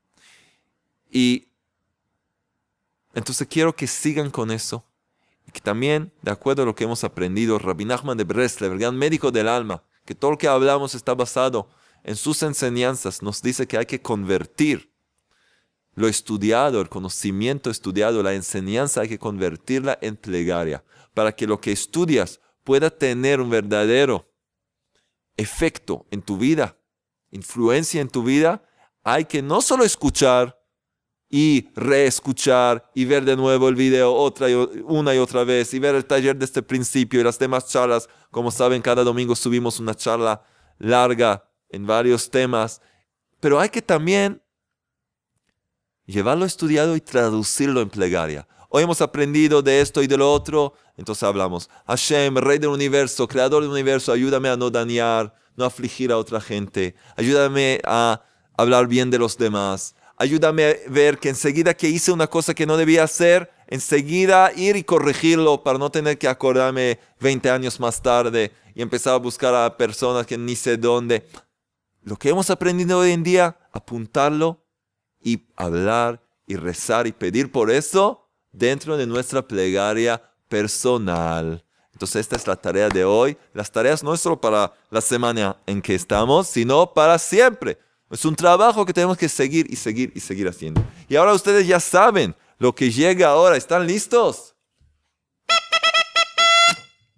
Y 1.11 1.49
entonces 3.15 3.47
quiero 3.49 3.75
que 3.75 3.87
sigan 3.87 4.31
con 4.31 4.51
eso 4.51 4.85
y 4.85 4.94
que 5.55 5.61
también, 5.61 6.13
de 6.21 6.33
acuerdo 6.33 6.65
a 6.65 6.67
lo 6.67 6.75
que 6.75 6.85
hemos 6.85 7.05
aprendido, 7.05 7.59
Rabbi 7.59 7.85
Nachman 7.85 8.19
de 8.19 8.25
Breslev, 8.25 8.73
el 8.73 8.79
gran 8.81 8.97
médico 8.97 9.31
del 9.31 9.49
alma, 9.49 9.85
que 10.05 10.15
todo 10.15 10.33
lo 10.33 10.37
que 10.37 10.49
hablamos 10.49 10.95
está 10.95 11.15
basado 11.15 11.71
en 12.03 12.17
sus 12.17 12.43
enseñanzas, 12.43 13.23
nos 13.23 13.41
dice 13.41 13.67
que 13.67 13.79
hay 13.79 13.87
que 13.87 14.03
convertir 14.03 14.93
lo 15.95 16.09
estudiado, 16.09 16.81
el 16.81 16.89
conocimiento 16.89 17.71
estudiado, 17.71 18.21
la 18.23 18.35
enseñanza, 18.35 19.03
hay 19.03 19.09
que 19.09 19.19
convertirla 19.19 19.97
en 20.03 20.17
plegaria, 20.17 20.85
para 21.15 21.31
que 21.31 21.47
lo 21.47 21.61
que 21.61 21.71
estudias 21.71 22.41
pueda 22.65 22.91
tener 22.91 23.41
un 23.41 23.49
verdadero 23.49 24.29
efecto 25.37 26.05
en 26.11 26.21
tu 26.21 26.37
vida, 26.37 26.77
influencia 27.31 28.01
en 28.01 28.09
tu 28.09 28.25
vida, 28.25 28.65
hay 29.05 29.25
que 29.25 29.41
no 29.41 29.61
solo 29.61 29.85
escuchar, 29.85 30.61
y 31.37 31.69
reescuchar 31.75 32.89
y 32.95 33.07
ver 33.07 33.25
de 33.25 33.35
nuevo 33.35 33.69
el 33.69 33.75
video 33.75 34.15
otra 34.15 34.47
una 34.85 35.17
y 35.17 35.19
otra 35.19 35.43
vez 35.43 35.75
y 35.75 35.81
ver 35.81 35.97
el 35.97 36.05
taller 36.05 36.37
de 36.37 36.45
este 36.45 36.63
principio 36.63 37.21
y 37.21 37.25
las 37.25 37.41
demás 37.41 37.67
charlas. 37.67 38.09
Como 38.31 38.53
saben, 38.53 38.81
cada 38.81 39.03
domingo 39.03 39.35
subimos 39.35 39.81
una 39.81 39.97
charla 39.97 40.45
larga 40.79 41.45
en 41.71 41.89
varios 41.89 42.31
temas, 42.31 42.81
pero 43.41 43.59
hay 43.59 43.69
que 43.69 43.83
también 43.83 44.41
llevarlo 46.07 46.45
estudiado 46.45 46.95
y 46.95 47.01
traducirlo 47.01 47.81
en 47.81 47.91
plegaria. 47.91 48.47
Hoy 48.69 48.85
hemos 48.85 49.01
aprendido 49.01 49.61
de 49.61 49.81
esto 49.81 50.05
y 50.05 50.07
de 50.07 50.17
lo 50.17 50.33
otro, 50.33 50.75
entonces 50.97 51.25
hablamos, 51.25 51.69
Hashem, 51.89 52.37
Rey 52.37 52.59
del 52.59 52.71
universo, 52.71 53.27
Creador 53.27 53.65
del 53.65 53.73
universo, 53.73 54.13
ayúdame 54.13 54.51
a 54.51 54.57
no 54.57 54.71
dañar, 54.71 55.35
no 55.57 55.65
afligir 55.65 56.13
a 56.13 56.17
otra 56.17 56.41
gente, 56.41 56.95
ayúdame 57.17 57.81
a 57.85 58.23
hablar 58.57 58.87
bien 58.87 59.11
de 59.11 59.19
los 59.19 59.37
demás, 59.37 59.97
ayúdame 60.17 60.65
a 60.65 60.91
ver 60.91 61.19
que 61.19 61.29
enseguida 61.29 61.75
que 61.75 61.89
hice 61.89 62.13
una 62.13 62.27
cosa 62.27 62.55
que 62.55 62.67
no 62.67 62.77
debía 62.77 63.05
hacer, 63.05 63.51
enseguida 63.67 64.53
ir 64.55 64.77
y 64.77 64.85
corregirlo 64.85 65.63
para 65.63 65.79
no 65.79 65.91
tener 65.91 66.19
que 66.19 66.29
acordarme 66.29 66.99
20 67.21 67.51
años 67.51 67.81
más 67.81 68.01
tarde 68.03 68.53
y 68.75 68.83
empezar 68.83 69.15
a 69.15 69.19
buscar 69.19 69.55
a 69.55 69.77
personas 69.77 70.27
que 70.27 70.39
ni 70.39 70.57
sé 70.57 70.77
dónde. 70.77 71.27
Lo 72.03 72.17
que 72.17 72.29
hemos 72.29 72.51
aprendido 72.51 72.99
hoy 72.99 73.13
en 73.13 73.23
día, 73.23 73.57
apuntarlo 73.73 74.63
y 75.21 75.47
hablar 75.57 76.21
y 76.47 76.57
rezar 76.57 77.07
y 77.07 77.13
pedir 77.13 77.51
por 77.51 77.71
eso 77.71 78.29
dentro 78.53 78.97
de 78.97 79.07
nuestra 79.07 79.47
plegaria 79.47 80.23
personal. 80.49 81.65
Entonces 81.93 82.21
esta 82.21 82.37
es 82.37 82.47
la 82.47 82.57
tarea 82.57 82.89
de 82.89 83.05
hoy. 83.05 83.37
Las 83.53 83.71
tareas 83.71 84.03
no 84.03 84.13
es 84.13 84.21
solo 84.21 84.41
para 84.41 84.73
la 84.91 85.01
semana 85.01 85.57
en 85.67 85.81
que 85.81 85.95
estamos, 85.95 86.49
sino 86.49 86.93
para 86.93 87.19
siempre. 87.19 87.79
Es 88.15 88.25
un 88.25 88.37
trabajo 88.37 88.87
que 88.87 88.93
tenemos 88.93 89.19
que 89.19 89.29
seguir 89.29 89.67
y 89.69 89.75
seguir 89.75 90.13
y 90.15 90.21
seguir 90.21 90.47
haciendo. 90.47 90.85
Y 91.09 91.17
ahora 91.17 91.33
ustedes 91.33 91.67
ya 91.67 91.81
saben 91.81 92.37
lo 92.59 92.73
que 92.73 92.89
llega 92.89 93.31
ahora. 93.31 93.57
¿Están 93.57 93.89
listos? 93.89 94.55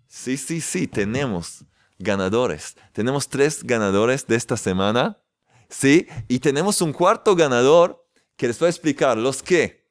Sí, 0.08 0.38
sí, 0.38 0.62
sí, 0.62 0.86
tenemos 0.86 1.66
ganadores. 1.98 2.76
Tenemos 2.94 3.28
tres 3.28 3.62
ganadores 3.62 4.26
de 4.26 4.36
esta 4.36 4.56
semana. 4.56 5.20
Sí, 5.68 6.08
y 6.28 6.38
tenemos 6.38 6.80
un 6.80 6.94
cuarto 6.94 7.36
ganador 7.36 8.02
que 8.34 8.46
les 8.46 8.58
voy 8.58 8.68
a 8.68 8.70
explicar. 8.70 9.18
Los 9.18 9.42
que 9.42 9.86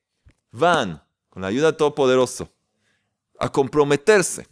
van, 0.49 1.03
con 1.29 1.43
la 1.43 1.49
ayuda 1.49 1.67
de 1.67 1.77
Todopoderoso, 1.77 2.51
a 3.39 3.51
comprometerse. 3.51 4.47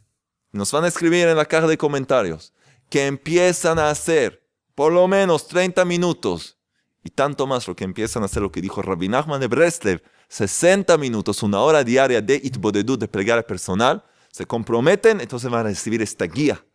Nos 0.51 0.71
van 0.71 0.83
a 0.83 0.89
escribir 0.89 1.27
en 1.27 1.35
la 1.35 1.45
caja 1.45 1.65
de 1.65 1.79
comentarios 1.79 2.53
que 2.91 3.07
empiezan 3.07 3.79
a 3.79 3.89
hacer 3.89 4.42
por 4.75 4.91
lo 4.91 5.07
menos 5.07 5.47
30 5.47 5.85
minutos 5.85 6.57
y 7.03 7.09
tanto 7.09 7.45
más 7.45 7.67
lo 7.67 7.75
que 7.75 7.83
empiezan 7.83 8.23
a 8.23 8.27
hacer 8.27 8.41
lo 8.41 8.51
que 8.51 8.61
dijo 8.61 8.81
Rabbi 8.81 9.09
Nachman 9.09 9.41
de 9.41 9.47
Breslev, 9.47 10.01
60 10.29 10.97
minutos, 10.97 11.43
una 11.43 11.59
hora 11.59 11.83
diaria 11.83 12.21
de 12.21 12.35
itbodedut, 12.35 12.99
de 12.99 13.07
plegaria 13.07 13.45
personal, 13.45 14.03
se 14.31 14.45
comprometen, 14.45 15.21
entonces 15.21 15.51
van 15.51 15.61
a 15.61 15.69
recibir 15.69 16.01
esta 16.01 16.25
guía, 16.25 16.65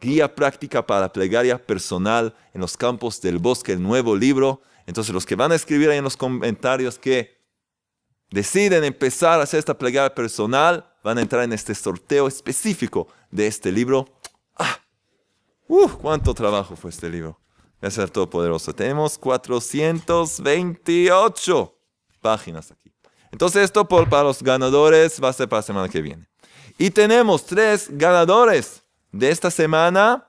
guía 0.00 0.32
práctica 0.34 0.86
para 0.86 1.12
plegaria 1.12 1.58
personal 1.64 2.34
en 2.54 2.60
los 2.60 2.76
campos 2.76 3.20
del 3.20 3.38
bosque, 3.38 3.72
el 3.72 3.82
nuevo 3.82 4.14
libro. 4.14 4.62
Entonces 4.86 5.12
los 5.12 5.26
que 5.26 5.34
van 5.34 5.52
a 5.52 5.56
escribir 5.56 5.90
ahí 5.90 5.98
en 5.98 6.04
los 6.04 6.16
comentarios 6.16 6.98
que 6.98 7.38
deciden 8.30 8.84
empezar 8.84 9.40
a 9.40 9.42
hacer 9.42 9.58
esta 9.58 9.76
plegaria 9.76 10.14
personal, 10.14 10.86
van 11.02 11.18
a 11.18 11.22
entrar 11.22 11.42
en 11.42 11.52
este 11.52 11.74
sorteo 11.74 12.28
específico 12.28 13.08
de 13.30 13.46
este 13.46 13.72
libro. 13.72 14.06
¡Ah! 14.56 14.80
¡Uf! 15.72 15.94
¡Cuánto 15.94 16.34
trabajo 16.34 16.74
fue 16.74 16.90
este 16.90 17.08
libro! 17.08 17.38
Gracias 17.80 18.02
al 18.02 18.10
Todopoderoso. 18.10 18.74
Tenemos 18.74 19.16
428 19.16 21.78
páginas 22.20 22.72
aquí. 22.72 22.90
Entonces 23.30 23.62
esto 23.62 23.86
para 23.86 24.24
los 24.24 24.42
ganadores 24.42 25.22
va 25.22 25.28
a 25.28 25.32
ser 25.32 25.48
para 25.48 25.60
la 25.60 25.62
semana 25.62 25.88
que 25.88 26.02
viene. 26.02 26.28
Y 26.76 26.90
tenemos 26.90 27.46
tres 27.46 27.86
ganadores 27.88 28.82
de 29.12 29.30
esta 29.30 29.48
semana, 29.48 30.26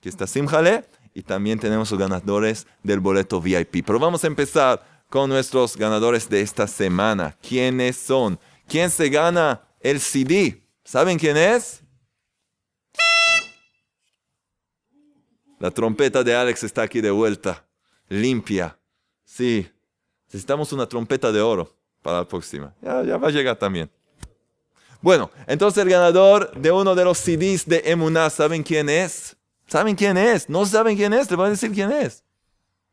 que 0.00 0.08
está 0.08 0.26
Simjale, 0.26 0.88
y 1.12 1.22
también 1.22 1.58
tenemos 1.58 1.90
los 1.90 2.00
ganadores 2.00 2.66
del 2.82 3.00
boleto 3.00 3.42
VIP. 3.42 3.84
Pero 3.84 3.98
vamos 3.98 4.24
a 4.24 4.26
empezar 4.26 5.04
con 5.10 5.28
nuestros 5.28 5.76
ganadores 5.76 6.30
de 6.30 6.40
esta 6.40 6.66
semana. 6.66 7.36
¿Quiénes 7.46 7.98
son? 7.98 8.40
¿Quién 8.66 8.88
se 8.88 9.10
gana 9.10 9.68
el 9.80 10.00
CD? 10.00 10.66
¿Saben 10.82 11.18
quién 11.18 11.36
es? 11.36 11.83
La 15.64 15.70
trompeta 15.70 16.22
de 16.22 16.36
Alex 16.36 16.62
está 16.62 16.82
aquí 16.82 17.00
de 17.00 17.10
vuelta, 17.10 17.64
limpia. 18.10 18.76
Sí, 19.24 19.66
necesitamos 20.26 20.70
una 20.74 20.86
trompeta 20.86 21.32
de 21.32 21.40
oro 21.40 21.74
para 22.02 22.18
la 22.18 22.28
próxima. 22.28 22.74
Ya, 22.82 23.16
va 23.16 23.28
a 23.28 23.30
llegar 23.30 23.56
también. 23.56 23.90
Bueno, 25.00 25.30
entonces 25.46 25.82
el 25.82 25.88
ganador 25.88 26.52
de 26.54 26.70
uno 26.70 26.94
de 26.94 27.02
los 27.06 27.16
CDs 27.16 27.64
de 27.64 27.80
Emuná, 27.86 28.28
¿saben 28.28 28.62
quién 28.62 28.90
es? 28.90 29.38
¿Saben 29.66 29.96
quién 29.96 30.18
es? 30.18 30.50
No 30.50 30.66
saben 30.66 30.98
quién 30.98 31.14
es, 31.14 31.30
le 31.30 31.36
voy 31.38 31.46
a 31.46 31.50
decir 31.52 31.72
quién 31.72 31.90
es. 31.90 32.22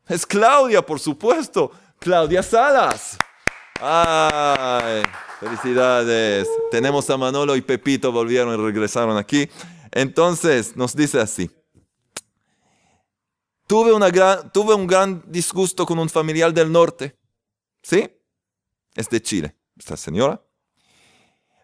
Es 0.08 0.24
Claudia, 0.24 0.80
por 0.80 0.98
supuesto. 0.98 1.72
Claudia 1.98 2.42
Salas. 2.42 3.18
Ay, 3.82 5.02
felicidades. 5.40 6.48
Tenemos 6.70 7.10
a 7.10 7.18
Manolo 7.18 7.54
y 7.54 7.60
Pepito, 7.60 8.10
volvieron 8.10 8.58
y 8.58 8.64
regresaron 8.64 9.18
aquí. 9.18 9.46
Entonces, 9.90 10.74
nos 10.74 10.96
dice 10.96 11.20
así. 11.20 11.50
Tuve, 13.66 13.92
un 14.74 14.86
gran 14.86 15.22
disgusto 15.26 15.86
con 15.86 15.98
un 15.98 16.08
familiar 16.08 16.52
del 16.52 16.70
norte. 16.70 17.16
¿Sí? 17.82 18.10
Es 18.94 19.08
de 19.08 19.22
Chile, 19.22 19.56
esta 19.78 19.96
señora. 19.96 20.42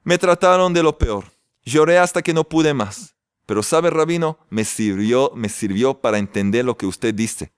Me 0.05 0.19
trataron 0.19 0.73
de 0.73 0.83
lo 0.83 0.97
peor. 0.97 1.25
Lloré 1.65 1.99
hasta 1.99 2.23
que 2.23 2.33
no 2.33 2.49
pude 2.49 2.73
más. 2.73 3.15
Pero 3.45 3.63
sabe, 3.63 3.91
rabino, 3.91 4.39
me 4.51 4.65
sirvió, 4.65 5.33
me 5.35 5.49
sirvió 5.49 6.01
para 6.01 6.19
entender 6.19 6.65
lo 6.65 6.77
que 6.77 6.87
usted 6.87 7.15
dice. 7.15 7.53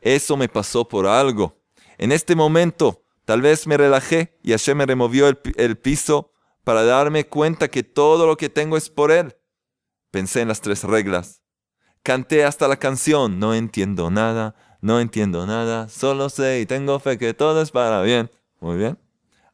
Eso 0.00 0.36
me 0.36 0.48
pasó 0.48 0.86
por 0.86 1.06
algo. 1.06 1.62
En 1.98 2.12
este 2.12 2.36
momento, 2.36 3.04
tal 3.24 3.42
vez 3.42 3.66
me 3.66 3.76
relajé 3.76 4.38
y 4.42 4.50
Hashem 4.50 4.78
me 4.78 4.86
removió 4.86 5.28
el, 5.28 5.38
el 5.56 5.78
piso 5.78 6.32
para 6.64 6.84
darme 6.84 7.26
cuenta 7.26 7.68
que 7.68 7.82
todo 7.82 8.26
lo 8.26 8.36
que 8.36 8.48
tengo 8.48 8.76
es 8.76 8.90
por 8.90 9.10
él. 9.10 9.36
Pensé 10.10 10.40
en 10.40 10.48
las 10.48 10.60
tres 10.60 10.84
reglas. 10.84 11.42
Canté 12.06 12.44
hasta 12.44 12.68
la 12.68 12.76
canción. 12.76 13.40
No 13.40 13.52
entiendo 13.52 14.12
nada, 14.12 14.54
no 14.80 15.00
entiendo 15.00 15.44
nada. 15.44 15.88
Solo 15.88 16.30
sé 16.30 16.60
y 16.60 16.64
tengo 16.64 17.00
fe 17.00 17.18
que 17.18 17.34
todo 17.34 17.60
es 17.60 17.72
para 17.72 18.00
bien. 18.02 18.30
Muy 18.60 18.76
bien. 18.76 18.96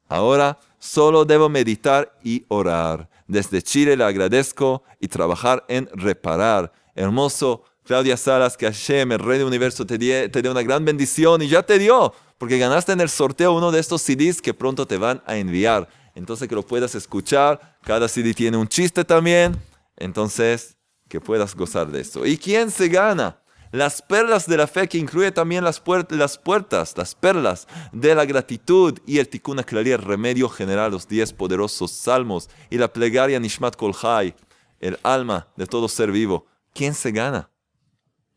Ahora 0.07 0.59
solo 0.79 1.25
debo 1.25 1.49
meditar 1.49 2.15
y 2.23 2.45
orar. 2.49 3.09
Desde 3.27 3.63
Chile 3.63 3.97
le 3.97 4.05
agradezco 4.05 4.83
y 5.01 5.09
trabajar 5.09 5.65
en 5.67 5.89
reparar. 5.95 6.71
Hermoso 6.95 7.65
Claudia 7.85 8.19
Salas, 8.19 8.59
que 8.59 8.67
Hashem, 8.67 9.13
el 9.13 9.19
Rey 9.21 9.39
del 9.39 9.47
Universo, 9.47 9.87
te 9.87 9.97
dio 9.97 10.51
una 10.51 10.63
gran 10.63 10.85
bendición 10.85 11.41
y 11.41 11.49
ya 11.49 11.63
te 11.63 11.79
dio, 11.79 12.13
porque 12.37 12.59
ganaste 12.59 12.93
en 12.93 13.01
el 13.01 13.09
sorteo 13.09 13.55
uno 13.55 13.73
de 13.73 13.81
estos 13.81 14.03
CDs 14.03 14.43
que 14.43 14.53
pronto 14.53 14.87
te 14.87 14.99
van 14.99 15.23
a 15.25 15.39
enviar. 15.39 15.89
Entonces 16.15 16.47
que 16.51 16.55
lo 16.55 16.67
puedas 16.67 16.95
escuchar. 16.95 17.79
Cada 17.83 18.09
CD 18.09 18.35
tiene 18.35 18.59
un 18.59 18.69
chiste 18.69 19.07
también. 19.07 19.57
Entonces, 19.97 20.77
que 21.13 21.21
puedas 21.21 21.55
gozar 21.55 21.89
de 21.89 22.01
esto. 22.01 22.25
¿Y 22.25 22.39
quién 22.39 22.71
se 22.71 22.89
gana? 22.89 23.39
Las 23.71 24.01
perlas 24.01 24.47
de 24.47 24.57
la 24.57 24.67
fe, 24.67 24.89
que 24.89 24.97
incluye 24.97 25.31
también 25.31 25.63
las, 25.63 25.79
puertas, 25.79 26.97
las 26.97 27.15
perlas 27.15 27.69
de 27.93 28.15
la 28.15 28.25
gratitud 28.25 28.99
y 29.05 29.19
el 29.19 29.29
tikkun 29.29 29.59
el 29.59 29.99
remedio 29.99 30.49
general, 30.49 30.93
los 30.93 31.07
diez 31.07 31.35
poderosos 31.35 31.91
salmos 31.91 32.49
y 32.71 32.79
la 32.79 32.91
plegaria 32.91 33.39
Nishmat 33.39 33.77
Kolhai, 33.77 34.35
el 34.81 34.99
alma 35.03 35.49
de 35.55 35.67
todo 35.67 35.87
ser 35.87 36.11
vivo. 36.11 36.47
¿Quién 36.73 36.95
se 36.95 37.13
gana 37.13 37.51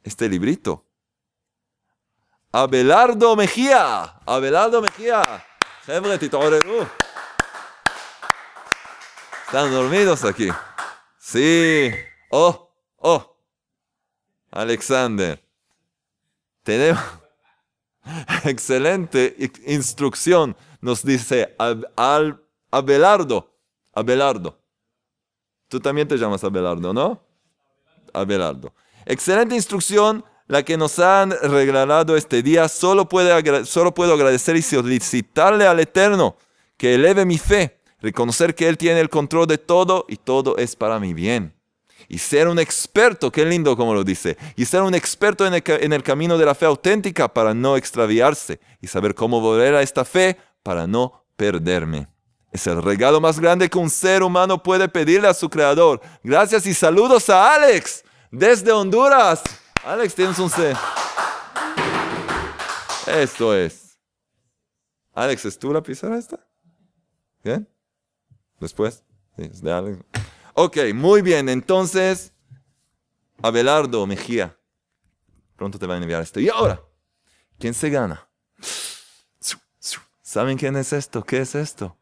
este 0.04 0.28
librito? 0.28 0.84
Abelardo 2.52 3.38
Mejía. 3.38 4.20
Abelardo 4.26 4.82
Mejía. 4.82 5.24
Están 9.48 9.72
dormidos 9.72 10.26
aquí. 10.26 10.50
Sí. 11.18 11.90
Oh, 12.30 12.65
oh. 13.06 13.36
Alexander. 14.52 15.42
Tenemos 16.64 17.04
excelente 18.46 19.36
instrucción. 19.68 20.56
Nos 20.82 21.04
dice 21.04 21.54
al, 21.58 22.42
Abelardo. 22.72 23.54
Abelardo. 23.94 24.58
Tú 25.68 25.80
también 25.80 26.08
te 26.08 26.18
llamas 26.18 26.44
Abelardo, 26.44 26.94
¿no? 26.94 27.22
Abelardo. 28.14 28.74
Excelente 29.06 29.56
instrucción 29.56 30.24
la 30.48 30.64
que 30.64 30.78
nos 30.78 31.00
han 31.00 31.32
regalado 31.32 32.16
este 32.16 32.42
día. 32.42 32.68
Solo, 32.68 33.08
solo 33.66 33.94
puedo 33.94 34.14
agradecer 34.14 34.56
y 34.56 34.62
solicitarle 34.62 35.68
al 35.68 35.80
Eterno 35.80 36.38
que 36.78 36.96
eleve 36.96 37.26
mi 37.26 37.38
fe, 37.38 37.80
reconocer 38.00 38.56
que 38.56 38.68
Él 38.68 38.78
tiene 38.78 39.00
el 39.00 39.10
control 39.10 39.48
de 39.48 39.58
todo 39.58 40.06
y 40.08 40.18
todo 40.18 40.58
es 40.58 40.76
para 40.76 41.00
mi 41.00 41.14
bien 41.14 41.56
y 42.08 42.18
ser 42.18 42.48
un 42.48 42.60
experto, 42.60 43.32
qué 43.32 43.46
lindo 43.46 43.76
como 43.76 43.94
lo 43.94 44.04
dice, 44.04 44.38
y 44.56 44.66
ser 44.66 44.82
un 44.82 44.96
experto 44.96 45.46
en 45.46 45.54
el, 45.94 46.04
camino 46.04 46.38
de 46.38 46.46
la 46.46 46.56
fe 46.56 46.66
auténtica 46.66 47.34
para 47.34 47.54
no 47.54 47.78
extraviarse 47.78 48.60
y 48.82 48.88
saber 48.88 49.16
cómo 49.16 49.42
volver 49.42 49.76
a 49.76 49.82
esta 49.82 50.06
fe 50.06 50.38
para 50.64 50.88
no 50.88 51.26
perderme. 51.36 52.08
Es 52.52 52.68
el 52.68 52.82
regalo 52.82 53.20
más 53.20 53.40
grande 53.40 53.70
que 53.70 53.78
un 53.78 53.90
ser 53.90 54.24
humano 54.24 54.62
puede 54.62 54.88
pedirle 54.88 55.28
a 55.28 55.34
su 55.34 55.50
creador. 55.50 56.02
Gracias 56.24 56.66
y 56.66 56.74
saludos 56.74 57.30
a 57.30 57.54
Alex 57.56 58.04
desde 58.32 58.72
Honduras. 58.72 59.42
Alex, 59.84 60.16
tienes 60.16 60.40
un 60.40 60.50
C. 60.50 60.74
Esto 63.08 63.54
es. 63.54 63.98
Alex, 65.14 65.46
¿es 65.46 65.60
tú 65.60 65.72
la 65.72 65.82
pizarra 65.82 66.18
esta? 66.18 66.40
¿Bien? 67.44 67.68
Después. 68.60 69.04
Sí, 69.36 69.44
es 69.44 69.62
de 69.62 69.72
Alex. 69.72 70.00
Ok, 70.58 70.78
muy 70.94 71.22
bien. 71.22 71.50
Entonces, 71.50 72.32
Abelardo 73.42 74.08
Mejía. 74.08 74.58
Pronto 75.58 75.78
te 75.78 75.86
van 75.86 76.00
a 76.00 76.04
enviar 76.04 76.22
esto. 76.22 76.40
Y 76.40 76.48
ahora, 76.48 76.82
¿quién 77.60 77.74
se 77.74 77.90
gana? 77.90 78.26
¿Saben 80.22 80.58
quién 80.58 80.78
es 80.78 80.94
esto? 80.94 81.24
¿Qué 81.24 81.40
es 81.42 81.56
esto? 81.56 81.98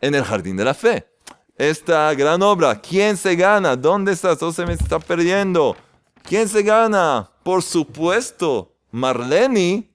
En 0.00 0.14
el 0.14 0.22
jardín 0.22 0.56
de 0.56 0.64
la 0.64 0.74
fe. 0.74 1.12
Esta 1.56 2.14
gran 2.14 2.40
obra. 2.40 2.80
¿Quién 2.80 3.16
se 3.16 3.34
gana? 3.34 3.74
¿Dónde 3.74 4.12
está? 4.12 4.36
Todo 4.36 4.52
se 4.52 4.64
me 4.64 4.74
está 4.74 5.00
perdiendo. 5.00 5.76
¿Quién 6.22 6.48
se 6.48 6.62
gana? 6.62 7.28
Por 7.42 7.64
supuesto, 7.64 8.76
Marlene 8.92 9.92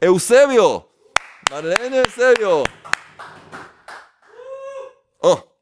Eusebio. 0.00 0.90
Marlene 1.50 1.98
Eusebio. 1.98 2.62
Oh, 5.20 5.57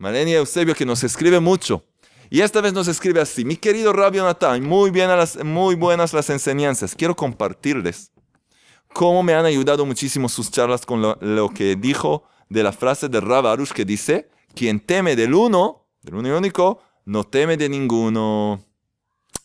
Marlene 0.00 0.32
Eusebio 0.32 0.74
que 0.74 0.86
nos 0.86 1.04
escribe 1.04 1.40
mucho. 1.40 1.84
Y 2.30 2.40
esta 2.40 2.62
vez 2.62 2.72
nos 2.72 2.88
escribe 2.88 3.20
así, 3.20 3.44
mi 3.44 3.56
querido 3.56 3.92
Rabio 3.92 4.24
Natán, 4.24 4.62
muy, 4.62 4.90
bien 4.90 5.08
las, 5.08 5.44
muy 5.44 5.74
buenas 5.74 6.14
las 6.14 6.30
enseñanzas. 6.30 6.94
Quiero 6.94 7.14
compartirles 7.14 8.10
cómo 8.94 9.22
me 9.22 9.34
han 9.34 9.44
ayudado 9.44 9.84
muchísimo 9.84 10.30
sus 10.30 10.50
charlas 10.50 10.86
con 10.86 11.02
lo, 11.02 11.48
que 11.50 11.76
dijo 11.76 12.24
de 12.48 12.62
la 12.62 12.72
frase 12.72 13.10
de 13.10 13.20
Rab 13.20 13.46
Arush 13.46 13.72
que 13.72 13.84
dice, 13.84 14.30
quien 14.54 14.80
teme 14.80 15.16
del 15.16 15.34
uno, 15.34 15.86
del 16.00 16.14
uno 16.14 16.28
y 16.28 16.32
único, 16.32 16.80
no 17.04 17.24
teme 17.24 17.58
de 17.58 17.68
ninguno. 17.68 18.64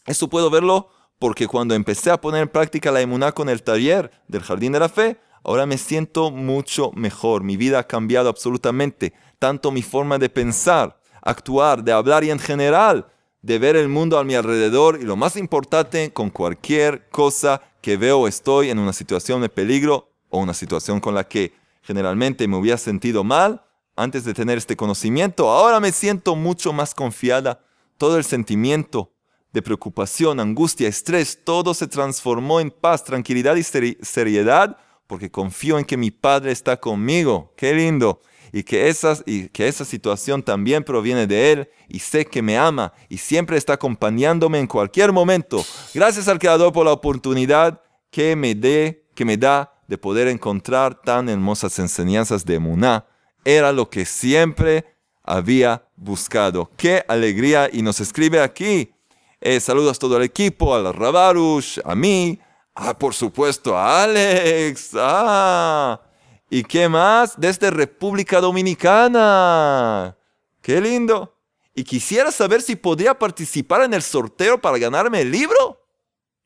Esto 0.06 0.30
puedo 0.30 0.50
verlo 0.50 0.90
porque 1.20 1.48
cuando 1.48 1.76
empecé 1.76 2.12
a 2.12 2.22
poner 2.22 2.44
en 2.44 2.50
práctica 2.50 2.92
la 2.92 3.02
emuná 3.02 3.34
con 3.34 3.50
el 3.50 3.62
taller 3.62 4.10
del 4.30 4.44
Jardín 4.44 4.72
de 4.72 4.80
la 4.80 4.88
Fe, 4.88 5.20
ahora 5.46 5.66
me 5.66 5.78
siento 5.78 6.32
mucho 6.32 6.92
mejor. 6.94 7.44
Mi 7.44 7.56
vida 7.56 7.80
ha 7.80 7.88
cambiado 7.88 8.30
absolutamente, 8.30 9.14
tanto 9.38 9.72
mi 9.72 9.84
forma 9.84 10.18
de 10.18 10.30
pensar, 10.30 11.00
actuar, 11.22 11.84
de 11.84 11.92
hablar 11.92 12.24
y 12.24 12.32
en 12.32 12.40
general, 12.40 13.08
de 13.42 13.60
ver 13.60 13.76
el 13.76 13.88
mundo 13.88 14.18
a 14.18 14.24
mi 14.24 14.34
alrededor 14.34 14.98
y 15.00 15.06
lo 15.06 15.16
más 15.16 15.36
importante, 15.36 16.12
con 16.12 16.32
cualquier 16.32 17.08
cosa 17.10 17.62
que 17.82 17.96
veo 17.96 18.28
estoy 18.28 18.72
en 18.72 18.80
una 18.80 18.92
situación 18.92 19.42
de 19.42 19.50
peligro 19.50 20.10
o 20.30 20.40
una 20.40 20.56
situación 20.56 21.00
con 21.00 21.14
la 21.14 21.28
que 21.28 21.54
generalmente 21.84 22.48
me 22.48 22.58
hubiera 22.58 22.80
sentido 22.80 23.24
mal 23.24 23.62
antes 23.96 24.26
de 24.26 24.34
tener 24.34 24.58
este 24.58 24.76
conocimiento, 24.76 25.50
ahora 25.50 25.80
me 25.80 25.92
siento 25.92 26.36
mucho 26.36 26.74
más 26.74 26.94
confiada. 26.94 27.62
Todo 27.98 28.18
el 28.18 28.26
sentimiento 28.26 29.14
de 29.54 29.62
preocupación, 29.62 30.40
angustia, 30.42 30.90
estrés, 30.90 31.40
todo 31.46 31.74
se 31.74 31.88
transformó 31.88 32.60
en 32.60 32.72
paz, 32.72 33.06
tranquilidad 33.06 33.56
y 33.56 33.64
seriedad 33.64 34.78
porque 35.08 35.32
confío 35.32 35.78
en 35.78 35.86
que 35.86 35.98
mi 35.98 36.12
Padre 36.12 36.52
está 36.52 36.78
conmigo. 36.78 37.54
Qué 37.56 37.74
lindo 37.74 38.22
y 38.56 38.64
que, 38.64 38.88
esas, 38.88 39.22
y 39.26 39.50
que 39.50 39.68
esa 39.68 39.84
situación 39.84 40.42
también 40.42 40.84
proviene 40.84 41.28
de 41.28 41.52
Él 41.52 41.70
y 41.90 42.00
sé 42.00 42.26
que 42.26 42.42
me 42.42 42.58
ama 42.58 42.94
y 43.10 43.18
siempre 43.18 43.58
está 43.58 43.74
acompañándome 43.74 44.60
en 44.60 44.68
cualquier 44.68 45.12
momento. 45.12 45.62
Gracias 45.94 46.30
al 46.30 46.40
Creador 46.40 46.72
por 46.72 46.86
la 46.86 46.94
oportunidad 46.94 47.82
que 48.10 48.36
me, 48.38 48.56
dé, 48.56 49.06
que 49.14 49.26
me 49.26 49.36
da 49.36 49.74
de 49.88 49.98
poder 49.98 50.30
encontrar 50.30 51.02
tan 51.02 51.28
hermosas 51.28 51.78
enseñanzas 51.80 52.46
de 52.46 52.60
Muná. 52.60 53.06
Era 53.44 53.74
lo 53.74 53.90
que 53.90 54.06
siempre 54.06 54.86
había 55.22 55.86
buscado. 55.98 56.72
¡Qué 56.78 57.04
alegría! 57.10 57.70
Y 57.72 57.82
nos 57.82 58.00
escribe 58.00 58.40
aquí. 58.40 58.94
Eh, 59.42 59.60
saludos 59.60 59.98
a 59.98 60.00
todo 60.00 60.16
el 60.16 60.24
equipo, 60.24 60.74
al 60.74 60.94
Rabarush, 60.94 61.80
a 61.84 61.94
mí, 61.94 62.40
ah, 62.76 62.98
por 62.98 63.14
supuesto, 63.14 63.78
Alex. 63.78 64.92
Ah, 64.96 66.02
¿Y 66.50 66.64
qué 66.64 66.88
más? 66.88 67.34
Desde 67.38 67.72
República 67.72 68.40
Dominicana. 68.40 70.16
¡Qué 70.62 70.80
lindo! 70.80 71.36
Y 71.74 71.84
quisiera 71.84 72.32
saber 72.32 72.62
si 72.62 72.76
podría 72.76 73.18
participar 73.18 73.82
en 73.82 73.94
el 73.94 74.02
sorteo 74.02 74.60
para 74.60 74.78
ganarme 74.78 75.22
el 75.22 75.32
libro. 75.32 75.82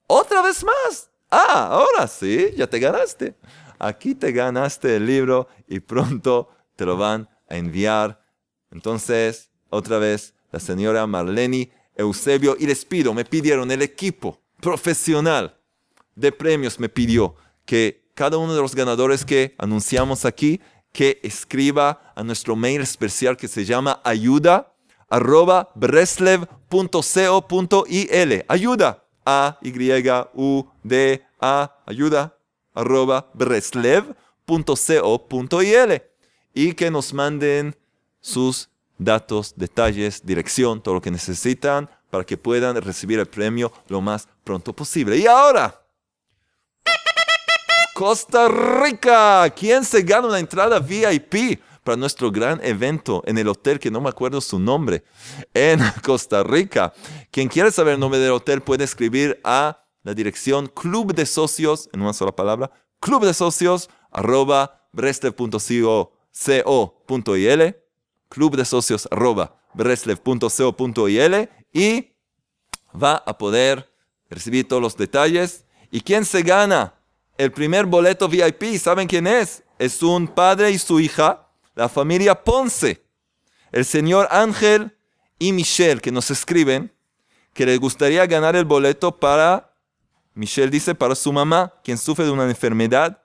Otra 0.07 0.41
vez 0.41 0.63
más. 0.63 1.09
Ah, 1.29 1.67
ahora 1.71 2.07
sí, 2.07 2.51
ya 2.55 2.67
te 2.67 2.79
ganaste. 2.79 3.35
Aquí 3.77 4.15
te 4.15 4.31
ganaste 4.31 4.95
el 4.95 5.05
libro 5.05 5.47
y 5.67 5.79
pronto 5.79 6.49
te 6.75 6.85
lo 6.85 6.97
van 6.97 7.29
a 7.47 7.57
enviar. 7.57 8.23
Entonces, 8.71 9.51
otra 9.69 9.99
vez, 9.99 10.33
la 10.51 10.59
señora 10.59 11.05
Marlene 11.05 11.71
Eusebio, 11.95 12.55
y 12.57 12.65
les 12.65 12.85
pido, 12.85 13.13
me 13.13 13.25
pidieron 13.25 13.69
el 13.71 13.81
equipo 13.81 14.41
profesional 14.61 15.58
de 16.19 16.31
premios, 16.31 16.79
me 16.79 16.89
pidió 16.89 17.35
que 17.65 18.09
cada 18.13 18.37
uno 18.37 18.53
de 18.53 18.61
los 18.61 18.75
ganadores 18.75 19.23
que 19.23 19.55
anunciamos 19.57 20.25
aquí, 20.25 20.59
que 20.91 21.19
escriba 21.23 22.11
a 22.15 22.23
nuestro 22.23 22.55
mail 22.55 22.81
especial 22.81 23.37
que 23.37 23.47
se 23.47 23.63
llama 23.63 24.01
ayuda 24.03 24.73
arroba 25.09 25.69
breslev.co.il. 25.75 28.45
Ayuda. 28.47 29.03
A, 29.25 29.59
Y, 29.61 29.73
U, 30.33 30.65
D, 30.83 31.23
A, 31.39 31.75
ayuda 31.85 32.35
arroba 32.73 33.29
breslev.co.il. 33.33 36.01
Y 36.53 36.73
que 36.73 36.89
nos 36.89 37.13
manden 37.13 37.75
sus 38.19 38.69
datos, 38.97 39.53
detalles, 39.55 40.25
dirección, 40.25 40.81
todo 40.81 40.95
lo 40.95 41.01
que 41.01 41.11
necesitan 41.11 41.89
para 42.09 42.23
que 42.23 42.37
puedan 42.37 42.81
recibir 42.81 43.19
el 43.19 43.27
premio 43.27 43.71
lo 43.87 44.01
más 44.01 44.27
pronto 44.43 44.73
posible. 44.73 45.17
Y 45.17 45.27
ahora, 45.27 45.78
Costa 47.99 48.47
Rica. 48.47 49.49
¿Quién 49.53 49.83
se 49.83 50.03
gana 50.03 50.29
una 50.29 50.39
entrada 50.39 50.79
VIP 50.79 51.59
para 51.83 51.97
nuestro 51.97 52.31
gran 52.31 52.63
evento 52.63 53.21
en 53.25 53.37
el 53.37 53.49
hotel 53.49 53.77
que 53.77 53.91
no 53.91 53.99
me 53.99 54.07
acuerdo 54.07 54.39
su 54.39 54.57
nombre 54.57 55.03
en 55.53 55.81
Costa 56.05 56.41
Rica? 56.43 56.93
Quien 57.29 57.49
quiere 57.49 57.71
saber 57.71 57.95
el 57.95 57.99
nombre 57.99 58.17
del 58.21 58.31
hotel 58.31 58.61
puede 58.61 58.85
escribir 58.85 59.41
a 59.43 59.83
la 60.03 60.13
dirección 60.13 60.67
club 60.67 61.13
de 61.13 61.25
socios, 61.25 61.89
en 61.91 61.99
una 61.99 62.13
sola 62.13 62.33
palabra, 62.33 62.71
club 63.01 63.25
de 63.25 63.33
socios 63.33 63.89
arroba 64.11 64.87
club 68.29 68.55
de 68.55 68.63
socios 68.63 69.09
arroba 69.11 69.59
y 71.73 72.13
va 72.95 73.15
a 73.25 73.37
poder 73.37 73.93
recibir 74.29 74.65
todos 74.69 74.81
los 74.81 74.95
detalles. 74.95 75.65
¿Y 75.91 75.99
quién 75.99 76.23
se 76.23 76.43
gana? 76.43 76.98
El 77.39 77.53
primer 77.53 77.85
boleto 77.85 78.27
VIP, 78.27 78.77
¿saben 78.77 79.07
quién 79.07 79.25
es? 79.25 79.63
Es 79.77 80.03
un 80.03 80.27
padre 80.27 80.71
y 80.71 80.77
su 80.77 80.99
hija, 80.99 81.47
la 81.73 81.87
familia 81.87 82.43
Ponce. 82.43 83.01
El 83.71 83.85
señor 83.85 84.27
Ángel 84.29 84.97
y 85.39 85.53
Michelle 85.53 86.01
que 86.01 86.11
nos 86.11 86.31
escriben 86.31 86.93
que 87.53 87.65
les 87.65 87.79
gustaría 87.79 88.25
ganar 88.25 88.57
el 88.57 88.65
boleto 88.65 89.17
para, 89.17 89.73
Michelle 90.33 90.69
dice, 90.69 90.95
para 90.95 91.15
su 91.15 91.31
mamá, 91.31 91.73
quien 91.81 91.97
sufre 91.97 92.25
de 92.25 92.31
una 92.31 92.43
enfermedad 92.43 93.23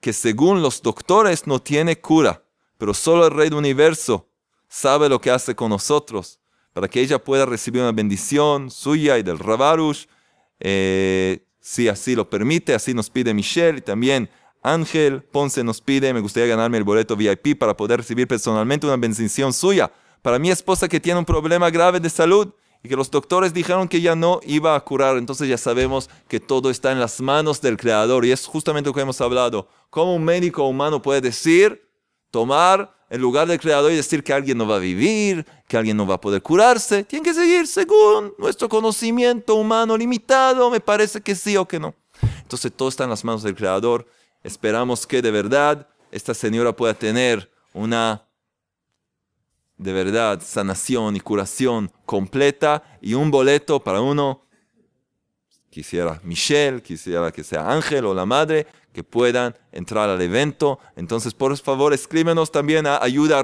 que 0.00 0.12
según 0.12 0.60
los 0.60 0.82
doctores 0.82 1.46
no 1.46 1.62
tiene 1.62 2.00
cura, 2.00 2.42
pero 2.78 2.92
solo 2.94 3.28
el 3.28 3.32
Rey 3.32 3.48
del 3.48 3.58
Universo 3.58 4.28
sabe 4.66 5.08
lo 5.08 5.20
que 5.20 5.30
hace 5.30 5.54
con 5.54 5.70
nosotros, 5.70 6.40
para 6.72 6.88
que 6.88 7.00
ella 7.00 7.22
pueda 7.22 7.46
recibir 7.46 7.80
una 7.80 7.92
bendición 7.92 8.72
suya 8.72 9.18
y 9.18 9.22
del 9.22 9.38
Rabarush. 9.38 10.06
Eh, 10.58 11.46
si 11.60 11.88
así 11.88 12.14
lo 12.14 12.28
permite, 12.28 12.74
así 12.74 12.94
nos 12.94 13.10
pide 13.10 13.34
Michelle 13.34 13.78
y 13.78 13.82
también 13.82 14.30
Ángel 14.62 15.22
Ponce 15.22 15.64
nos 15.64 15.80
pide, 15.80 16.12
me 16.12 16.20
gustaría 16.20 16.48
ganarme 16.48 16.78
el 16.78 16.84
boleto 16.84 17.16
VIP 17.16 17.58
para 17.58 17.76
poder 17.76 17.98
recibir 18.00 18.26
personalmente 18.26 18.86
una 18.86 18.96
bendición 18.96 19.52
suya 19.52 19.90
para 20.22 20.38
mi 20.38 20.50
esposa 20.50 20.88
que 20.88 21.00
tiene 21.00 21.18
un 21.18 21.24
problema 21.24 21.70
grave 21.70 22.00
de 22.00 22.10
salud 22.10 22.52
y 22.82 22.88
que 22.88 22.96
los 22.96 23.10
doctores 23.10 23.52
dijeron 23.52 23.88
que 23.88 24.00
ya 24.00 24.14
no 24.14 24.40
iba 24.44 24.74
a 24.74 24.80
curar. 24.80 25.16
Entonces 25.16 25.48
ya 25.48 25.58
sabemos 25.58 26.08
que 26.28 26.40
todo 26.40 26.70
está 26.70 26.92
en 26.92 27.00
las 27.00 27.20
manos 27.20 27.60
del 27.60 27.76
Creador 27.76 28.24
y 28.24 28.32
es 28.32 28.46
justamente 28.46 28.88
lo 28.88 28.94
que 28.94 29.00
hemos 29.00 29.20
hablado. 29.20 29.68
¿Cómo 29.90 30.14
un 30.14 30.24
médico 30.24 30.64
humano 30.64 31.02
puede 31.02 31.20
decir, 31.20 31.88
tomar 32.30 32.94
en 33.10 33.20
lugar 33.20 33.48
del 33.48 33.58
creador 33.58 33.90
y 33.90 33.96
decir 33.96 34.22
que 34.22 34.32
alguien 34.32 34.56
no 34.56 34.68
va 34.68 34.76
a 34.76 34.78
vivir, 34.78 35.44
que 35.66 35.76
alguien 35.76 35.96
no 35.96 36.06
va 36.06 36.14
a 36.14 36.20
poder 36.20 36.40
curarse. 36.40 37.02
Tiene 37.02 37.24
que 37.24 37.34
seguir 37.34 37.66
según 37.66 38.32
nuestro 38.38 38.68
conocimiento 38.68 39.56
humano 39.56 39.96
limitado. 39.96 40.70
Me 40.70 40.78
parece 40.78 41.20
que 41.20 41.34
sí 41.34 41.56
o 41.56 41.66
que 41.66 41.80
no. 41.80 41.92
Entonces 42.42 42.72
todo 42.74 42.88
está 42.88 43.04
en 43.04 43.10
las 43.10 43.24
manos 43.24 43.42
del 43.42 43.56
creador. 43.56 44.06
Esperamos 44.44 45.08
que 45.08 45.20
de 45.20 45.32
verdad 45.32 45.88
esta 46.12 46.34
señora 46.34 46.74
pueda 46.74 46.94
tener 46.94 47.50
una 47.74 48.26
de 49.76 49.92
verdad 49.92 50.40
sanación 50.44 51.16
y 51.16 51.20
curación 51.20 51.90
completa 52.06 52.82
y 53.00 53.14
un 53.14 53.30
boleto 53.30 53.82
para 53.82 54.00
uno 54.00 54.44
quisiera 55.70 56.20
Michelle, 56.24 56.82
quisiera 56.82 57.30
que 57.32 57.42
sea 57.42 57.70
Ángel 57.70 58.04
o 58.04 58.12
la 58.12 58.26
madre, 58.26 58.66
que 59.00 59.04
puedan 59.04 59.56
entrar 59.72 60.10
al 60.10 60.20
evento. 60.20 60.78
Entonces, 60.94 61.32
por 61.32 61.56
favor, 61.56 61.94
escríbenos 61.94 62.52
también 62.52 62.86
a 62.86 63.02
ayuda.co.il. 63.02 63.42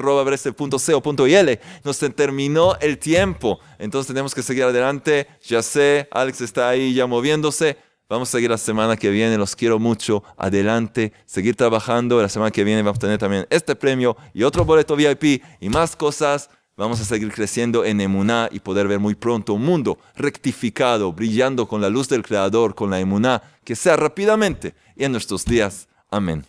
Nos 1.82 1.98
terminó 2.14 2.76
el 2.80 2.98
tiempo, 2.98 3.58
entonces 3.78 4.08
tenemos 4.08 4.34
que 4.34 4.42
seguir 4.42 4.64
adelante. 4.64 5.28
Ya 5.46 5.62
sé, 5.62 6.08
Alex 6.10 6.42
está 6.42 6.68
ahí 6.68 6.92
ya 6.92 7.06
moviéndose. 7.06 7.78
Vamos 8.06 8.28
a 8.28 8.32
seguir 8.32 8.50
la 8.50 8.58
semana 8.58 8.98
que 8.98 9.08
viene, 9.08 9.38
los 9.38 9.56
quiero 9.56 9.78
mucho. 9.78 10.22
Adelante, 10.36 11.14
seguir 11.24 11.56
trabajando. 11.56 12.20
La 12.20 12.28
semana 12.28 12.50
que 12.50 12.62
viene 12.62 12.82
vamos 12.82 12.98
a 12.98 13.00
tener 13.00 13.16
también 13.18 13.46
este 13.48 13.74
premio 13.74 14.14
y 14.34 14.42
otro 14.42 14.66
boleto 14.66 14.94
VIP 14.94 15.42
y 15.58 15.68
más 15.70 15.96
cosas. 15.96 16.50
Vamos 16.78 17.00
a 17.00 17.06
seguir 17.06 17.32
creciendo 17.32 17.86
en 17.86 18.02
Emuná 18.02 18.50
y 18.52 18.60
poder 18.60 18.86
ver 18.86 18.98
muy 18.98 19.14
pronto 19.14 19.54
un 19.54 19.64
mundo 19.64 19.98
rectificado, 20.14 21.10
brillando 21.10 21.66
con 21.66 21.80
la 21.80 21.88
luz 21.88 22.06
del 22.10 22.22
Creador, 22.22 22.74
con 22.74 22.90
la 22.90 23.00
Emuná, 23.00 23.42
que 23.64 23.74
sea 23.74 23.96
rápidamente 23.96 24.74
y 24.94 25.04
en 25.04 25.12
nuestros 25.12 25.46
días. 25.46 25.88
Amén. 26.10 26.44